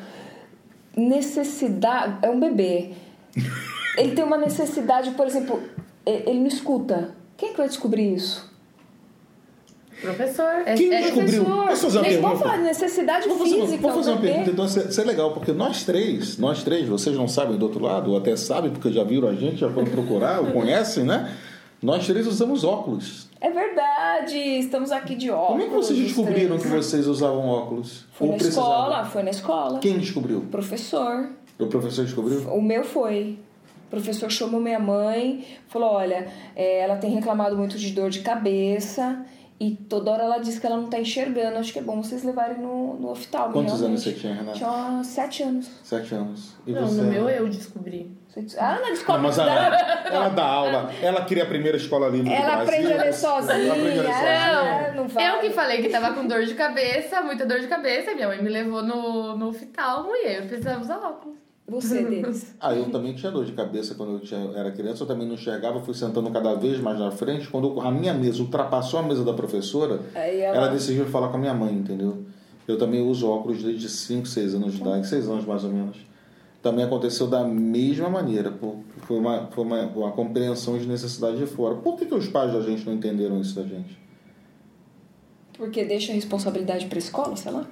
necessidade, 0.96 2.18
é 2.22 2.30
um 2.30 2.40
bebê. 2.40 2.92
ele 3.96 4.12
tem 4.12 4.24
uma 4.24 4.38
necessidade, 4.38 5.10
por 5.10 5.26
exemplo, 5.26 5.62
ele 6.06 6.40
não 6.40 6.46
escuta. 6.46 7.14
Quem 7.36 7.50
é 7.50 7.52
que 7.52 7.58
vai 7.58 7.68
descobrir 7.68 8.14
isso? 8.14 8.47
Professor. 10.00 10.62
É, 10.64 10.74
Quem 10.74 10.92
é 10.94 11.02
descobriu? 11.02 11.44
Professor. 11.44 11.66
Posso 11.68 11.82
fazer 11.82 11.98
uma 11.98 12.06
Eles 12.06 12.20
pergunta? 12.20 12.38
falar 12.44 12.58
necessidade 12.58 13.28
vou 13.28 13.38
fazer, 13.38 13.60
física. 13.60 13.82
Vou 13.82 13.92
fazer 13.92 14.10
uma 14.12 14.20
pergunta, 14.20 14.50
então 14.50 14.64
isso 14.64 15.00
é 15.00 15.04
legal, 15.04 15.32
porque 15.32 15.52
nós 15.52 15.84
três, 15.84 16.38
nós 16.38 16.62
três, 16.62 16.88
vocês 16.88 17.16
não 17.16 17.26
sabem 17.26 17.56
do 17.56 17.64
outro 17.64 17.82
lado, 17.82 18.12
ou 18.12 18.16
até 18.16 18.36
sabem, 18.36 18.70
porque 18.70 18.92
já 18.92 19.02
viram 19.04 19.28
a 19.28 19.34
gente, 19.34 19.56
já 19.56 19.70
foram 19.70 19.88
procurar, 19.88 20.40
ou 20.40 20.52
conhecem, 20.52 21.04
né? 21.04 21.34
Nós 21.82 22.06
três 22.06 22.26
usamos 22.26 22.64
óculos. 22.64 23.28
É 23.40 23.50
verdade, 23.50 24.36
estamos 24.36 24.90
aqui 24.90 25.14
de 25.14 25.30
óculos. 25.30 25.48
Como 25.48 25.62
é 25.62 25.66
que 25.66 25.72
vocês 25.72 25.98
descobriram 25.98 26.56
três. 26.58 26.62
que 26.62 26.68
vocês 26.68 27.06
usavam 27.06 27.46
óculos? 27.48 28.04
Foi 28.12 28.26
Ou 28.26 28.32
na 28.32 28.38
precisavam? 28.38 28.70
escola, 28.72 29.04
foi 29.04 29.22
na 29.22 29.30
escola. 29.30 29.78
Quem 29.78 29.98
descobriu? 29.98 30.40
Professor. 30.50 31.28
O 31.58 31.66
professor 31.66 32.04
descobriu? 32.04 32.40
O 32.52 32.60
meu 32.60 32.82
foi. 32.82 33.38
O 33.86 33.90
professor 33.90 34.30
chamou 34.30 34.60
minha 34.60 34.78
mãe, 34.80 35.44
falou: 35.68 35.90
olha, 35.90 36.26
é, 36.54 36.80
ela 36.80 36.96
tem 36.96 37.10
reclamado 37.10 37.56
muito 37.56 37.78
de 37.78 37.90
dor 37.92 38.10
de 38.10 38.20
cabeça 38.20 39.24
e 39.60 39.74
toda 39.74 40.10
hora 40.12 40.22
ela 40.24 40.38
diz 40.38 40.58
que 40.58 40.66
ela 40.66 40.76
não 40.76 40.88
tá 40.88 41.00
enxergando. 41.00 41.58
Acho 41.58 41.72
que 41.72 41.78
é 41.78 41.82
bom 41.82 42.02
vocês 42.02 42.22
levarem 42.22 42.58
no, 42.58 42.94
no 42.94 43.10
hospital. 43.10 43.50
Quantos 43.50 43.82
anos 43.82 44.02
realmente. 44.02 44.02
você 44.02 44.12
tinha, 44.12 44.34
Renata? 44.34 44.58
Tinha 44.58 45.00
sete 45.04 45.42
anos. 45.42 45.70
Sete 45.82 46.14
anos. 46.14 46.54
E 46.66 46.72
Não, 46.72 46.86
você? 46.86 47.00
no 47.02 47.10
meu 47.10 47.28
eu 47.28 47.48
descobri. 47.48 48.16
Ah, 48.56 48.78
Não, 48.80 48.90
descobre 48.90 49.22
mas 49.22 49.36
ela, 49.36 49.50
ela 50.06 50.28
dá 50.28 50.44
aula, 50.44 50.92
ela 51.02 51.24
cria 51.24 51.42
a 51.42 51.46
primeira 51.46 51.76
escola 51.76 52.08
livre 52.08 52.28
do 52.28 52.34
Ela 52.34 52.56
Brasil. 52.58 52.62
aprende 52.62 52.92
a 52.92 52.96
ler 53.02 53.12
sozinha. 53.12 53.54
Ela 53.54 53.74
aprende 53.74 53.98
a 53.98 54.02
ler 54.02 54.12
sozinha. 54.12 54.92
Não, 54.94 54.94
não 55.02 55.08
vai. 55.08 55.28
Eu 55.36 55.40
que 55.40 55.50
falei 55.50 55.82
que 55.82 55.88
tava 55.88 56.12
com 56.14 56.24
dor 56.24 56.44
de 56.44 56.54
cabeça, 56.54 57.20
muita 57.22 57.44
dor 57.44 57.58
de 57.58 57.66
cabeça, 57.66 58.12
e 58.12 58.14
minha 58.14 58.28
mãe 58.28 58.40
me 58.40 58.48
levou 58.48 58.80
no, 58.82 59.36
no 59.36 59.48
oftalmo 59.48 60.10
e 60.14 60.36
eu 60.36 60.42
precisava 60.46 60.80
usar 60.80 60.98
óculos. 60.98 61.36
Você, 61.68 62.02
Denis. 62.02 62.54
Ah, 62.58 62.74
eu 62.74 62.90
também 62.90 63.14
tinha 63.14 63.30
dor 63.30 63.44
de 63.44 63.52
cabeça 63.52 63.94
quando 63.94 64.12
eu 64.12 64.20
tinha- 64.20 64.50
era 64.54 64.70
criança, 64.72 65.02
eu 65.02 65.06
também 65.06 65.26
não 65.28 65.34
enxergava, 65.34 65.80
fui 65.80 65.92
sentando 65.94 66.30
cada 66.30 66.54
vez 66.54 66.80
mais 66.80 66.98
na 66.98 67.10
frente. 67.10 67.46
Quando 67.48 67.78
a 67.80 67.90
minha 67.90 68.14
mesa 68.14 68.40
ultrapassou 68.42 69.00
a 69.00 69.02
mesa 69.02 69.22
da 69.22 69.34
professora, 69.34 70.00
Aí 70.14 70.40
ela... 70.40 70.56
ela- 70.56 70.68
decidiu 70.68 71.04
falar 71.06 71.28
com 71.28 71.36
a 71.36 71.40
minha 71.40 71.52
mãe, 71.54 71.74
entendeu? 71.74 72.24
Eu 72.66 72.78
também 72.78 73.00
uso 73.06 73.28
óculos 73.28 73.62
desde 73.62 73.88
5, 73.88 74.26
6 74.26 74.54
anos 74.54 74.74
de 74.74 74.80
idade, 74.80 75.06
6 75.06 75.28
anos 75.28 75.44
mais 75.44 75.62
ou 75.64 75.70
menos. 75.70 75.96
Também 76.62 76.84
aconteceu 76.84 77.26
da 77.26 77.44
mesma 77.44 78.08
maneira, 78.10 78.50
pô. 78.50 78.76
foi, 79.02 79.18
uma, 79.18 79.46
foi 79.52 79.64
uma, 79.64 79.82
uma 79.86 80.10
compreensão 80.12 80.76
de 80.78 80.86
necessidade 80.86 81.36
de 81.38 81.46
fora. 81.46 81.76
Por 81.76 81.96
que, 81.96 82.04
que 82.06 82.14
os 82.14 82.28
pais 82.28 82.52
da 82.52 82.60
gente 82.60 82.84
não 82.84 82.94
entenderam 82.94 83.40
isso 83.40 83.54
da 83.54 83.62
gente? 83.62 83.96
Porque 85.56 85.84
deixa 85.84 86.12
a 86.12 86.14
responsabilidade 86.14 86.86
pra 86.86 86.98
escola, 86.98 87.36
sei 87.36 87.52
lá. 87.52 87.66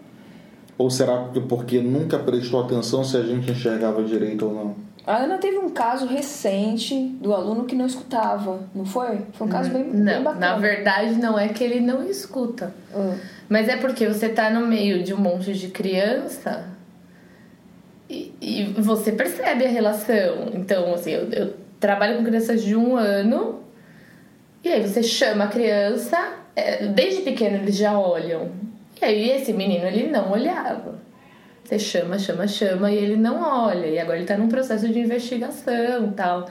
Ou 0.79 0.91
será 0.91 1.29
que 1.33 1.41
porque 1.41 1.81
nunca 1.81 2.19
prestou 2.19 2.63
atenção 2.63 3.03
se 3.03 3.17
a 3.17 3.23
gente 3.23 3.51
enxergava 3.51 4.03
direito 4.03 4.47
ou 4.47 4.55
não? 4.55 4.77
A 5.07 5.19
Ana 5.19 5.39
teve 5.39 5.57
um 5.57 5.71
caso 5.71 6.05
recente 6.07 6.95
do 7.21 7.33
aluno 7.33 7.65
que 7.65 7.77
não 7.77 7.87
escutava, 7.87 8.61
não 8.75 8.85
foi? 8.85 9.21
Foi 9.35 9.47
um 9.47 9.51
caso 9.51 9.71
bem, 9.71 9.85
bem 9.85 10.01
Não, 10.01 10.25
bacana. 10.25 10.55
na 10.55 10.59
verdade 10.59 11.15
não 11.15 11.39
é 11.39 11.49
que 11.49 11.63
ele 11.63 11.81
não 11.81 12.03
escuta. 12.03 12.75
Ah. 12.93 13.15
Mas 13.49 13.69
é 13.69 13.77
porque 13.77 14.09
você 14.09 14.29
tá 14.29 14.51
no 14.51 14.67
meio 14.67 15.05
de 15.05 15.15
um 15.15 15.19
monte 15.19 15.53
de 15.53 15.69
criança 15.69 16.65
e, 18.11 18.35
e 18.41 18.65
você 18.77 19.13
percebe 19.13 19.65
a 19.65 19.69
relação. 19.69 20.51
Então, 20.53 20.93
assim, 20.93 21.13
eu, 21.13 21.29
eu 21.31 21.55
trabalho 21.79 22.19
com 22.19 22.25
crianças 22.25 22.63
de 22.65 22.75
um 22.75 22.97
ano 22.97 23.61
e 24.65 24.69
aí 24.69 24.83
você 24.83 25.01
chama 25.05 25.45
a 25.45 25.47
criança, 25.47 26.19
é, 26.57 26.85
desde 26.89 27.23
pequeno 27.23 27.59
eles 27.59 27.77
já 27.77 27.97
olham. 27.97 28.51
E 29.01 29.05
aí 29.05 29.31
esse 29.31 29.53
menino, 29.53 29.87
ele 29.87 30.09
não 30.09 30.33
olhava. 30.33 30.95
Você 31.65 31.79
chama, 31.79 32.19
chama, 32.19 32.47
chama 32.47 32.91
e 32.93 32.97
ele 32.97 33.17
não 33.17 33.43
olha. 33.43 33.87
E 33.87 33.99
agora 33.99 34.19
ele 34.19 34.27
tá 34.27 34.37
num 34.37 34.49
processo 34.49 34.89
de 34.89 34.99
investigação 34.99 36.07
e 36.07 36.13
tal. 36.13 36.49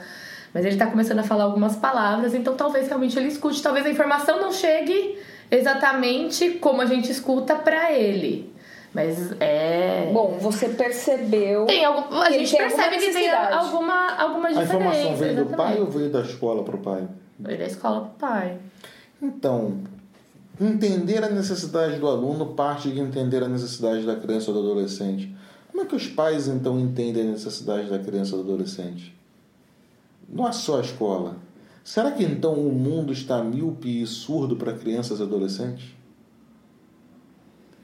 Mas 0.52 0.64
ele 0.64 0.76
tá 0.76 0.86
começando 0.86 1.18
a 1.18 1.22
falar 1.22 1.44
algumas 1.44 1.76
palavras, 1.76 2.34
então 2.34 2.54
talvez 2.54 2.86
realmente 2.88 3.18
ele 3.18 3.28
escute. 3.28 3.62
Talvez 3.62 3.84
a 3.84 3.90
informação 3.90 4.40
não 4.40 4.52
chegue 4.52 5.18
exatamente 5.50 6.50
como 6.52 6.80
a 6.82 6.86
gente 6.86 7.10
escuta 7.10 7.54
pra 7.56 7.92
ele. 7.92 8.52
Mas 8.94 9.32
é. 9.40 10.08
Bom, 10.12 10.38
você 10.40 10.70
percebeu. 10.70 11.66
tem 11.66 11.84
algum, 11.84 12.18
a 12.20 12.30
gente 12.30 12.50
tem 12.50 12.60
alguma 12.64 12.82
percebe 12.82 13.06
que 13.06 13.12
tem 13.12 13.30
alguma, 13.30 14.14
alguma 14.16 14.48
A 14.48 14.52
diferença. 14.52 14.74
informação 14.76 15.16
veio 15.16 15.36
do 15.36 15.44
pai 15.46 15.72
exatamente. 15.72 15.80
ou 15.80 15.90
veio 15.90 16.10
da 16.10 16.20
escola 16.22 16.64
para 16.64 16.76
o 16.76 16.78
pai? 16.78 17.08
Veio 17.38 17.58
da 17.58 17.66
escola 17.66 18.00
pro 18.00 18.28
pai. 18.28 18.56
Então, 19.20 19.78
entender 20.60 21.22
a 21.22 21.28
necessidade 21.28 21.98
do 21.98 22.08
aluno 22.08 22.54
parte 22.54 22.90
de 22.90 23.00
entender 23.00 23.42
a 23.42 23.48
necessidade 23.48 24.04
da 24.06 24.16
criança 24.16 24.50
ou 24.50 24.62
do 24.62 24.70
adolescente. 24.70 25.34
Como 25.70 25.82
é 25.82 25.86
que 25.86 25.96
os 25.96 26.06
pais 26.06 26.48
então 26.48 26.78
entendem 26.78 27.28
a 27.28 27.32
necessidade 27.32 27.90
da 27.90 27.98
criança 27.98 28.34
ou 28.34 28.42
do 28.42 28.52
adolescente? 28.52 29.14
Não 30.28 30.48
é 30.48 30.52
só 30.52 30.78
a 30.78 30.80
escola. 30.80 31.36
Será 31.84 32.10
que 32.10 32.24
então 32.24 32.54
o 32.54 32.72
mundo 32.72 33.12
está 33.12 33.42
míope 33.44 34.02
e 34.02 34.06
surdo 34.06 34.56
para 34.56 34.72
crianças 34.72 35.20
e 35.20 35.22
adolescentes? 35.22 35.84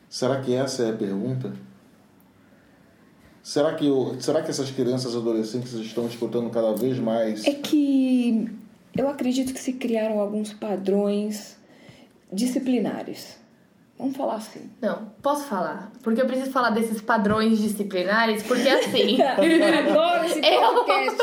Será 0.08 0.40
que 0.40 0.54
essa 0.54 0.82
é 0.82 0.90
a 0.90 0.96
pergunta? 0.96 1.52
Será 3.42 3.74
que, 3.74 3.88
o, 3.88 4.20
será 4.20 4.42
que 4.42 4.50
essas 4.50 4.70
crianças 4.70 5.14
e 5.14 5.16
adolescentes 5.16 5.72
estão 5.74 6.06
escutando 6.06 6.48
cada 6.50 6.72
vez 6.74 6.98
mais 6.98 7.44
É 7.44 7.54
que 7.54 8.48
eu 8.96 9.08
acredito 9.08 9.52
que 9.52 9.60
se 9.60 9.74
criaram 9.74 10.20
alguns 10.20 10.52
padrões 10.52 11.56
disciplinares. 12.32 13.40
Vamos 13.98 14.16
falar 14.16 14.34
assim. 14.36 14.68
Não, 14.80 15.12
posso 15.22 15.44
falar? 15.44 15.92
Porque 16.02 16.20
eu 16.20 16.26
preciso 16.26 16.50
falar 16.50 16.70
desses 16.70 17.00
padrões 17.00 17.60
disciplinares, 17.60 18.42
porque 18.42 18.68
assim. 18.68 19.20
Adoro 19.22 20.24
esse 20.24 20.40
Eu- 20.44 20.60
podcast. 20.84 21.22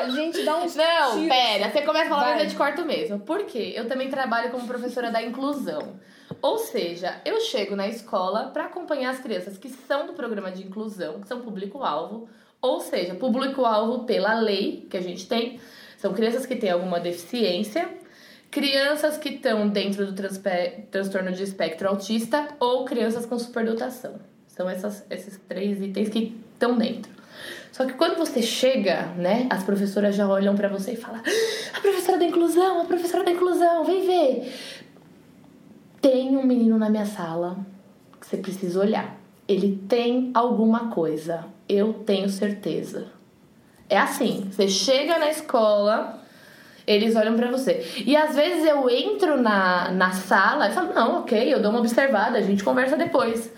A 0.00 0.08
gente 0.10 0.42
dá 0.44 0.56
uns 0.56 0.74
Não, 0.74 1.12
tiros. 1.12 1.28
pera, 1.28 1.70
você 1.70 1.82
começa 1.82 2.06
a 2.06 2.08
falar, 2.08 2.24
Vai. 2.24 2.34
mas 2.34 2.42
eu 2.44 2.48
te 2.50 2.56
corto 2.56 2.84
mesmo. 2.84 3.20
Por 3.20 3.44
quê? 3.44 3.74
Eu 3.76 3.86
também 3.86 4.08
trabalho 4.08 4.50
como 4.50 4.66
professora 4.66 5.10
da 5.10 5.22
inclusão. 5.22 6.00
Ou 6.42 6.58
seja, 6.58 7.20
eu 7.24 7.40
chego 7.40 7.76
na 7.76 7.86
escola 7.86 8.50
para 8.52 8.64
acompanhar 8.64 9.10
as 9.10 9.20
crianças 9.20 9.56
que 9.56 9.68
são 9.68 10.06
do 10.06 10.12
programa 10.14 10.50
de 10.50 10.66
inclusão, 10.66 11.20
que 11.20 11.28
são 11.28 11.40
público-alvo. 11.40 12.28
Ou 12.60 12.80
seja, 12.80 13.14
público-alvo 13.14 14.04
pela 14.04 14.34
lei 14.40 14.86
que 14.90 14.96
a 14.96 15.00
gente 15.02 15.28
tem. 15.28 15.60
São 15.98 16.12
crianças 16.12 16.44
que 16.44 16.56
têm 16.56 16.70
alguma 16.70 16.98
deficiência, 16.98 17.88
crianças 18.56 19.18
que 19.18 19.28
estão 19.28 19.68
dentro 19.68 20.10
do 20.10 20.14
transtorno 20.90 21.30
de 21.30 21.42
espectro 21.42 21.90
autista 21.90 22.48
ou 22.58 22.86
crianças 22.86 23.26
com 23.26 23.38
superdotação. 23.38 24.14
São 24.46 24.66
essas, 24.66 25.04
esses 25.10 25.38
três 25.46 25.78
itens 25.82 26.08
que 26.08 26.34
estão 26.54 26.78
dentro. 26.78 27.12
Só 27.70 27.84
que 27.84 27.92
quando 27.92 28.16
você 28.16 28.40
chega, 28.40 29.08
né, 29.08 29.46
as 29.50 29.62
professoras 29.62 30.16
já 30.16 30.26
olham 30.26 30.56
pra 30.56 30.68
você 30.68 30.92
e 30.92 30.96
falam: 30.96 31.20
"A 31.74 31.80
professora 31.82 32.16
da 32.16 32.24
inclusão, 32.24 32.80
a 32.80 32.86
professora 32.86 33.24
da 33.24 33.30
inclusão, 33.30 33.84
vem 33.84 34.06
ver. 34.06 34.50
Tem 36.00 36.34
um 36.34 36.42
menino 36.42 36.78
na 36.78 36.88
minha 36.88 37.04
sala 37.04 37.58
que 38.18 38.26
você 38.26 38.38
precisa 38.38 38.80
olhar. 38.80 39.20
Ele 39.46 39.78
tem 39.86 40.30
alguma 40.32 40.88
coisa. 40.88 41.44
Eu 41.68 41.92
tenho 41.92 42.30
certeza." 42.30 43.08
É 43.86 43.98
assim, 43.98 44.48
você 44.50 44.66
chega 44.66 45.18
na 45.18 45.28
escola, 45.28 46.25
eles 46.86 47.16
olham 47.16 47.34
pra 47.34 47.50
você. 47.50 47.84
E 48.06 48.16
às 48.16 48.36
vezes 48.36 48.64
eu 48.64 48.88
entro 48.88 49.40
na, 49.40 49.90
na 49.90 50.12
sala 50.12 50.68
e 50.68 50.72
falo, 50.72 50.94
não, 50.94 51.20
ok, 51.20 51.52
eu 51.52 51.60
dou 51.60 51.70
uma 51.70 51.80
observada, 51.80 52.38
a 52.38 52.42
gente 52.42 52.62
conversa 52.62 52.96
depois. 52.96 53.52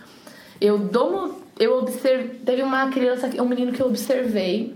Eu 0.60 0.78
dou 0.78 1.10
uma. 1.10 1.34
Eu 1.58 1.78
observei. 1.78 2.40
Teve 2.44 2.62
uma 2.62 2.88
criança, 2.90 3.30
um 3.40 3.48
menino 3.48 3.72
que 3.72 3.82
eu 3.82 3.86
observei. 3.86 4.74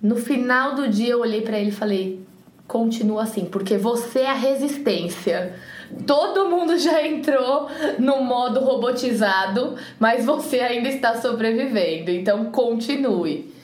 No 0.00 0.16
final 0.16 0.74
do 0.74 0.88
dia 0.88 1.10
eu 1.10 1.20
olhei 1.20 1.42
pra 1.42 1.58
ele 1.58 1.70
e 1.70 1.72
falei, 1.72 2.20
continua 2.66 3.22
assim, 3.22 3.44
porque 3.44 3.76
você 3.76 4.20
é 4.20 4.30
a 4.30 4.34
resistência. 4.34 5.54
Todo 6.06 6.48
mundo 6.48 6.76
já 6.78 7.06
entrou 7.06 7.68
no 7.98 8.22
modo 8.22 8.60
robotizado, 8.60 9.76
mas 9.98 10.24
você 10.24 10.60
ainda 10.60 10.88
está 10.88 11.20
sobrevivendo. 11.20 12.10
Então 12.10 12.46
continue. 12.46 13.55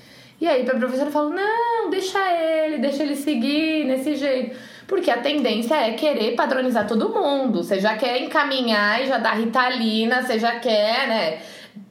E 0.42 0.48
aí 0.48 0.68
a 0.68 0.74
professora 0.74 1.08
fala: 1.08 1.30
"Não, 1.30 1.88
deixa 1.88 2.18
ele, 2.32 2.78
deixa 2.78 3.04
ele 3.04 3.14
seguir 3.14 3.84
nesse 3.84 4.16
jeito". 4.16 4.58
Porque 4.88 5.08
a 5.08 5.18
tendência 5.18 5.76
é 5.76 5.92
querer 5.92 6.34
padronizar 6.34 6.84
todo 6.84 7.10
mundo. 7.10 7.62
Você 7.62 7.78
já 7.78 7.96
quer 7.96 8.20
encaminhar 8.20 9.00
e 9.00 9.06
já 9.06 9.18
dar 9.18 9.34
ritalina, 9.34 10.20
você 10.20 10.40
já 10.40 10.58
quer, 10.58 11.06
né, 11.06 11.42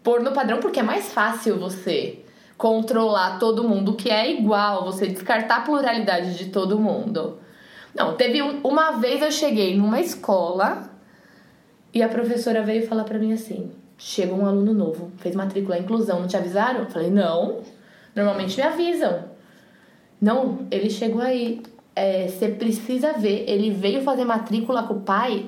pôr 0.03 0.21
no 0.21 0.33
padrão 0.33 0.59
porque 0.59 0.81
é 0.81 0.83
mais 0.83 1.13
fácil 1.13 1.57
você 1.57 2.19
controlar 2.57 3.39
todo 3.39 3.63
mundo 3.63 3.93
que 3.93 4.09
é 4.09 4.29
igual, 4.29 4.83
você 4.83 5.07
descartar 5.07 5.59
a 5.59 5.61
pluralidade 5.61 6.37
de 6.37 6.47
todo 6.47 6.77
mundo. 6.77 7.39
Não, 7.95 8.17
teve 8.17 8.41
um, 8.41 8.59
uma 8.65 8.91
vez 8.99 9.21
eu 9.21 9.31
cheguei 9.31 9.77
numa 9.77 10.01
escola 10.01 10.91
e 11.93 12.03
a 12.03 12.09
professora 12.09 12.61
veio 12.63 12.85
falar 12.85 13.05
para 13.05 13.17
mim 13.17 13.31
assim: 13.31 13.71
chega 13.97 14.33
um 14.33 14.45
aluno 14.45 14.73
novo, 14.73 15.09
fez 15.19 15.33
matrícula 15.35 15.79
inclusão, 15.79 16.19
não 16.19 16.27
te 16.27 16.35
avisaram? 16.35 16.81
Eu 16.81 16.87
falei: 16.87 17.09
não, 17.09 17.61
normalmente 18.15 18.57
me 18.57 18.63
avisam. 18.63 19.25
Não, 20.21 20.67
ele 20.69 20.89
chegou 20.89 21.21
aí. 21.21 21.61
Você 22.27 22.45
é, 22.45 22.51
precisa 22.51 23.13
ver, 23.13 23.43
ele 23.47 23.71
veio 23.71 24.01
fazer 24.01 24.23
matrícula 24.23 24.83
com 24.83 24.93
o 24.93 25.01
pai, 25.01 25.47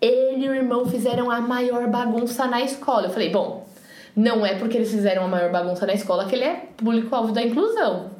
ele 0.00 0.44
e 0.44 0.48
o 0.48 0.54
irmão 0.54 0.86
fizeram 0.86 1.30
a 1.30 1.40
maior 1.40 1.88
bagunça 1.88 2.46
na 2.46 2.62
escola. 2.62 3.06
Eu 3.06 3.10
falei: 3.10 3.30
bom, 3.30 3.66
não 4.14 4.44
é 4.44 4.54
porque 4.54 4.76
eles 4.76 4.90
fizeram 4.90 5.24
a 5.24 5.28
maior 5.28 5.50
bagunça 5.50 5.86
na 5.86 5.94
escola 5.94 6.26
que 6.26 6.34
ele 6.34 6.44
é 6.44 6.68
público-alvo 6.76 7.32
da 7.32 7.42
inclusão. 7.42 8.10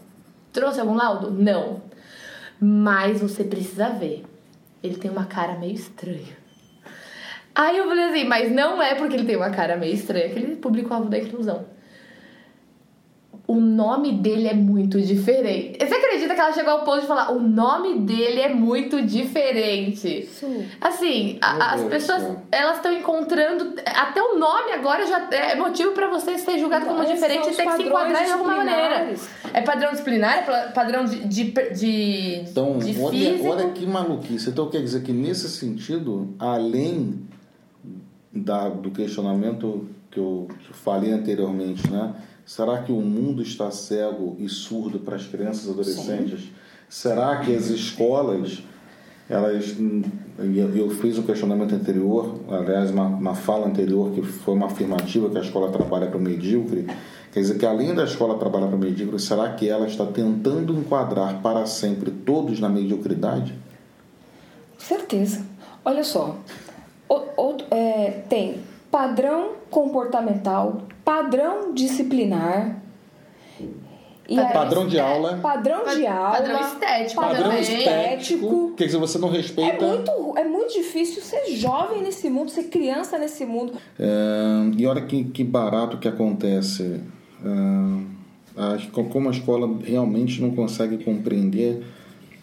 Trouxe 0.53 0.81
algum 0.81 0.95
laudo? 0.95 1.31
Não. 1.31 1.83
Mas 2.61 3.21
você 3.21 3.45
precisa 3.45 3.89
ver. 3.91 4.25
Ele 4.83 4.97
tem 4.97 5.11
uma 5.11 5.27
cara 5.27 5.55
meio 5.59 5.75
estranha. 5.75 6.37
Aí 7.55 7.77
eu 7.77 7.87
falei 7.87 8.05
assim, 8.05 8.25
mas 8.25 8.51
não 8.51 8.83
é 8.83 8.95
porque 8.95 9.15
ele 9.15 9.27
tem 9.27 9.37
uma 9.37 9.51
cara 9.51 9.77
meio 9.77 9.95
estranha 9.95 10.29
que 10.31 10.39
ele 10.39 10.53
é 10.55 10.57
público-alvo 10.57 11.09
da 11.09 11.19
inclusão 11.19 11.65
o 13.47 13.57
nome 13.57 14.13
dele 14.13 14.47
é 14.47 14.55
muito 14.55 15.01
diferente. 15.01 15.77
Você 15.79 15.95
acredita 15.95 16.35
que 16.35 16.41
ela 16.41 16.53
chegou 16.53 16.73
ao 16.75 16.85
ponto 16.85 17.01
de 17.01 17.07
falar 17.07 17.33
o 17.33 17.41
nome 17.41 17.99
dele 18.01 18.41
é 18.41 18.55
muito 18.55 19.03
diferente? 19.03 20.27
Sim. 20.27 20.67
Assim, 20.81 21.39
a, 21.43 21.75
as 21.75 21.83
pessoas 21.83 22.37
elas 22.53 22.77
estão 22.77 22.93
encontrando 22.93 23.75
até 23.85 24.23
o 24.23 24.39
nome 24.39 24.73
agora 24.73 25.07
já 25.07 25.29
é 25.33 25.57
motivo 25.57 25.91
para 25.93 26.09
você 26.09 26.39
ser 26.39 26.59
julgado 26.59 26.87
como 26.87 27.05
diferente 27.05 27.51
e 27.51 27.55
ter 27.55 27.67
que 27.67 27.77
se 27.77 27.83
enquadrar 27.83 28.25
de 28.25 28.31
alguma 28.31 28.57
maneira. 28.57 29.13
É 29.53 29.61
padrão 29.61 29.91
disciplinar, 29.91 30.39
é 30.39 30.69
padrão 30.69 31.05
de 31.05 31.25
de, 31.25 31.53
de 31.75 32.45
Então, 32.49 32.79
de 32.79 32.99
olha, 33.01 33.51
olha 33.51 33.71
que 33.71 33.85
maluquice. 33.85 34.51
Então 34.51 34.71
quer 34.71 34.81
dizer 34.81 35.03
que 35.03 35.13
nesse 35.13 35.49
sentido, 35.51 36.35
além 36.39 37.27
da, 38.33 38.69
do 38.69 38.91
questionamento 38.91 39.89
que 40.11 40.19
eu 40.19 40.47
falei 40.73 41.11
anteriormente, 41.11 41.91
né? 41.91 42.15
Será 42.55 42.83
que 42.83 42.93
o 42.93 43.01
mundo 43.01 43.41
está 43.41 43.71
cego 43.71 44.37
e 44.39 44.47
surdo 44.47 44.99
para 44.99 45.17
as 45.17 45.27
crianças 45.27 45.65
e 45.65 45.71
adolescentes? 45.71 46.41
Sim. 46.41 46.51
Será 46.87 47.39
que 47.39 47.57
as 47.57 47.71
escolas, 47.71 48.63
elas. 49.27 49.75
Eu 50.75 50.91
fiz 50.91 51.17
um 51.17 51.23
questionamento 51.23 51.75
anterior, 51.75 52.41
aliás, 52.51 52.91
uma, 52.91 53.07
uma 53.07 53.35
fala 53.35 53.67
anterior 53.67 54.13
que 54.13 54.21
foi 54.21 54.53
uma 54.53 54.67
afirmativa 54.67 55.31
que 55.31 55.39
a 55.39 55.41
escola 55.41 55.73
trabalha 55.73 56.09
para 56.09 56.19
o 56.19 56.21
medíocre. 56.21 56.87
Quer 57.33 57.41
dizer 57.41 57.57
que 57.57 57.65
além 57.65 57.95
da 57.95 58.05
escola 58.05 58.37
trabalhar 58.37 58.67
para 58.67 58.77
o 58.77 58.79
medíocre, 58.79 59.19
será 59.19 59.55
que 59.55 59.67
ela 59.67 59.87
está 59.87 60.05
tentando 60.05 60.75
enquadrar 60.75 61.41
para 61.41 61.65
sempre 61.65 62.11
todos 62.11 62.61
na 62.61 62.69
mediocridade? 62.69 63.55
Certeza. 64.77 65.43
Olha 65.83 66.05
só, 66.05 66.37
o, 67.09 67.15
o, 67.15 67.57
é, 67.71 68.11
tem 68.29 68.61
padrão 68.93 69.53
comportamental, 69.71 70.83
padrão 71.03 71.73
disciplinar. 71.73 72.83
E 74.29 74.39
é, 74.39 74.53
padrão 74.53 74.87
de 74.87 75.01
aula. 75.01 75.39
Padrão 75.39 75.85
de 75.85 76.07
aula. 76.07 76.37
Padrão 76.37 76.61
estético. 76.61 77.21
Padrão 77.21 77.59
estético. 77.59 78.75
Quer 78.77 78.87
dizer, 78.87 78.99
você 78.99 79.19
não 79.19 79.31
respeita. 79.31 79.85
É 79.85 79.89
muito, 79.89 80.35
é 80.37 80.45
muito 80.45 80.75
difícil 80.75 81.23
ser 81.23 81.47
jovem 81.57 82.03
nesse 82.03 82.29
mundo, 82.29 82.51
ser 82.51 82.65
criança 82.65 83.19
nesse 83.19 83.47
mundo. 83.47 83.73
É, 83.99 84.07
e 84.77 84.87
olha 84.87 85.01
que, 85.03 85.25
que 85.25 85.43
barato 85.43 85.97
que 85.97 86.07
acontece. 86.07 87.01
É, 87.45 89.03
como 89.11 89.29
a 89.29 89.33
escola 89.33 89.69
realmente 89.83 90.41
não 90.41 90.55
consegue 90.55 91.03
compreender 91.03 91.83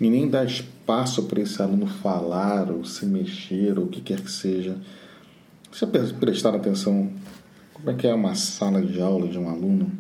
e 0.02 0.10
nem 0.10 0.28
dar 0.28 0.46
espaço 0.46 1.24
para 1.24 1.42
esse 1.42 1.62
aluno 1.62 1.86
falar 1.86 2.72
ou 2.72 2.84
se 2.84 3.06
mexer 3.06 3.78
ou 3.78 3.86
o 3.86 3.88
que 3.88 4.02
quer 4.02 4.20
que 4.20 4.32
seja. 4.32 4.76
Você 5.72 5.86
prestar 5.86 6.56
atenção 6.56 7.12
como 7.74 7.92
é 7.92 7.94
que 7.94 8.08
é 8.08 8.14
uma 8.14 8.36
sala 8.36 8.82
de 8.82 9.02
aula 9.02 9.28
de 9.28 9.38
um 9.38 9.50
aluno 9.50 9.92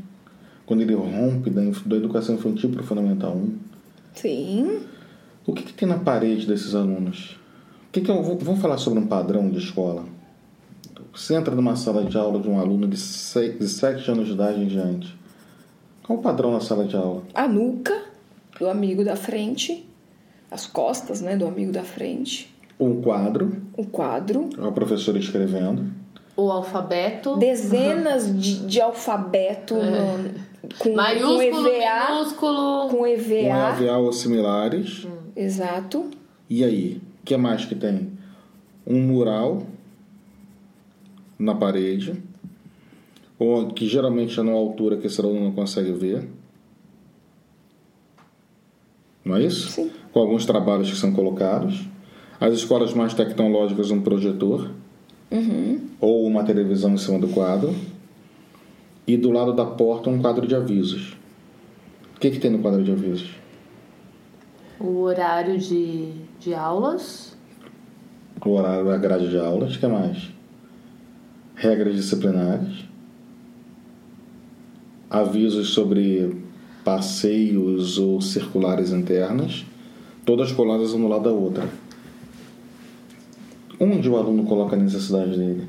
quando 0.66 0.82
ele 0.82 0.94
rompe 0.94 1.50
da, 1.50 1.62
da 1.86 1.96
educação 1.96 2.36
infantil 2.36 2.70
para 2.70 2.82
o 2.82 2.86
fundamental 2.86 3.36
1? 3.36 3.58
Sim. 4.14 4.82
O 5.46 5.54
que, 5.54 5.64
que 5.64 5.74
tem 5.74 5.88
na 5.88 5.98
parede 5.98 6.46
desses 6.46 6.76
alunos? 6.76 7.38
O 7.88 7.92
que, 7.92 8.02
que 8.02 8.12
é, 8.12 8.22
vamos 8.22 8.60
falar 8.60 8.78
sobre 8.78 9.00
um 9.00 9.08
padrão 9.08 9.50
de 9.50 9.58
escola. 9.58 10.06
Você 11.14 11.36
entra 11.36 11.56
numa 11.56 11.76
sala 11.76 12.04
de 12.04 12.18
aula 12.18 12.40
de 12.40 12.48
um 12.48 12.60
aluno 12.60 12.88
de 12.88 12.98
7 12.98 14.12
anos 14.12 14.28
de 14.28 14.34
idade 14.34 14.62
em 14.62 14.68
diante. 14.68 15.18
Qual 16.04 16.20
o 16.20 16.22
padrão 16.22 16.52
na 16.52 16.60
sala 16.60 16.86
de 16.86 16.96
aula? 16.96 17.24
A 17.34 17.48
nuca 17.48 18.04
do 18.60 18.70
amigo 18.70 19.04
da 19.04 19.16
frente, 19.16 19.88
as 20.52 20.68
costas 20.68 21.22
né, 21.22 21.36
do 21.36 21.48
amigo 21.48 21.72
da 21.72 21.84
frente. 21.84 22.54
Um 22.80 23.02
quadro. 23.02 23.62
Um 23.78 23.84
quadro. 23.84 24.50
A 24.58 24.72
professora 24.72 25.20
escrevendo 25.20 26.00
o 26.40 26.52
alfabeto. 26.52 27.36
Dezenas 27.38 28.28
uhum. 28.28 28.38
de, 28.38 28.66
de 28.66 28.82
alfabeto 28.82 29.76
é. 29.76 29.90
no, 29.90 30.70
com, 30.78 30.96
Maiúsculo, 30.96 31.36
com 31.36 31.68
EVA, 31.68 32.10
minúsculo. 32.10 32.90
Com 32.90 33.08
EVA. 33.08 33.76
Com 33.76 33.84
EVA 33.84 33.98
ou 33.98 34.14
similares. 34.14 35.06
Hum. 35.06 35.18
Exato. 35.36 36.10
E 36.50 36.64
aí? 36.64 37.02
O 37.22 37.26
que 37.26 37.36
mais 37.38 37.66
que 37.66 37.76
tem? 37.76 38.12
Um 38.88 39.02
mural 39.02 39.64
na 41.38 41.56
parede, 41.56 42.22
ou 43.38 43.68
que 43.68 43.88
geralmente 43.88 44.38
é 44.40 44.44
numa 44.44 44.58
altura 44.58 44.98
que 44.98 45.08
esse 45.08 45.22
aluno 45.22 45.42
não 45.42 45.52
consegue 45.52 45.92
ver. 45.92 46.28
Não 49.24 49.38
é 49.38 49.44
isso? 49.44 49.70
Sim. 49.70 49.92
Com 50.12 50.20
alguns 50.20 50.46
trabalhos 50.46 50.90
que 50.90 50.98
são 50.98 51.14
colocados. 51.14 51.86
As 52.40 52.54
escolas 52.54 52.94
mais 52.94 53.14
tecnológicas, 53.14 53.92
um 53.92 54.02
projetor 54.02 54.72
uhum. 55.30 55.82
ou 56.00 56.26
uma 56.26 56.44
televisão 56.44 56.94
em 56.94 56.98
cima 56.98 57.20
do 57.20 57.28
quadro, 57.28 57.76
e 59.06 59.18
do 59.18 59.32
lado 59.32 59.54
da 59.54 59.66
porta 59.66 60.10
um 60.10 60.22
quadro 60.22 60.48
de 60.48 60.56
avisos. 60.56 61.18
O 62.16 62.20
que, 62.20 62.30
que 62.30 62.40
tem 62.40 62.52
no 62.52 62.60
quadro 62.60 62.84
de 62.84 62.92
avisos? 62.92 63.32
O 64.80 65.02
horário 65.02 65.58
de, 65.58 66.12
de 66.40 66.54
aulas. 66.54 67.36
O 68.46 68.52
horário 68.52 68.86
da 68.86 68.98
grade 68.98 69.30
de 69.30 69.38
aulas. 69.38 69.76
O 69.76 69.80
que 69.80 69.88
mais? 69.88 70.30
Regras 71.56 71.96
disciplinares. 71.96 72.86
Avisos 75.10 75.70
sobre 75.70 76.42
passeios 76.84 77.98
ou 77.98 78.22
circulares 78.22 78.92
internas. 78.92 79.66
Todas 80.24 80.52
coladas 80.52 80.94
uma 80.94 81.04
no 81.04 81.08
lado 81.08 81.24
da 81.24 81.32
outra. 81.32 81.68
Onde 83.80 84.10
o 84.10 84.18
aluno 84.18 84.44
coloca 84.44 84.76
a 84.76 84.80
necessidade 84.80 85.38
dele? 85.38 85.68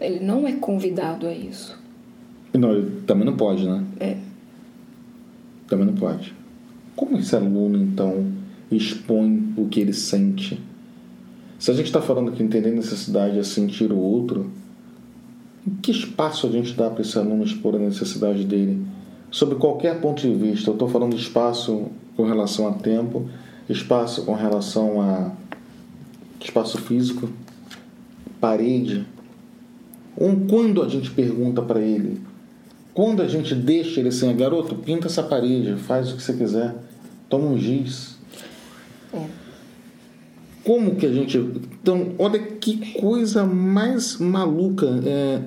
Ele 0.00 0.20
não 0.20 0.46
é 0.46 0.52
convidado 0.52 1.26
a 1.26 1.32
isso. 1.32 1.78
Não, 2.52 2.72
ele 2.72 3.00
também 3.06 3.24
não 3.24 3.36
pode, 3.36 3.66
né? 3.66 3.84
É. 3.98 4.16
Também 5.66 5.86
não 5.86 5.94
pode. 5.94 6.34
Como 6.94 7.18
esse 7.18 7.34
aluno, 7.34 7.78
então, 7.78 8.26
expõe 8.70 9.54
o 9.56 9.66
que 9.66 9.80
ele 9.80 9.92
sente? 9.92 10.60
Se 11.58 11.70
a 11.70 11.74
gente 11.74 11.86
está 11.86 12.00
falando 12.00 12.32
que 12.32 12.42
entender 12.42 12.70
necessidade 12.70 13.38
é 13.38 13.42
sentir 13.42 13.90
o 13.90 13.98
outro, 13.98 14.50
que 15.82 15.90
espaço 15.90 16.46
a 16.46 16.50
gente 16.50 16.74
dá 16.74 16.88
para 16.88 17.02
esse 17.02 17.18
aluno 17.18 17.44
expor 17.44 17.74
a 17.74 17.78
necessidade 17.78 18.44
dele? 18.44 18.86
Sob 19.30 19.56
qualquer 19.56 20.00
ponto 20.00 20.22
de 20.22 20.32
vista, 20.32 20.70
eu 20.70 20.74
estou 20.74 20.88
falando 20.88 21.14
de 21.14 21.20
espaço 21.20 21.86
com 22.16 22.24
relação 22.24 22.68
a 22.68 22.72
tempo, 22.72 23.28
espaço 23.68 24.24
com 24.24 24.34
relação 24.34 25.00
a 25.00 25.32
espaço 26.40 26.78
físico, 26.78 27.28
parede. 28.40 29.06
Um, 30.16 30.46
quando 30.46 30.82
a 30.82 30.88
gente 30.88 31.10
pergunta 31.10 31.62
para 31.62 31.80
ele, 31.80 32.20
quando 32.92 33.22
a 33.22 33.28
gente 33.28 33.54
deixa 33.54 34.00
ele 34.00 34.08
assim, 34.08 34.34
garoto, 34.36 34.74
pinta 34.74 35.06
essa 35.06 35.22
parede, 35.22 35.76
faz 35.76 36.12
o 36.12 36.16
que 36.16 36.22
você 36.22 36.32
quiser, 36.32 36.74
toma 37.28 37.46
um 37.46 37.58
giz. 37.58 38.16
É. 39.12 39.24
Como 40.64 40.96
que 40.96 41.06
a 41.06 41.12
gente. 41.12 41.38
Então, 41.38 42.14
olha 42.18 42.38
que 42.38 42.92
coisa 42.94 43.44
mais 43.44 44.18
maluca. 44.18 45.00
É, 45.04 45.40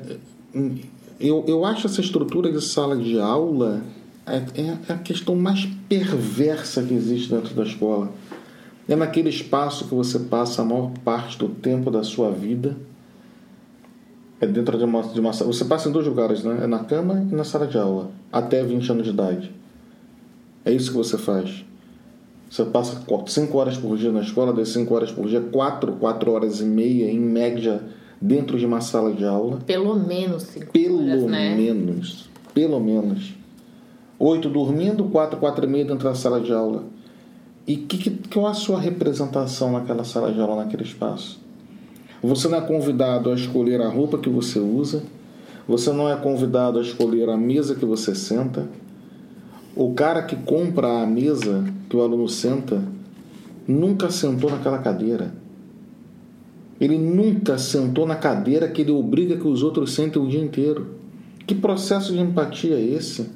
eu, 1.20 1.46
eu 1.48 1.66
acho 1.66 1.88
essa 1.88 2.02
estrutura 2.02 2.52
de 2.52 2.62
sala 2.62 2.98
de 2.98 3.20
aula 3.20 3.84
é, 4.26 4.62
é 4.62 4.94
a 4.94 4.98
questão 4.98 5.36
mais 5.36 5.68
perversa 5.88 6.82
que 6.82 6.94
existe 6.94 7.30
dentro 7.30 7.54
da 7.54 7.64
escola. 7.64 8.12
É 8.92 8.96
naquele 8.98 9.30
espaço 9.30 9.88
que 9.88 9.96
você 9.96 10.20
passa 10.20 10.62
a 10.62 10.66
maior 10.66 10.92
parte 11.06 11.38
do 11.38 11.48
tempo 11.48 11.90
da 11.90 12.04
sua 12.04 12.30
vida. 12.30 12.76
É 14.42 14.46
dentro 14.46 14.78
de 14.78 14.84
uma, 14.84 15.02
de 15.02 15.18
uma 15.18 15.32
sala. 15.32 15.54
Você 15.54 15.64
passa 15.64 15.88
em 15.88 15.94
dois 15.94 16.06
lugares, 16.06 16.44
né? 16.44 16.60
É 16.62 16.68
na 16.68 16.80
cama 16.80 17.26
e 17.32 17.34
na 17.34 17.46
sala 17.46 17.68
de 17.68 17.78
aula. 17.78 18.12
Até 18.30 18.62
20 18.62 18.92
anos 18.92 19.06
de 19.06 19.12
idade. 19.12 19.50
É 20.66 20.74
isso 20.74 20.92
que 20.92 20.98
você 20.98 21.18
faz. 21.18 21.64
Você 22.50 22.66
passa 22.66 23.02
5 23.28 23.58
horas 23.58 23.78
por 23.78 23.96
dia 23.96 24.12
na 24.12 24.20
escola, 24.20 24.52
das 24.52 24.68
5 24.68 24.94
horas 24.94 25.10
por 25.10 25.26
dia, 25.30 25.40
4, 25.40 25.94
4 25.94 26.32
horas 26.32 26.60
e 26.60 26.66
meia, 26.66 27.10
em 27.10 27.18
média, 27.18 27.82
dentro 28.20 28.60
de 28.60 28.66
uma 28.66 28.82
sala 28.82 29.14
de 29.14 29.24
aula. 29.24 29.60
Pelo 29.66 29.96
menos 29.96 30.44
5 30.44 30.70
Pelo 30.70 31.02
horas, 31.02 31.24
né? 31.24 31.56
menos. 31.56 32.30
Pelo 32.54 32.78
menos. 32.78 33.36
8 34.20 34.50
dormindo, 34.50 35.06
4, 35.06 35.40
4 35.40 35.66
e 35.66 35.70
meia 35.70 35.86
dentro 35.86 36.04
da 36.04 36.14
sala 36.14 36.42
de 36.42 36.52
aula. 36.52 36.84
E 37.68 37.78
que, 37.78 37.98
que, 37.98 38.30
qual 38.30 38.48
a 38.48 38.54
sua 38.54 38.80
representação 38.80 39.72
naquela 39.72 40.04
sala 40.04 40.32
de 40.32 40.40
aula, 40.40 40.64
naquele 40.64 40.84
espaço? 40.84 41.40
Você 42.24 42.48
não 42.48 42.58
é 42.58 42.62
convidado 42.62 43.32
a 43.32 43.36
escolher 43.36 43.82
a 43.82 43.90
roupa 43.90 44.18
que 44.18 44.30
você 44.30 44.60
usa. 44.60 45.04
Você 45.68 45.92
não 45.92 46.10
é 46.10 46.16
convidado 46.16 46.80
a 46.80 46.82
escolher 46.82 47.30
a 47.30 47.38
mesa 47.38 47.76
que 47.76 47.86
você 47.86 48.14
senta. 48.14 48.68
O 49.76 49.94
cara 49.94 50.24
que 50.24 50.36
compra 50.36 51.02
a 51.02 51.06
mesa 51.06 51.64
que 51.90 51.96
o 51.96 52.02
aluno 52.02 52.28
senta 52.28 52.84
nunca 53.68 54.10
sentou 54.10 54.50
naquela 54.50 54.80
cadeira. 54.80 55.34
Ele 56.80 56.98
nunca 56.98 57.58
sentou 57.58 58.08
na 58.08 58.16
cadeira 58.16 58.68
que 58.68 58.82
ele 58.82 58.92
obriga 58.92 59.38
que 59.38 59.48
os 59.48 59.62
outros 59.62 59.94
sentem 59.94 60.22
o 60.22 60.28
dia 60.28 60.42
inteiro. 60.42 60.96
Que 61.46 61.54
processo 61.56 62.12
de 62.12 62.20
empatia 62.20 62.76
é 62.76 62.82
esse? 62.82 63.30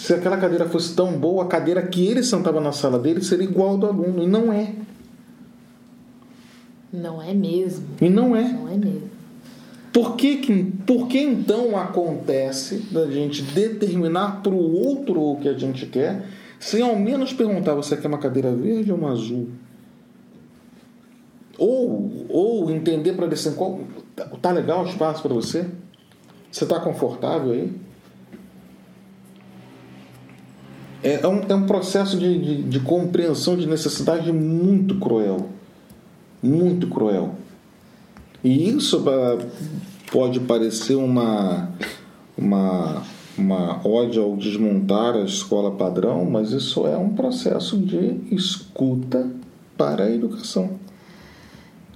Se 0.00 0.14
aquela 0.14 0.38
cadeira 0.38 0.66
fosse 0.66 0.96
tão 0.96 1.12
boa, 1.12 1.44
a 1.44 1.46
cadeira 1.46 1.82
que 1.82 2.06
ele 2.06 2.22
sentava 2.22 2.58
na 2.58 2.72
sala 2.72 2.98
dele 2.98 3.22
seria 3.22 3.44
igual 3.44 3.72
ao 3.72 3.76
do 3.78 3.86
aluno. 3.86 4.22
E 4.22 4.26
não 4.26 4.50
é. 4.50 4.72
Não 6.90 7.22
é 7.22 7.34
mesmo. 7.34 7.84
E 8.00 8.08
não 8.08 8.34
é. 8.34 8.50
Não 8.50 8.66
é 8.66 8.76
mesmo. 8.76 9.10
Por 9.92 10.16
que, 10.16 10.38
que, 10.38 10.64
por 10.86 11.06
que 11.06 11.18
então 11.18 11.76
acontece 11.76 12.78
da 12.90 13.10
gente 13.10 13.42
determinar 13.42 14.42
para 14.42 14.54
o 14.54 14.74
outro 14.74 15.20
o 15.20 15.36
que 15.36 15.50
a 15.50 15.52
gente 15.52 15.84
quer, 15.84 16.24
sem 16.58 16.80
ao 16.80 16.96
menos 16.96 17.34
perguntar: 17.34 17.74
você 17.74 17.94
quer 17.94 18.08
uma 18.08 18.16
cadeira 18.16 18.50
verde 18.50 18.90
ou 18.90 18.96
uma 18.96 19.12
azul? 19.12 19.50
Ou, 21.58 22.26
ou 22.30 22.70
entender 22.70 23.12
para 23.12 23.26
dizer 23.26 23.54
qual 23.54 23.80
tá 24.40 24.50
legal 24.50 24.82
o 24.82 24.88
espaço 24.88 25.20
para 25.20 25.34
você? 25.34 25.66
Você 26.50 26.64
está 26.64 26.80
confortável 26.80 27.52
aí? 27.52 27.89
É, 31.02 31.20
é, 31.22 31.28
um, 31.28 31.42
é 31.48 31.54
um 31.54 31.66
processo 31.66 32.18
de, 32.18 32.38
de, 32.38 32.62
de 32.62 32.80
compreensão 32.80 33.56
de 33.56 33.66
necessidade 33.66 34.30
muito 34.32 34.98
cruel. 34.98 35.48
Muito 36.42 36.88
cruel. 36.88 37.34
E 38.42 38.68
isso 38.68 39.04
pode 40.10 40.40
parecer 40.40 40.94
uma, 40.94 41.70
uma, 42.36 43.02
uma 43.36 43.86
ódio 43.86 44.22
ao 44.22 44.36
desmontar 44.36 45.14
a 45.14 45.24
escola 45.24 45.72
padrão, 45.72 46.24
mas 46.24 46.52
isso 46.52 46.86
é 46.86 46.96
um 46.96 47.10
processo 47.10 47.78
de 47.78 48.20
escuta 48.34 49.30
para 49.76 50.04
a 50.04 50.10
educação. 50.10 50.78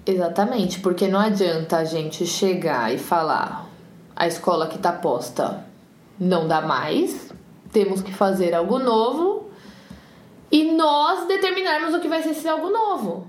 Exatamente, 0.06 0.80
porque 0.80 1.08
não 1.08 1.18
adianta 1.18 1.78
a 1.78 1.84
gente 1.84 2.26
chegar 2.26 2.94
e 2.94 2.98
falar 2.98 3.70
a 4.14 4.26
escola 4.26 4.66
que 4.66 4.76
está 4.76 4.92
posta 4.92 5.64
não 6.20 6.46
dá 6.46 6.60
mais, 6.60 7.32
temos 7.74 8.00
que 8.00 8.12
fazer 8.12 8.54
algo 8.54 8.78
novo 8.78 9.50
e 10.50 10.70
nós 10.72 11.26
determinarmos 11.26 11.92
o 11.92 12.00
que 12.00 12.08
vai 12.08 12.22
ser 12.22 12.30
esse 12.30 12.48
algo 12.48 12.70
novo. 12.70 13.26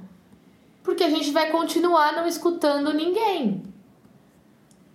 Porque 0.84 1.04
a 1.04 1.10
gente 1.10 1.32
vai 1.32 1.50
continuar 1.50 2.14
não 2.14 2.28
escutando 2.28 2.94
ninguém. 2.94 3.64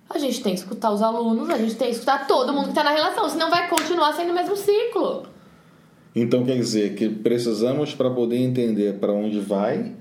A 0.08 0.18
gente 0.18 0.40
tem 0.40 0.54
que 0.54 0.60
escutar 0.60 0.92
os 0.92 1.02
alunos, 1.02 1.50
a 1.50 1.58
gente 1.58 1.74
tem 1.74 1.88
que 1.88 1.94
escutar 1.94 2.28
todo 2.28 2.52
mundo 2.52 2.64
que 2.64 2.70
está 2.70 2.84
na 2.84 2.92
relação, 2.92 3.28
senão 3.28 3.50
vai 3.50 3.68
continuar 3.68 4.12
sendo 4.12 4.30
o 4.30 4.34
mesmo 4.34 4.56
ciclo. 4.56 5.24
Então 6.14 6.44
quer 6.44 6.56
dizer 6.56 6.94
que 6.94 7.08
precisamos, 7.08 7.94
para 7.94 8.10
poder 8.10 8.36
entender 8.36 8.98
para 8.98 9.12
onde 9.12 9.40
vai, 9.40 9.94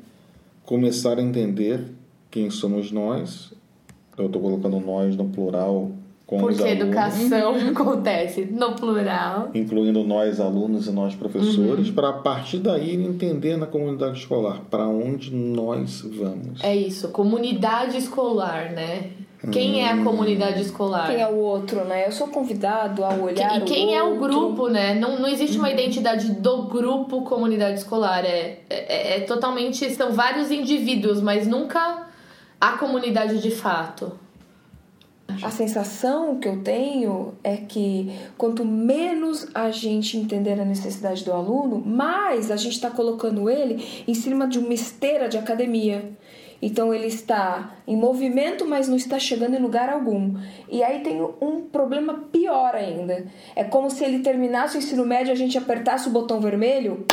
começar 0.64 1.18
a 1.18 1.22
entender 1.22 1.92
quem 2.30 2.52
somos 2.52 2.92
nós. 2.92 3.52
Eu 4.16 4.28
estou 4.28 4.42
colocando 4.42 4.80
nós 4.80 5.16
no 5.16 5.30
plural 5.30 5.92
com 6.30 6.38
Porque 6.38 6.62
os 6.62 6.62
alunos. 6.62 6.82
educação 6.84 7.56
acontece 7.74 8.46
no 8.46 8.74
plural. 8.74 9.50
Incluindo 9.52 10.04
nós 10.04 10.40
alunos 10.40 10.86
e 10.86 10.92
nós 10.92 11.16
professores, 11.16 11.90
para 11.90 12.10
a 12.10 12.14
partir 12.14 12.60
daí 12.60 12.94
entender 12.94 13.58
na 13.58 13.66
comunidade 13.66 14.20
escolar 14.20 14.62
para 14.70 14.88
onde 14.88 15.34
nós 15.34 16.02
vamos. 16.02 16.64
É 16.64 16.76
isso, 16.76 17.10
comunidade 17.10 17.98
escolar, 17.98 18.72
né? 18.74 19.10
Quem 19.52 19.82
é 19.84 19.92
a 19.92 20.04
comunidade 20.04 20.62
escolar? 20.62 21.08
Quem 21.08 21.20
é 21.20 21.28
o 21.28 21.38
outro, 21.38 21.84
né? 21.86 22.06
Eu 22.06 22.12
sou 22.12 22.28
convidado 22.28 23.04
a 23.04 23.10
olhar 23.16 23.58
E 23.58 23.62
quem 23.62 23.88
o 23.88 23.94
é 23.96 24.04
o 24.04 24.20
grupo, 24.20 24.68
né? 24.68 24.94
Não, 24.94 25.18
não 25.18 25.28
existe 25.28 25.58
uma 25.58 25.72
identidade 25.72 26.34
do 26.34 26.64
grupo 26.64 27.24
comunidade 27.24 27.80
escolar. 27.80 28.24
É, 28.24 28.60
é, 28.70 29.16
é 29.16 29.20
totalmente. 29.22 29.90
São 29.96 30.12
vários 30.12 30.52
indivíduos, 30.52 31.22
mas 31.22 31.48
nunca 31.48 32.06
a 32.62 32.74
comunidade 32.74 33.42
de 33.42 33.50
fato. 33.50 34.12
A 35.44 35.50
sensação 35.52 36.40
que 36.40 36.48
eu 36.48 36.62
tenho 36.64 37.34
é 37.44 37.58
que 37.58 38.12
quanto 38.38 38.66
menos 38.66 39.48
a 39.54 39.72
gente 39.72 40.18
entender 40.18 40.60
a 40.60 40.66
necessidade 40.66 41.24
do 41.24 41.32
aluno, 41.32 41.82
mais 41.86 42.52
a 42.52 42.58
gente 42.58 42.74
está 42.74 42.90
colocando 42.90 43.50
ele 43.50 44.04
em 44.08 44.14
cima 44.14 44.48
de 44.48 44.60
uma 44.60 44.74
esteira 44.74 45.30
de 45.30 45.38
academia. 45.38 46.12
Então 46.62 46.94
ele 46.94 47.08
está 47.08 47.76
em 47.88 47.96
movimento, 47.96 48.66
mas 48.66 48.88
não 48.88 48.98
está 48.98 49.18
chegando 49.18 49.56
em 49.56 49.62
lugar 49.62 49.90
algum. 49.90 50.36
E 50.70 50.84
aí 50.84 51.00
tem 51.00 51.22
um 51.22 51.62
problema 51.62 52.26
pior 52.32 52.76
ainda. 52.76 53.26
É 53.56 53.64
como 53.64 53.90
se 53.90 54.04
ele 54.04 54.20
terminasse 54.20 54.76
o 54.76 54.80
ensino 54.80 55.06
médio, 55.06 55.32
a 55.32 55.36
gente 55.36 55.58
apertasse 55.58 56.10
o 56.10 56.12
botão 56.12 56.42
vermelho, 56.42 57.06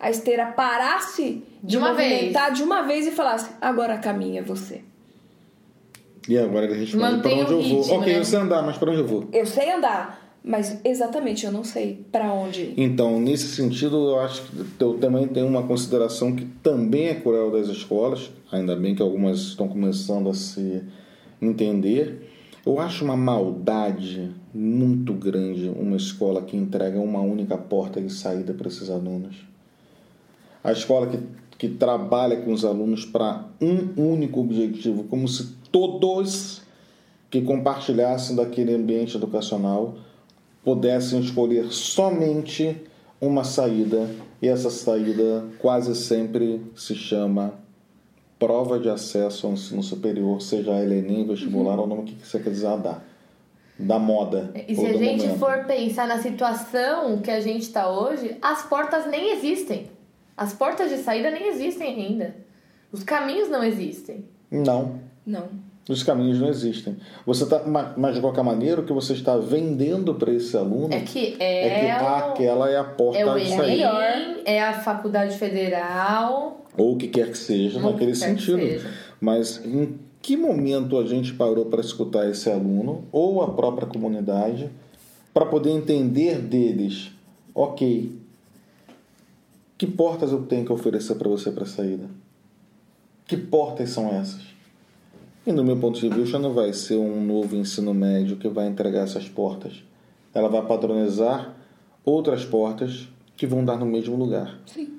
a 0.00 0.10
esteira 0.10 0.46
parasse 0.46 1.44
de, 1.62 1.76
De 1.76 1.78
uma 1.78 1.90
movimentar 1.90 2.52
de 2.52 2.62
uma 2.62 2.82
vez 2.82 3.06
e 3.06 3.12
falasse: 3.12 3.50
agora 3.60 3.98
caminha 3.98 4.42
você. 4.42 4.82
E 6.28 6.38
agora 6.38 6.66
ele 6.66 6.78
responde 6.78 7.20
para 7.20 7.32
onde 7.32 7.52
eu 7.52 7.62
vou. 7.62 7.80
ritmo, 7.80 7.94
ok, 7.94 8.12
né? 8.12 8.18
eu 8.18 8.24
sei 8.24 8.38
andar, 8.38 8.62
mas 8.62 8.78
para 8.78 8.90
onde 8.90 9.00
eu 9.00 9.06
vou? 9.06 9.28
Eu 9.32 9.46
sei 9.46 9.72
andar, 9.72 10.38
mas 10.44 10.80
exatamente 10.84 11.44
eu 11.44 11.52
não 11.52 11.64
sei 11.64 12.04
para 12.12 12.32
onde 12.32 12.60
ir. 12.60 12.74
Então, 12.76 13.20
nesse 13.20 13.48
sentido, 13.48 14.10
eu 14.10 14.20
acho 14.20 14.42
que 14.42 14.82
eu 14.82 14.94
também 14.98 15.26
tenho 15.26 15.46
uma 15.46 15.64
consideração 15.64 16.34
que 16.34 16.44
também 16.62 17.08
é 17.08 17.14
cruel 17.14 17.50
das 17.50 17.68
escolas, 17.68 18.30
ainda 18.50 18.76
bem 18.76 18.94
que 18.94 19.02
algumas 19.02 19.38
estão 19.38 19.68
começando 19.68 20.28
a 20.28 20.34
se 20.34 20.82
entender. 21.40 22.30
Eu 22.64 22.78
acho 22.78 23.04
uma 23.04 23.16
maldade 23.16 24.30
muito 24.54 25.12
grande 25.12 25.68
uma 25.68 25.96
escola 25.96 26.42
que 26.42 26.56
entrega 26.56 27.00
uma 27.00 27.20
única 27.20 27.56
porta 27.56 28.00
de 28.00 28.12
saída 28.12 28.54
para 28.54 28.68
esses 28.68 28.88
alunos. 28.88 29.36
A 30.62 30.70
escola 30.70 31.08
que, 31.08 31.18
que 31.58 31.68
trabalha 31.68 32.36
com 32.36 32.52
os 32.52 32.64
alunos 32.64 33.04
para 33.04 33.46
um 33.60 34.12
único 34.12 34.40
objetivo, 34.40 35.04
como 35.04 35.26
se 35.26 35.60
todos 35.72 36.62
que 37.30 37.40
compartilhassem 37.40 38.36
daquele 38.36 38.74
ambiente 38.74 39.16
educacional 39.16 39.94
pudessem 40.62 41.18
escolher 41.18 41.72
somente 41.72 42.76
uma 43.20 43.42
saída 43.42 44.08
e 44.40 44.48
essa 44.48 44.70
saída 44.70 45.44
quase 45.58 45.96
sempre 45.96 46.60
se 46.76 46.94
chama 46.94 47.54
prova 48.38 48.78
de 48.78 48.88
acesso 48.88 49.46
ao 49.46 49.52
ensino 49.52 49.82
superior, 49.84 50.42
seja 50.42 50.72
ela 50.72 50.92
Enem, 50.92 51.24
vestibular 51.24 51.78
ou 51.78 51.84
o 51.84 51.88
nome 51.88 52.02
que 52.02 52.26
você 52.26 52.40
quiser 52.40 52.76
dar, 52.78 53.04
da 53.78 54.00
moda. 54.00 54.50
E 54.66 54.74
se 54.74 54.80
ou 54.80 54.88
a 54.88 54.92
gente 54.94 55.22
momento. 55.22 55.38
for 55.38 55.64
pensar 55.64 56.08
na 56.08 56.20
situação 56.20 57.20
que 57.20 57.30
a 57.30 57.40
gente 57.40 57.62
está 57.62 57.88
hoje, 57.88 58.36
as 58.42 58.64
portas 58.64 59.06
nem 59.06 59.32
existem. 59.32 59.86
As 60.36 60.52
portas 60.52 60.90
de 60.90 60.96
saída 60.98 61.30
nem 61.30 61.48
existem 61.48 61.94
ainda. 61.94 62.34
Os 62.90 63.04
caminhos 63.04 63.48
não 63.48 63.62
existem. 63.62 64.24
Não, 64.50 64.98
Não. 65.26 65.44
os 65.88 66.02
caminhos 66.02 66.38
não 66.40 66.48
existem. 66.48 66.96
Você 67.26 67.46
tá, 67.46 67.64
ma- 67.64 67.92
mas 67.96 68.14
de 68.14 68.20
qualquer 68.20 68.42
maneira, 68.44 68.80
o 68.80 68.84
que 68.84 68.92
você 68.92 69.12
está 69.14 69.36
vendendo 69.36 70.14
para 70.14 70.32
esse 70.32 70.56
aluno 70.56 70.92
É 70.94 71.00
que 71.00 71.36
é 71.40 71.66
é, 71.66 71.80
que 71.84 71.90
aquela 71.90 72.68
é 72.70 72.76
a 72.76 72.84
porta 72.84 73.18
é 73.18 73.26
o 73.26 73.38
de 73.38 73.48
saída. 73.48 74.42
é 74.44 74.62
a 74.62 74.72
faculdade 74.80 75.36
federal. 75.36 76.64
ou 76.76 76.94
o 76.94 76.96
que 76.96 77.08
quer 77.08 77.30
que 77.30 77.38
seja, 77.38 77.78
Ou 77.78 77.92
naquele 77.92 78.12
que 78.12 78.18
quer 78.20 78.34
que 78.36 78.40
sentido. 78.42 78.90
Mas 79.20 79.64
em 79.64 79.98
que 80.20 80.36
momento 80.36 80.96
a 80.98 81.04
gente 81.06 81.32
parou 81.34 81.66
para 81.66 81.80
escutar 81.80 82.28
esse 82.30 82.48
aluno 82.50 83.04
ou 83.12 83.42
a 83.42 83.50
própria 83.52 83.86
comunidade 83.86 84.70
para 85.34 85.46
poder 85.46 85.70
entender 85.70 86.38
deles, 86.38 87.10
ok, 87.54 88.12
que 89.76 89.86
portas 89.86 90.30
eu 90.30 90.42
tenho 90.42 90.64
que 90.64 90.72
oferecer 90.72 91.16
para 91.16 91.28
você 91.28 91.50
para 91.50 91.64
a 91.64 91.66
saída? 91.66 92.06
Que 93.26 93.36
portas 93.36 93.90
são 93.90 94.08
essas? 94.14 94.51
E 95.46 95.52
no 95.52 95.64
meu 95.64 95.76
ponto 95.76 95.98
de 95.98 96.08
vista 96.08 96.38
não 96.38 96.52
vai 96.52 96.72
ser 96.72 96.96
um 96.96 97.24
novo 97.24 97.56
ensino 97.56 97.92
médio 97.92 98.36
que 98.36 98.48
vai 98.48 98.66
entregar 98.68 99.04
essas 99.04 99.28
portas. 99.28 99.82
ela 100.34 100.48
vai 100.48 100.62
padronizar 100.64 101.54
outras 102.04 102.44
portas 102.44 103.08
que 103.36 103.46
vão 103.46 103.64
dar 103.64 103.76
no 103.76 103.84
mesmo 103.86 104.16
lugar. 104.16 104.58
Sim. 104.66 104.98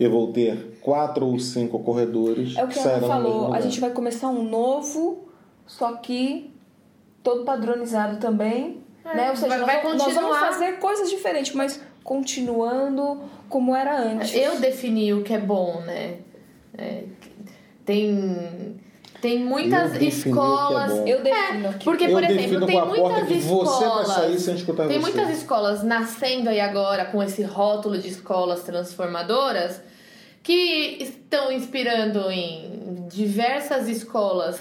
Eu 0.00 0.10
vou 0.10 0.32
ter 0.32 0.78
quatro 0.80 1.26
ou 1.26 1.38
cinco 1.38 1.78
corredores 1.80 2.56
É 2.56 2.64
o 2.64 2.68
que 2.68 2.78
ela 2.78 2.88
sairão 2.90 3.08
no 3.08 3.14
mesmo 3.14 3.30
falou. 3.32 3.54
A 3.54 3.60
gente 3.60 3.78
vai 3.78 3.90
começar 3.90 4.28
um 4.30 4.42
novo, 4.42 5.28
só 5.66 5.92
que 5.96 6.50
todo 7.22 7.44
padronizado 7.44 8.18
também. 8.18 8.78
É, 9.04 9.16
né? 9.16 9.30
Ou 9.30 9.36
seja, 9.36 9.48
vai- 9.48 9.58
nós, 9.58 9.66
vai 9.66 9.82
vamos- 9.82 9.98
nós 9.98 10.14
vamos 10.14 10.30
continuar. 10.30 10.52
fazer 10.52 10.72
coisas 10.78 11.10
diferentes, 11.10 11.54
mas 11.54 11.80
continuando 12.02 13.20
como 13.48 13.76
era 13.76 13.96
antes. 14.00 14.34
Eu 14.34 14.58
defini 14.58 15.12
o 15.12 15.22
que 15.22 15.34
é 15.34 15.38
bom, 15.38 15.80
né? 15.82 16.18
É, 16.76 17.04
tem, 17.84 18.80
tem 19.22 19.38
muitas 19.38 19.94
Eu 19.94 20.00
é 20.00 20.04
escolas. 20.04 20.92
bom. 20.92 21.06
Eu 21.06 21.22
defino 21.22 21.68
aqui. 21.70 21.84
Porque, 21.84 22.04
Eu 22.04 22.10
por 22.10 22.20
defino 22.20 22.42
exemplo, 22.42 22.66
tem 22.66 22.84
muitas 22.84 23.26
que 23.28 23.34
você 23.34 23.54
vai 23.54 23.84
escolas. 23.84 24.08
sair 24.08 24.38
sem 24.38 24.54
escutar 24.56 24.86
tem 24.88 25.00
você. 25.00 25.10
muitas 25.10 25.38
escolas 25.38 25.82
nascendo 25.82 26.50
aí 26.50 26.60
agora 26.60 27.06
com 27.06 27.22
esse 27.22 27.42
rótulo 27.42 27.96
de 27.96 28.08
escolas 28.08 28.62
transformadoras 28.64 29.80
que 30.42 30.98
estão 31.00 31.50
inspirando 31.52 32.30
em 32.30 33.06
diversas 33.08 33.88
escolas 33.88 34.60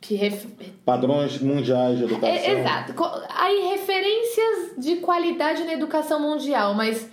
que 0.00 0.14
ref- 0.14 0.46
Padrões 0.84 1.40
mundiais 1.40 1.98
de 1.98 2.04
educação. 2.04 2.28
é, 2.28 2.50
exato. 2.60 2.94
Aí 3.34 3.68
referências 3.70 4.74
de 4.78 4.96
qualidade 4.96 5.64
na 5.64 5.72
educação 5.72 6.20
mundial, 6.20 6.74
mas 6.74 7.08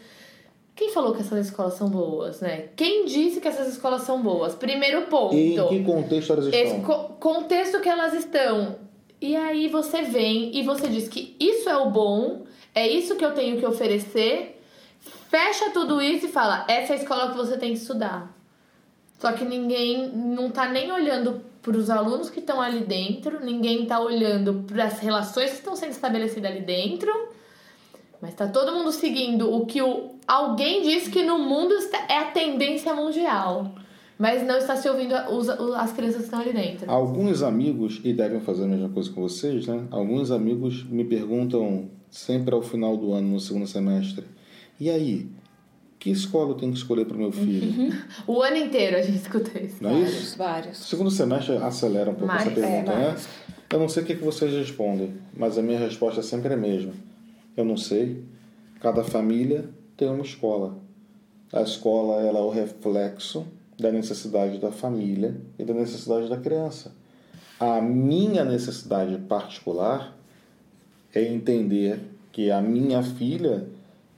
quem 0.78 0.92
falou 0.92 1.14
que 1.14 1.22
essas 1.22 1.48
escolas 1.48 1.74
são 1.74 1.90
boas, 1.90 2.40
né? 2.40 2.70
Quem 2.76 3.06
disse 3.06 3.42
que 3.42 3.48
essas 3.48 3.68
escolas 3.68 4.04
são 4.04 4.22
boas? 4.22 4.54
Primeiro 4.56 5.08
ponto. 5.08 5.34
E 5.36 5.56
em 5.58 5.68
que 5.68 5.84
contexto 5.84 6.32
elas 6.32 6.46
estão? 6.46 6.82
Co- 6.84 7.04
contexto 7.20 7.80
que 7.82 7.90
elas 7.90 8.14
estão. 8.14 8.76
E 9.20 9.36
aí 9.36 9.68
você 9.68 10.04
vem 10.04 10.56
e 10.56 10.62
você 10.62 10.88
diz 10.88 11.08
que 11.08 11.36
isso 11.40 11.68
é 11.68 11.76
o 11.76 11.90
bom, 11.90 12.44
é 12.76 12.88
isso 12.88 13.16
que 13.16 13.26
eu 13.26 13.32
tenho 13.34 13.58
que 13.58 13.66
oferecer, 13.66 14.62
fecha 15.30 15.72
tudo 15.72 16.00
isso 16.00 16.28
e 16.28 16.30
fala, 16.30 16.64
essa 16.68 16.94
é 16.94 16.98
a 16.98 17.00
escola 17.00 17.32
que 17.32 17.38
você 17.38 17.58
tem 17.58 17.72
que 17.74 17.80
estudar. 17.80 18.32
Só 19.20 19.32
que 19.32 19.44
ninguém 19.44 20.10
não 20.14 20.52
tá 20.52 20.70
nem 20.70 20.92
olhando 20.92 21.42
para 21.64 21.76
os 21.76 21.90
alunos 21.90 22.30
que 22.30 22.40
estão 22.40 22.62
ali 22.62 22.82
dentro, 22.82 23.44
ninguém 23.44 23.86
tá 23.88 24.00
olhando 24.00 24.64
para 24.68 24.84
as 24.86 25.00
relações 25.00 25.50
que 25.50 25.56
estão 25.58 25.76
sendo 25.76 25.90
estabelecidas 25.92 26.52
ali 26.52 26.62
dentro. 26.62 27.12
Mas 28.22 28.34
tá 28.34 28.48
todo 28.48 28.74
mundo 28.74 28.92
seguindo 28.92 29.54
o 29.54 29.66
que 29.66 29.82
o, 29.82 30.12
alguém 30.28 30.82
disse 30.82 31.10
que 31.10 31.24
no 31.24 31.38
mundo 31.38 31.74
está, 31.76 32.06
é 32.10 32.20
a 32.20 32.26
tendência 32.32 32.94
mundial. 32.94 33.76
Mas 34.18 34.42
não 34.42 34.58
está 34.58 34.76
se 34.76 34.90
ouvindo 34.90 35.14
os, 35.30 35.48
as 35.48 35.94
crianças 35.94 36.18
que 36.18 36.24
estão 36.24 36.40
ali 36.40 36.52
dentro. 36.52 36.90
Alguns 36.90 37.44
amigos, 37.44 38.02
e 38.04 38.14
devem 38.14 38.40
fazer 38.40 38.64
a 38.64 38.68
mesma 38.68 38.90
coisa 38.90 39.12
com 39.12 39.22
vocês, 39.22 39.68
né? 39.68 39.86
Alguns 39.92 40.32
amigos 40.32 40.84
me 40.84 41.04
perguntam 41.04 41.90
sempre 42.10 42.56
ao 42.56 42.64
final 42.64 42.98
do 42.98 43.14
ano, 43.14 43.28
no 43.28 43.40
segundo 43.40 43.68
semestre, 43.68 44.26
e 44.80 44.90
aí, 44.90 45.28
que 46.00 46.10
escola 46.10 46.52
eu 46.52 46.56
tenho 46.56 46.72
que 46.72 46.78
escolher 46.78 47.06
para 47.06 47.16
o 47.16 47.20
meu 47.20 47.32
filho? 47.32 47.94
O 48.26 48.42
ano 48.42 48.58
inteiro 48.58 48.98
a 48.98 49.02
gente 49.02 49.18
escuta 49.18 49.60
isso. 49.60 49.78
Não 49.82 49.90
é 49.90 49.94
vários, 49.94 50.16
isso? 50.16 50.38
vários. 50.38 50.78
Segundo 50.78 51.12
semestre 51.12 51.58
acelera 51.58 52.10
um 52.10 52.16
pouco 52.16 52.28
Mais, 52.28 52.42
essa 52.42 52.52
pergunta, 52.52 52.92
é, 52.92 52.96
né? 52.96 53.16
Eu 53.72 53.80
não 53.80 53.90
sei 53.90 54.04
o 54.04 54.06
que 54.06 54.16
que 54.16 54.24
vocês 54.24 54.52
respondem, 54.52 55.14
mas 55.36 55.58
a 55.58 55.62
minha 55.62 55.80
resposta 55.80 56.24
sempre 56.24 56.50
é 56.50 56.54
a 56.54 56.58
mesma. 56.58 56.94
Eu 57.58 57.66
não 57.66 57.76
sei. 57.76 58.24
Cada 58.80 59.04
família 59.04 59.68
tem 59.98 60.08
uma 60.08 60.24
escola. 60.24 60.78
A 61.52 61.64
escola 61.64 62.22
ela 62.22 62.38
é 62.38 62.42
o 62.44 62.52
reflexo 62.52 63.48
da 63.80 63.92
necessidade 63.92 64.60
da 64.60 64.72
família 64.72 65.36
e 65.58 65.64
da 65.64 65.74
necessidade 65.74 66.30
da 66.30 66.38
criança. 66.38 66.92
A 67.60 67.82
minha 67.82 68.46
necessidade 68.46 69.18
particular 69.24 70.16
é 71.16 71.24
entender 71.24 72.00
que 72.32 72.52
a 72.52 72.62
minha 72.62 73.02
filha 73.02 73.66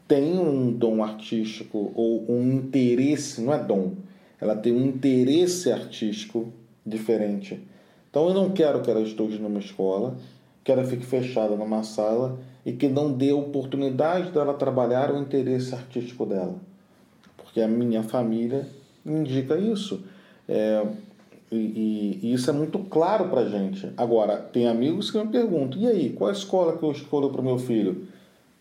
tem 0.05 0.37
um 0.37 0.73
dom 0.73 1.01
artístico 1.01 1.93
ou 1.95 2.29
um 2.29 2.51
interesse, 2.51 3.39
não 3.39 3.53
é 3.53 3.63
dom, 3.63 3.93
ela 4.41 4.55
tem 4.55 4.73
um 4.73 4.85
interesse 4.85 5.71
artístico 5.71 6.51
diferente. 6.85 7.57
Então 8.09 8.27
eu 8.27 8.33
não 8.33 8.49
quero 8.49 8.81
que 8.81 8.89
ela 8.89 9.01
estude 9.01 9.39
numa 9.39 9.59
escola, 9.59 10.17
que 10.70 10.74
ela 10.74 10.84
fique 10.84 11.03
fechada 11.03 11.55
numa 11.55 11.82
sala 11.82 12.38
e 12.63 12.72
que 12.72 12.88
não 12.88 13.11
dê 13.11 13.32
oportunidade 13.32 14.30
dela 14.30 14.53
trabalhar 14.53 15.11
o 15.11 15.17
interesse 15.20 15.74
artístico 15.74 16.28
dela. 16.28 16.57
Porque 17.36 17.59
a 17.59 17.67
minha 17.67 18.03
família 18.03 18.67
indica 19.03 19.57
isso. 19.57 20.03
É, 20.47 20.86
e, 21.51 21.55
e- 21.55 22.20
e 22.22 22.34
isso 22.34 22.47
é 22.51 22.53
muito 22.53 22.78
claro 22.78 23.30
pra 23.30 23.45
gente. 23.45 23.91
Agora, 23.97 24.38
tem 24.38 24.67
amigos 24.67 25.09
que 25.09 25.17
me 25.17 25.28
perguntam: 25.32 25.82
e 25.82 25.88
aí, 25.88 26.09
qual 26.11 26.30
a 26.30 26.34
escola 26.34 26.78
que 26.78 26.84
eu 26.84 26.91
escolho 26.91 27.32
para 27.32 27.41
o 27.41 27.43
meu 27.43 27.57
filho? 27.57 28.05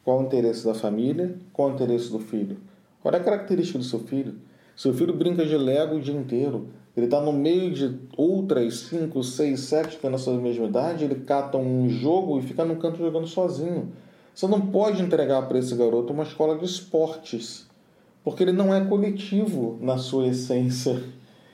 Qual 0.03 0.21
o 0.21 0.23
interesse 0.23 0.65
da 0.65 0.73
família? 0.73 1.35
Qual 1.53 1.69
o 1.69 1.75
interesse 1.75 2.11
do 2.11 2.19
filho? 2.21 2.57
Qual 3.03 3.13
é 3.15 3.19
a 3.19 3.23
característica 3.23 3.79
do 3.79 3.85
seu 3.85 3.99
filho? 4.01 4.35
Seu 4.75 4.95
filho 4.95 5.13
brinca 5.13 5.45
de 5.45 5.59
Lego 5.59 5.97
o 5.97 6.01
dia 6.01 6.15
inteiro. 6.15 6.69
Ele 6.99 7.07
está 7.07 7.21
no 7.21 7.33
meio 7.33 7.71
de 7.73 7.97
outras 8.17 8.75
5, 8.81 9.23
6, 9.23 9.61
7 9.61 9.97
que 9.97 10.03
têm 10.03 10.11
na 10.11 10.19
sua 10.19 10.37
mesma 10.37 10.67
idade. 10.67 11.05
Ele 11.05 11.15
cata 11.17 11.57
um 11.57 11.89
jogo 11.89 12.41
e 12.41 12.43
fica 12.43 12.65
no 12.65 12.75
canto 12.77 12.99
jogando 12.99 13.27
sozinho. 13.29 13.93
Você 14.35 14.49
não 14.49 14.61
pode 14.61 15.01
entregar 15.01 15.43
para 15.43 15.59
esse 15.59 15.75
garoto 15.77 16.13
uma 16.13 16.25
escola 16.25 16.59
de 16.59 16.65
esportes, 16.65 17.67
porque 18.25 18.43
ele 18.43 18.51
não 18.53 18.75
é 18.75 18.85
coletivo 18.85 19.79
na 19.81 19.97
sua 19.97 20.27
essência. 20.27 21.01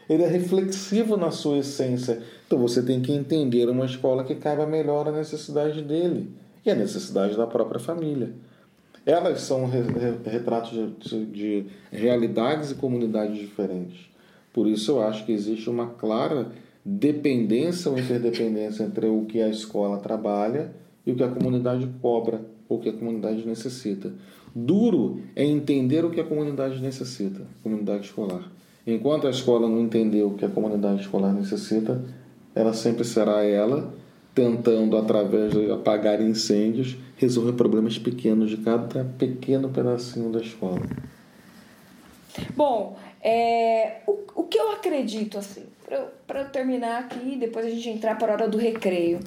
Ele 0.08 0.22
é 0.22 0.26
reflexivo 0.26 1.16
na 1.16 1.30
sua 1.30 1.58
essência. 1.58 2.22
Então 2.46 2.58
você 2.58 2.82
tem 2.82 3.02
que 3.02 3.12
entender 3.12 3.68
uma 3.68 3.84
escola 3.84 4.24
que 4.24 4.34
caiba 4.34 4.66
melhor 4.66 5.08
a 5.08 5.12
necessidade 5.12 5.82
dele 5.82 6.30
e 6.64 6.70
a 6.70 6.74
necessidade 6.74 7.36
da 7.36 7.46
própria 7.46 7.78
família. 7.80 8.32
Elas 9.04 9.42
são 9.42 9.66
re- 9.66 9.82
retratos 10.24 10.70
de, 11.00 11.26
de 11.26 11.66
realidades 11.92 12.70
e 12.70 12.74
comunidades 12.76 13.38
diferentes. 13.38 14.13
Por 14.54 14.68
isso 14.68 14.92
eu 14.92 15.02
acho 15.02 15.26
que 15.26 15.32
existe 15.32 15.68
uma 15.68 15.88
clara 15.88 16.52
dependência 16.84 17.90
ou 17.90 17.98
interdependência 17.98 18.84
entre 18.84 19.06
o 19.08 19.24
que 19.24 19.42
a 19.42 19.48
escola 19.48 19.98
trabalha 19.98 20.70
e 21.04 21.10
o 21.10 21.16
que 21.16 21.24
a 21.24 21.28
comunidade 21.28 21.86
cobra 22.00 22.40
ou 22.68 22.78
o 22.78 22.80
que 22.80 22.88
a 22.88 22.92
comunidade 22.92 23.44
necessita. 23.46 24.12
Duro 24.54 25.18
é 25.34 25.44
entender 25.44 26.04
o 26.04 26.10
que 26.10 26.20
a 26.20 26.24
comunidade 26.24 26.80
necessita, 26.80 27.42
a 27.42 27.62
comunidade 27.64 28.04
escolar. 28.04 28.48
Enquanto 28.86 29.26
a 29.26 29.30
escola 29.30 29.68
não 29.68 29.80
entender 29.80 30.22
o 30.22 30.34
que 30.34 30.44
a 30.44 30.48
comunidade 30.48 31.00
escolar 31.00 31.32
necessita, 31.32 32.04
ela 32.54 32.72
sempre 32.72 33.04
será 33.04 33.42
ela 33.42 33.92
tentando, 34.32 34.96
através 34.96 35.52
de 35.52 35.70
apagar 35.70 36.20
incêndios, 36.20 36.96
resolver 37.16 37.52
problemas 37.52 37.98
pequenos 37.98 38.50
de 38.50 38.58
cada 38.58 39.04
pequeno 39.04 39.68
pedacinho 39.68 40.30
da 40.30 40.40
escola. 40.40 40.82
Bom, 42.56 42.96
é, 43.22 44.00
o, 44.06 44.42
o 44.42 44.44
que 44.44 44.58
eu 44.58 44.72
acredito, 44.72 45.38
assim, 45.38 45.64
para 46.26 46.40
eu 46.40 46.48
terminar 46.50 47.00
aqui, 47.00 47.36
depois 47.36 47.66
a 47.66 47.70
gente 47.70 47.88
entrar 47.88 48.16
para 48.16 48.32
a 48.32 48.34
hora 48.34 48.48
do 48.48 48.58
recreio, 48.58 49.20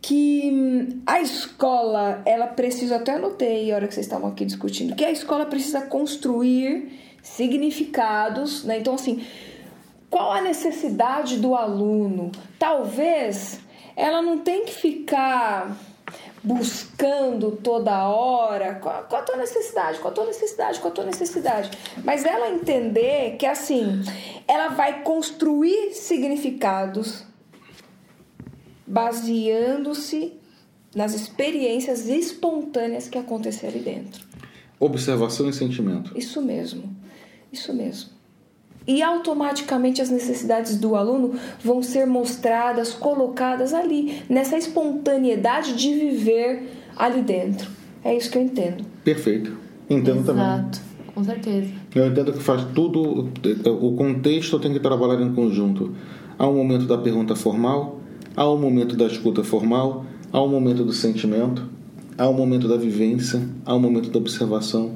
que 0.00 0.50
hum, 0.52 1.02
a 1.06 1.20
escola, 1.20 2.22
ela 2.24 2.46
precisa, 2.46 2.96
até 2.96 3.14
anotei 3.14 3.72
a 3.72 3.76
hora 3.76 3.88
que 3.88 3.94
vocês 3.94 4.06
estavam 4.06 4.30
aqui 4.30 4.44
discutindo, 4.44 4.94
que 4.94 5.04
a 5.04 5.10
escola 5.10 5.46
precisa 5.46 5.82
construir 5.82 7.00
significados, 7.22 8.64
né? 8.64 8.78
Então, 8.78 8.94
assim, 8.94 9.24
qual 10.08 10.30
a 10.30 10.40
necessidade 10.40 11.38
do 11.38 11.54
aluno? 11.54 12.30
Talvez 12.58 13.60
ela 13.96 14.22
não 14.22 14.38
tem 14.38 14.64
que 14.64 14.72
ficar 14.72 15.76
buscando 16.42 17.52
toda 17.52 18.08
hora 18.08 18.76
qual, 18.76 19.04
qual 19.04 19.22
a 19.22 19.24
tua 19.24 19.36
necessidade, 19.36 19.98
qual 19.98 20.12
a 20.12 20.14
tua 20.14 20.26
necessidade, 20.26 20.80
qual 20.80 20.92
a 20.92 20.94
tua 20.94 21.04
necessidade. 21.04 21.70
Mas 22.04 22.24
ela 22.24 22.50
entender 22.50 23.36
que 23.36 23.46
assim, 23.46 24.02
ela 24.46 24.68
vai 24.68 25.02
construir 25.02 25.94
significados 25.94 27.24
baseando-se 28.86 30.34
nas 30.94 31.12
experiências 31.12 32.06
espontâneas 32.06 33.08
que 33.08 33.18
aconteceram 33.18 33.74
ali 33.74 33.82
dentro. 33.82 34.24
Observação 34.78 35.48
e 35.48 35.52
sentimento. 35.52 36.16
Isso 36.16 36.40
mesmo. 36.40 36.94
Isso 37.52 37.72
mesmo. 37.74 38.15
E 38.86 39.02
automaticamente 39.02 40.00
as 40.00 40.10
necessidades 40.10 40.76
do 40.76 40.94
aluno 40.94 41.34
vão 41.62 41.82
ser 41.82 42.06
mostradas, 42.06 42.92
colocadas 42.92 43.74
ali, 43.74 44.22
nessa 44.28 44.56
espontaneidade 44.56 45.74
de 45.74 45.92
viver 45.92 46.70
ali 46.96 47.22
dentro. 47.22 47.68
É 48.04 48.16
isso 48.16 48.30
que 48.30 48.38
eu 48.38 48.42
entendo. 48.42 48.84
Perfeito. 49.02 49.56
Entendo 49.90 50.24
também. 50.24 50.44
Exato, 50.44 50.80
com 51.14 51.24
certeza. 51.24 51.68
Eu 51.94 52.06
entendo 52.06 52.32
que 52.32 52.40
faz 52.40 52.64
tudo, 52.74 53.28
o 53.80 53.96
contexto 53.96 54.58
tem 54.58 54.72
que 54.72 54.80
trabalhar 54.80 55.20
em 55.20 55.32
conjunto. 55.32 55.94
Há 56.38 56.46
um 56.46 56.56
momento 56.56 56.86
da 56.86 56.98
pergunta 56.98 57.34
formal, 57.34 58.00
há 58.36 58.48
um 58.48 58.58
momento 58.58 58.96
da 58.96 59.06
escuta 59.06 59.42
formal, 59.42 60.04
há 60.32 60.42
um 60.42 60.48
momento 60.48 60.84
do 60.84 60.92
sentimento, 60.92 61.68
há 62.18 62.28
um 62.28 62.32
momento 62.32 62.68
da 62.68 62.76
vivência, 62.76 63.42
há 63.64 63.74
um 63.74 63.80
momento 63.80 64.10
da 64.10 64.18
observação. 64.18 64.92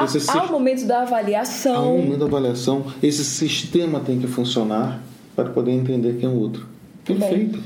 Há, 0.00 0.04
Esse 0.04 0.30
há 0.30 0.42
o 0.44 0.52
momento 0.52 0.86
da 0.86 0.96
há 0.96 1.00
um 1.00 1.02
avaliação. 1.02 1.84
momento 1.98 2.18
da 2.18 2.26
avaliação. 2.26 2.86
Esse 3.02 3.24
sistema 3.24 4.00
tem 4.00 4.18
que 4.18 4.26
funcionar 4.26 5.02
para 5.34 5.50
poder 5.50 5.72
entender 5.72 6.14
quem 6.18 6.28
é 6.28 6.32
o 6.32 6.36
outro. 6.38 6.66
Perfeito. 7.04 7.62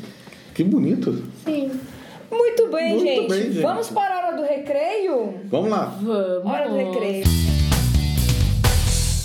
Que 0.54 0.62
bonito. 0.64 1.22
Sim. 1.44 1.70
Muito 2.30 2.68
bem, 2.70 2.94
Muito 2.94 3.04
gente. 3.06 3.28
bem, 3.28 3.42
gente. 3.52 3.60
Vamos 3.60 3.88
para 3.90 4.14
a 4.14 4.26
hora 4.28 4.36
do 4.36 4.42
recreio? 4.42 5.34
Vamos 5.44 5.70
lá. 5.70 5.84
Vamos. 5.86 6.46
Hora 6.46 6.68
do 6.68 6.76
recreio. 6.76 7.24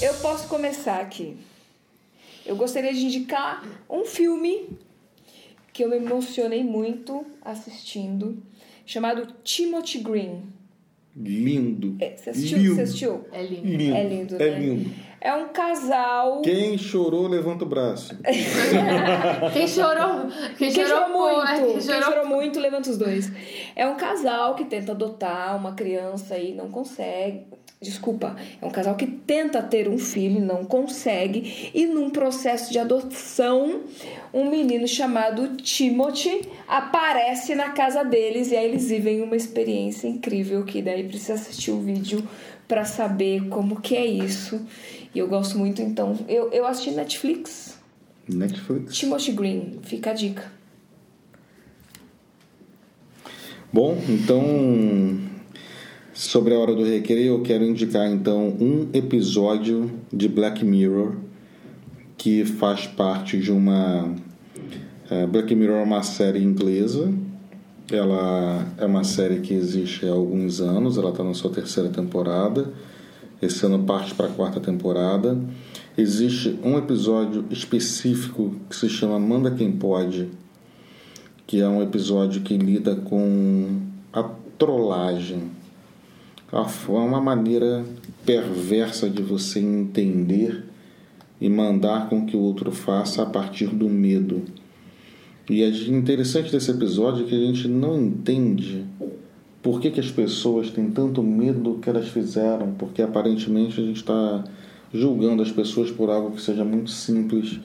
Eu 0.01 0.13
posso 0.15 0.47
começar 0.47 0.99
aqui. 0.99 1.37
Eu 2.45 2.55
gostaria 2.55 2.93
de 2.93 3.05
indicar 3.05 3.63
um 3.89 4.05
filme 4.05 4.69
que 5.73 5.83
eu 5.83 5.89
me 5.89 5.97
emocionei 5.97 6.63
muito 6.63 7.25
assistindo, 7.43 8.41
chamado 8.85 9.27
Timothy 9.43 9.99
Green. 9.99 10.43
Lindo. 11.19 11.95
É, 11.99 12.15
Você 12.15 12.29
assistiu? 12.29 12.57
Lindo. 12.59 12.75
Você 12.75 12.81
assistiu? 12.81 13.25
É 13.31 13.43
lindo. 13.43 13.67
Lindo. 13.67 13.95
É 13.95 14.03
lindo, 14.07 14.35
É 14.35 14.51
né? 14.51 14.59
lindo. 14.59 14.89
É 15.19 15.33
um 15.33 15.49
casal. 15.49 16.41
Quem 16.41 16.77
chorou, 16.77 17.27
levanta 17.27 17.63
o 17.63 17.67
braço. 17.67 18.15
Quem 19.53 19.67
chorou? 19.67 20.27
Quem, 20.57 20.71
Quem 20.71 20.85
chorou 20.85 21.03
é, 21.03 21.07
muito, 21.09 21.47
Quem 21.47 21.73
quem 21.73 21.81
chorou, 21.81 22.03
chorou 22.03 22.27
muito, 22.27 22.59
levanta 22.59 22.89
os 22.89 22.97
dois. 22.97 23.31
É 23.75 23.87
um 23.87 23.95
casal 23.95 24.55
que 24.55 24.65
tenta 24.65 24.91
adotar 24.91 25.57
uma 25.57 25.73
criança 25.73 26.37
e 26.37 26.53
não 26.53 26.69
consegue. 26.69 27.45
Desculpa, 27.79 28.35
é 28.59 28.65
um 28.65 28.71
casal 28.71 28.95
que 28.95 29.05
tenta 29.05 29.61
ter 29.61 29.87
um 29.87 29.99
filho 29.99 30.37
e 30.37 30.41
não 30.41 30.65
consegue. 30.65 31.71
E 31.75 31.85
num 31.85 32.09
processo 32.09 32.71
de 32.71 32.79
adoção, 32.79 33.81
um 34.33 34.49
menino 34.49 34.87
chamado 34.87 35.57
Timothy 35.57 36.41
aparece 36.67 37.53
na 37.53 37.69
casa 37.69 38.03
deles 38.03 38.51
e 38.51 38.57
aí 38.57 38.65
eles 38.65 38.89
vivem 38.89 39.21
uma 39.21 39.35
experiência 39.35 40.07
incrível 40.07 40.63
que 40.63 40.81
daí 40.81 41.03
precisa 41.03 41.35
assistir 41.35 41.69
o 41.69 41.79
vídeo 41.79 42.27
pra 42.67 42.83
saber 42.83 43.47
como 43.47 43.79
que 43.79 43.95
é 43.95 44.05
isso. 44.05 44.59
E 45.13 45.19
eu 45.19 45.27
gosto 45.27 45.57
muito, 45.57 45.81
então. 45.81 46.17
Eu, 46.27 46.51
eu 46.51 46.65
assisti 46.65 46.91
Netflix. 46.91 47.77
Netflix. 48.27 48.95
Timothy 48.95 49.31
Green, 49.31 49.79
fica 49.83 50.11
a 50.11 50.13
dica. 50.13 50.51
Bom, 53.71 53.97
então 54.07 55.19
sobre 56.13 56.53
a 56.53 56.59
hora 56.59 56.73
do 56.73 56.83
recreio, 56.83 57.35
eu 57.35 57.41
quero 57.41 57.63
indicar 57.63 58.09
então 58.09 58.47
um 58.59 58.89
episódio 58.91 59.91
de 60.11 60.27
Black 60.27 60.65
Mirror 60.65 61.15
que 62.17 62.43
faz 62.43 62.87
parte 62.87 63.37
de 63.37 63.51
uma 63.51 64.15
eh, 65.09 65.27
Black 65.27 65.53
Mirror 65.53 65.77
é 65.77 65.83
uma 65.83 66.03
série 66.03 66.43
inglesa. 66.43 67.13
Ela 67.91 68.65
é 68.77 68.85
uma 68.85 69.03
série 69.03 69.39
que 69.39 69.53
existe 69.53 70.05
há 70.05 70.11
alguns 70.11 70.59
anos, 70.59 70.97
ela 70.97 71.11
está 71.11 71.23
na 71.23 71.33
sua 71.33 71.51
terceira 71.51 71.89
temporada. 71.89 72.73
Esse 73.39 73.65
ano 73.67 73.83
parte 73.83 74.15
para 74.15 74.25
a 74.25 74.31
quarta 74.31 74.59
temporada. 74.59 75.37
Existe 75.95 76.59
um 76.63 76.75
episódio 76.75 77.45
específico 77.51 78.55
que 78.67 78.75
se 78.75 78.89
chama 78.89 79.19
Manda 79.19 79.51
Quem 79.51 79.71
Pode, 79.71 80.27
que 81.45 81.61
é 81.61 81.67
um 81.67 81.81
episódio 81.81 82.41
que 82.41 82.57
lida 82.57 82.95
com 82.95 83.79
a 84.11 84.23
trollagem. 84.57 85.51
É 86.51 86.91
uma 86.91 87.21
maneira 87.21 87.85
perversa 88.25 89.07
de 89.07 89.21
você 89.21 89.59
entender 89.59 90.63
e 91.39 91.47
mandar 91.47 92.09
com 92.09 92.25
que 92.25 92.35
o 92.35 92.39
outro 92.39 92.71
faça 92.71 93.21
a 93.21 93.25
partir 93.27 93.67
do 93.67 93.87
medo. 93.87 94.41
E 95.47 95.61
é 95.61 95.69
interessante 95.69 96.51
desse 96.51 96.71
episódio 96.71 97.25
que 97.25 97.35
a 97.35 97.39
gente 97.39 97.67
não 97.67 98.01
entende 98.01 98.83
por 99.61 99.81
que, 99.81 99.91
que 99.91 99.99
as 99.99 100.11
pessoas 100.11 100.69
têm 100.69 100.89
tanto 100.91 101.21
medo 101.23 101.59
do 101.59 101.73
que 101.79 101.89
elas 101.89 102.07
fizeram, 102.07 102.73
porque 102.77 103.01
aparentemente 103.01 103.79
a 103.79 103.83
gente 103.83 103.97
está 103.97 104.43
julgando 104.93 105.41
as 105.41 105.51
pessoas 105.51 105.91
por 105.91 106.09
algo 106.09 106.31
que 106.31 106.41
seja 106.41 106.63
muito 106.63 106.89
simples, 106.89 107.59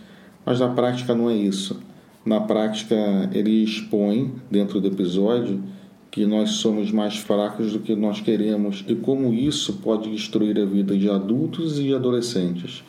mas 0.45 0.61
na 0.61 0.68
prática 0.68 1.14
não 1.14 1.30
é 1.30 1.36
isso. 1.36 1.80
Na 2.24 2.40
prática, 2.40 2.97
ele 3.32 3.64
expõe 3.64 4.32
dentro 4.51 4.80
do 4.80 4.88
episódio 4.88 5.62
que 6.11 6.26
nós 6.26 6.51
somos 6.51 6.93
mais 6.93 7.16
fracos 7.16 7.72
do 7.72 7.80
que 7.80 7.97
nós 7.97 8.20
queremos 8.20 8.84
e 8.86 8.95
como 8.95 9.32
isso 9.32 9.74
pode 9.82 10.11
destruir 10.11 10.61
a 10.61 10.64
vida 10.64 10.97
de 10.97 11.09
adultos 11.09 11.78
e 11.78 11.84
de 11.84 11.95
adolescentes. 11.95 12.84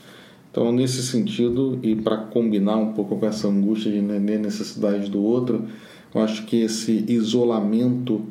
Então, 0.52 0.72
nesse 0.72 1.02
sentido, 1.02 1.80
e 1.82 1.96
para 1.96 2.18
combinar 2.18 2.78
um 2.78 2.94
pouco 2.94 3.18
com 3.18 3.26
essa 3.26 3.48
angústia 3.48 3.92
de 3.92 4.02
necessidade 4.02 5.10
do 5.10 5.20
outro, 5.24 5.66
eu 6.14 6.22
acho 6.22 6.46
que 6.46 6.58
esse 6.58 7.06
isolamento 7.08 8.22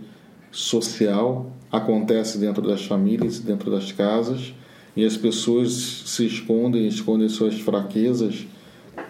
social 0.53 1.51
acontece 1.71 2.37
dentro 2.39 2.63
das 2.63 2.85
famílias, 2.85 3.41
dentro 3.41 3.71
das 3.71 3.91
casas, 3.91 4.55
e 4.95 5.05
as 5.05 5.17
pessoas 5.17 5.73
se 6.07 6.27
escondem, 6.27 6.87
escondem 6.87 7.29
suas 7.31 7.59
fraquezas 7.59 8.47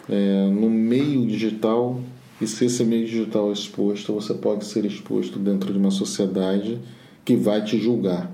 é, 0.09 0.49
no 0.49 0.70
meio 0.70 1.26
digital. 1.26 2.01
E 2.40 2.47
se 2.47 2.66
esse 2.66 2.84
meio 2.84 3.05
digital 3.05 3.51
é 3.51 3.53
exposto, 3.53 4.12
você 4.12 4.32
pode 4.32 4.64
ser 4.64 4.84
exposto 4.84 5.40
dentro 5.40 5.72
de 5.72 5.78
uma 5.78 5.90
sociedade 5.90 6.78
que 7.24 7.34
vai 7.34 7.62
te 7.62 7.78
julgar. 7.78 8.30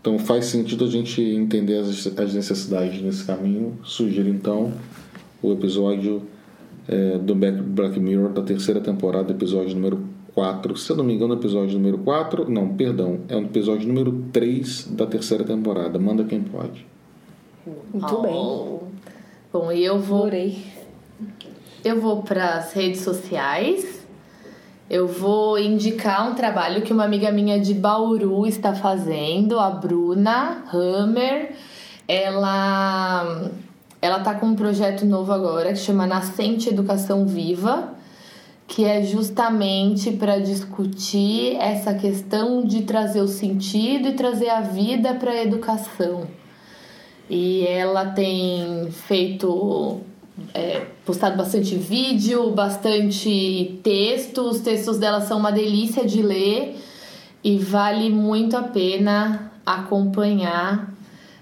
Então 0.00 0.18
faz 0.18 0.46
sentido 0.46 0.84
a 0.84 0.88
gente 0.88 1.20
entender 1.20 1.78
as, 1.78 2.06
as 2.06 2.34
necessidades 2.34 3.02
nesse 3.02 3.24
caminho. 3.24 3.78
Sugiro 3.82 4.28
então 4.28 4.72
o 5.42 5.52
episódio 5.52 6.22
é, 6.88 7.18
do 7.18 7.34
Black, 7.34 7.98
Mirror 7.98 8.30
da 8.30 8.42
terceira 8.42 8.80
temporada, 8.80 9.32
episódio 9.32 9.74
número 9.74 10.09
4. 10.34 10.76
Se 10.76 10.90
eu 10.90 10.96
não 10.96 11.04
me 11.04 11.14
engano, 11.14 11.34
episódio 11.34 11.78
número 11.78 11.98
4. 11.98 12.50
Não, 12.50 12.68
perdão. 12.74 13.20
É 13.28 13.36
o 13.36 13.40
episódio 13.40 13.86
número 13.88 14.24
3 14.32 14.88
da 14.92 15.06
terceira 15.06 15.44
temporada. 15.44 15.98
Manda 15.98 16.24
quem 16.24 16.40
pode. 16.40 16.86
Muito 17.92 18.22
bem. 18.22 18.34
Oh. 18.34 18.80
Bom, 19.52 19.72
e 19.72 19.84
eu 19.84 19.98
vou 19.98 20.22
Adorei. 20.22 20.64
Eu 21.84 22.00
vou 22.00 22.22
para 22.22 22.54
as 22.54 22.72
redes 22.72 23.00
sociais. 23.00 24.00
Eu 24.88 25.06
vou 25.06 25.58
indicar 25.58 26.30
um 26.30 26.34
trabalho 26.34 26.82
que 26.82 26.92
uma 26.92 27.04
amiga 27.04 27.30
minha 27.30 27.60
de 27.60 27.72
Bauru 27.74 28.44
está 28.44 28.74
fazendo, 28.74 29.58
a 29.58 29.70
Bruna 29.70 30.64
Hammer. 30.72 31.54
Ela 32.08 33.50
ela 34.02 34.20
tá 34.20 34.34
com 34.34 34.46
um 34.46 34.54
projeto 34.56 35.04
novo 35.04 35.32
agora 35.32 35.72
que 35.72 35.78
chama 35.78 36.06
Nascente 36.06 36.68
Educação 36.68 37.26
Viva, 37.26 37.94
que 38.70 38.84
é 38.84 39.02
justamente 39.02 40.12
para 40.12 40.38
discutir 40.38 41.56
essa 41.56 41.92
questão 41.92 42.64
de 42.64 42.82
trazer 42.82 43.20
o 43.20 43.26
sentido 43.26 44.10
e 44.10 44.12
trazer 44.12 44.48
a 44.48 44.60
vida 44.60 45.12
para 45.14 45.32
a 45.32 45.42
educação. 45.42 46.28
E 47.28 47.66
ela 47.66 48.06
tem 48.06 48.88
feito 48.92 49.98
é, 50.54 50.86
postado 51.04 51.36
bastante 51.36 51.74
vídeo, 51.74 52.52
bastante 52.52 53.80
texto. 53.82 54.42
Os 54.42 54.60
textos 54.60 54.98
dela 54.98 55.20
são 55.20 55.40
uma 55.40 55.50
delícia 55.50 56.06
de 56.06 56.22
ler 56.22 56.76
e 57.42 57.58
vale 57.58 58.08
muito 58.08 58.56
a 58.56 58.62
pena 58.62 59.50
acompanhar 59.66 60.94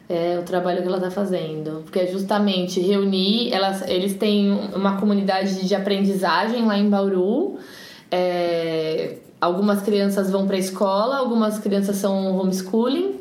é, 0.09 0.39
o 0.39 0.43
trabalho 0.43 0.81
que 0.83 0.89
ela 0.89 0.97
está 0.97 1.11
fazendo. 1.11 1.83
Porque 1.85 1.99
é 1.99 2.07
justamente 2.07 2.81
reunir. 2.81 3.53
Elas, 3.53 3.87
eles 3.89 4.15
têm 4.15 4.51
uma 4.75 4.99
comunidade 4.99 5.67
de 5.67 5.75
aprendizagem 5.75 6.65
lá 6.65 6.79
em 6.79 6.89
Bauru. 6.89 7.59
É, 8.11 9.17
algumas 9.41 9.83
crianças 9.83 10.31
vão 10.31 10.47
para 10.47 10.57
a 10.57 10.59
escola, 10.59 11.17
algumas 11.19 11.59
crianças 11.59 11.97
são 11.97 12.37
homeschooling. 12.39 13.17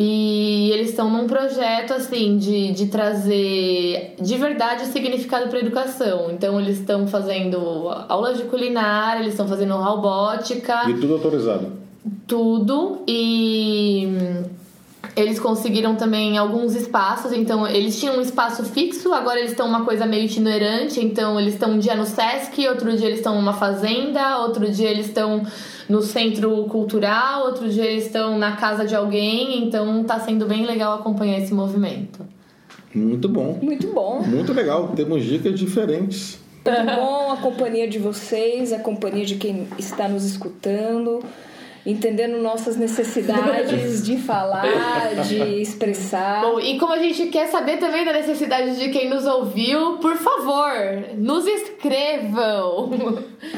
E 0.00 0.70
eles 0.72 0.90
estão 0.90 1.10
num 1.10 1.26
projeto 1.26 1.92
assim 1.92 2.38
de, 2.38 2.70
de 2.72 2.86
trazer 2.86 4.14
de 4.20 4.36
verdade 4.36 4.84
o 4.84 4.86
significado 4.86 5.48
para 5.48 5.58
a 5.58 5.60
educação. 5.60 6.30
Então 6.30 6.58
eles 6.60 6.78
estão 6.78 7.08
fazendo 7.08 7.58
aulas 8.08 8.38
de 8.38 8.44
culinária, 8.44 9.18
eles 9.20 9.32
estão 9.32 9.48
fazendo 9.48 9.74
robótica, 9.74 10.88
E 10.88 10.94
tudo 10.94 11.14
autorizado. 11.14 11.72
tudo. 12.28 13.02
E 13.08 14.06
eles 15.18 15.40
conseguiram 15.40 15.96
também 15.96 16.38
alguns 16.38 16.74
espaços. 16.74 17.32
Então 17.32 17.66
eles 17.66 17.98
tinham 17.98 18.16
um 18.16 18.20
espaço 18.20 18.64
fixo, 18.64 19.12
agora 19.12 19.38
eles 19.38 19.50
estão 19.50 19.66
uma 19.66 19.84
coisa 19.84 20.06
meio 20.06 20.24
itinerante. 20.24 21.04
Então 21.04 21.38
eles 21.38 21.54
estão 21.54 21.72
um 21.72 21.78
dia 21.78 21.96
no 21.96 22.06
Sesc, 22.06 22.66
outro 22.68 22.96
dia 22.96 23.06
eles 23.06 23.18
estão 23.18 23.34
numa 23.34 23.52
fazenda, 23.52 24.38
outro 24.38 24.70
dia 24.70 24.90
eles 24.90 25.06
estão 25.06 25.42
no 25.88 26.02
centro 26.02 26.64
cultural, 26.64 27.46
outro 27.46 27.68
dia 27.68 27.84
eles 27.84 28.06
estão 28.06 28.38
na 28.38 28.56
casa 28.56 28.86
de 28.86 28.94
alguém, 28.94 29.64
então 29.64 30.04
tá 30.04 30.20
sendo 30.20 30.46
bem 30.46 30.66
legal 30.66 30.94
acompanhar 30.98 31.38
esse 31.38 31.52
movimento. 31.52 32.24
Muito 32.94 33.28
bom. 33.28 33.58
Muito 33.60 33.88
bom. 33.88 34.22
Muito 34.22 34.52
legal. 34.52 34.88
Temos 34.94 35.24
dicas 35.24 35.58
diferentes. 35.58 36.38
Muito 36.64 36.96
bom 36.96 37.32
a 37.32 37.36
companhia 37.38 37.88
de 37.88 37.98
vocês, 37.98 38.72
a 38.72 38.78
companhia 38.78 39.24
de 39.24 39.36
quem 39.36 39.66
está 39.78 40.08
nos 40.08 40.24
escutando, 40.24 41.22
entendendo 41.86 42.38
nossas 42.42 42.76
necessidades 42.76 44.04
de 44.04 44.16
falar, 44.18 44.64
de 45.26 45.40
expressar. 45.60 46.42
Bom, 46.42 46.60
e 46.60 46.78
como 46.78 46.92
a 46.92 46.98
gente 46.98 47.26
quer 47.26 47.46
saber 47.48 47.78
também 47.78 48.04
da 48.04 48.12
necessidade 48.12 48.76
de 48.78 48.90
quem 48.90 49.08
nos 49.08 49.24
ouviu, 49.26 49.98
por 49.98 50.16
favor, 50.16 50.72
nos 51.16 51.46
escrevam. 51.46 52.90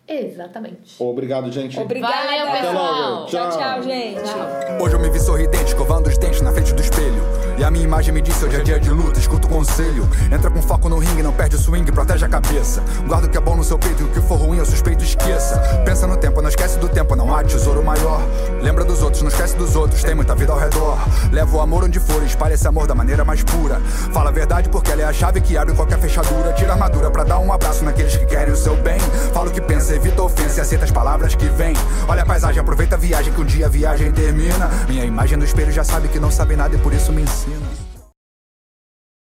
Exatamente. 0.08 0.96
Obrigado, 1.00 1.52
gente. 1.52 1.78
Obrigada. 1.80 2.14
Valeu, 2.16 2.48
Até 2.48 2.62
pessoal. 2.62 2.94
logo. 3.12 3.26
Tchau, 3.26 3.50
tchau, 3.50 3.84
gente. 3.84 4.24
Tchau. 4.24 4.78
Hoje 4.80 4.96
eu 4.96 5.00
me 5.00 5.10
vi 5.10 5.20
sorridente, 5.20 5.66
escovando 5.66 6.08
os 6.08 6.18
dentes 6.18 6.42
na 6.42 6.52
frente 6.52 6.74
do 6.74 6.82
espelho. 6.82 7.22
E 7.58 7.64
a 7.64 7.72
minha 7.72 7.84
imagem 7.84 8.14
me 8.14 8.22
diz 8.22 8.36
seu 8.36 8.48
dia 8.48 8.60
a 8.60 8.64
dia 8.64 8.80
de 8.80 8.90
luta, 8.90 9.20
escuta 9.20 9.48
o 9.48 9.50
conselho. 9.50 10.08
Entra 10.32 10.50
com 10.50 10.62
foco 10.62 10.88
no 10.88 10.98
ringue, 11.00 11.24
não 11.24 11.34
perde 11.34 11.56
o 11.56 11.60
swing, 11.60 11.92
protege 11.92 12.24
a 12.24 12.30
cabeça. 12.30 12.82
Guarda 13.08 13.28
o 13.28 13.30
que 13.30 13.38
é 13.38 13.42
bom 13.42 13.56
no 13.56 13.64
seu 13.64 13.78
peito 13.80 14.04
e 14.04 14.06
o 14.06 14.10
que 14.10 14.22
for 14.22 14.36
ruim 14.38 14.60
eu 14.60 14.66
suspeito 14.66 15.04
esqueça. 15.04 15.60
Pensa 15.84 16.06
no 16.08 16.16
tempo, 16.16 16.42
não 16.42 16.50
esquece 16.50 16.78
do 16.78 16.88
tempo, 16.88 17.16
não 17.16 17.36
há 17.36 17.44
tesouro 17.44 17.84
maior. 17.84 18.22
Lembra 18.62 18.86
dos 18.86 19.02
outros, 19.02 19.22
não 19.24 19.30
esquece 19.30 19.58
dos 19.58 19.76
outros, 19.76 20.04
tem 20.04 20.14
muita 20.16 20.36
vida 20.36 20.54
ao 20.54 20.60
redor. 20.60 20.98
Leva 21.32 21.58
o 21.58 21.60
amor 21.60 21.84
onde 21.84 22.00
for, 22.00 22.22
espalha 22.24 22.54
esse 22.54 22.68
amor 22.68 22.86
da 22.88 22.94
maneira 22.96 23.26
mais 23.26 23.44
pura. 23.44 23.80
Fala 24.14 24.30
a 24.30 24.34
verdade 24.34 24.70
porque 24.70 24.92
ela 24.92 25.02
é 25.02 25.06
a 25.06 25.14
chave 25.14 25.42
que 25.42 25.58
abre 25.58 25.74
qualquer 25.76 26.00
fechadura. 26.00 26.54
Tira 26.54 26.70
a 26.70 26.74
armadura 26.74 27.10
pra 27.10 27.24
dar 27.24 27.40
um 27.40 27.52
abraço 27.52 27.84
naqueles 27.84 28.16
que 28.16 28.26
querem 28.28 28.54
o 28.54 28.58
seu 28.58 28.76
bem. 28.78 29.00
Fala 29.34 29.50
o 29.50 29.52
que 29.52 29.60
pensa, 29.62 29.97
evita 29.98 30.22
ofensa 30.22 30.60
e 30.60 30.62
aceita 30.62 30.86
as 30.86 30.92
palavras 30.92 31.36
que 31.36 31.46
vêm. 31.46 31.74
Olha 32.08 32.24
a 32.24 32.26
paisagem, 32.26 32.62
aproveita 32.62 32.96
a 32.96 32.98
viagem 32.98 33.34
que 33.34 33.42
um 33.42 33.46
dia 33.46 33.66
a 33.66 33.70
viagem 33.70 34.12
termina. 34.12 34.70
Minha 34.88 35.04
imagem 35.04 35.38
no 35.38 35.44
espelho 35.44 35.72
já 35.72 35.84
sabe 35.84 36.08
que 36.08 36.20
não 36.20 36.32
sabe 36.32 36.56
nada 36.56 36.76
e 36.76 36.80
por 36.80 36.94
isso 36.94 37.12
me 37.12 37.24
ensina. 37.24 37.87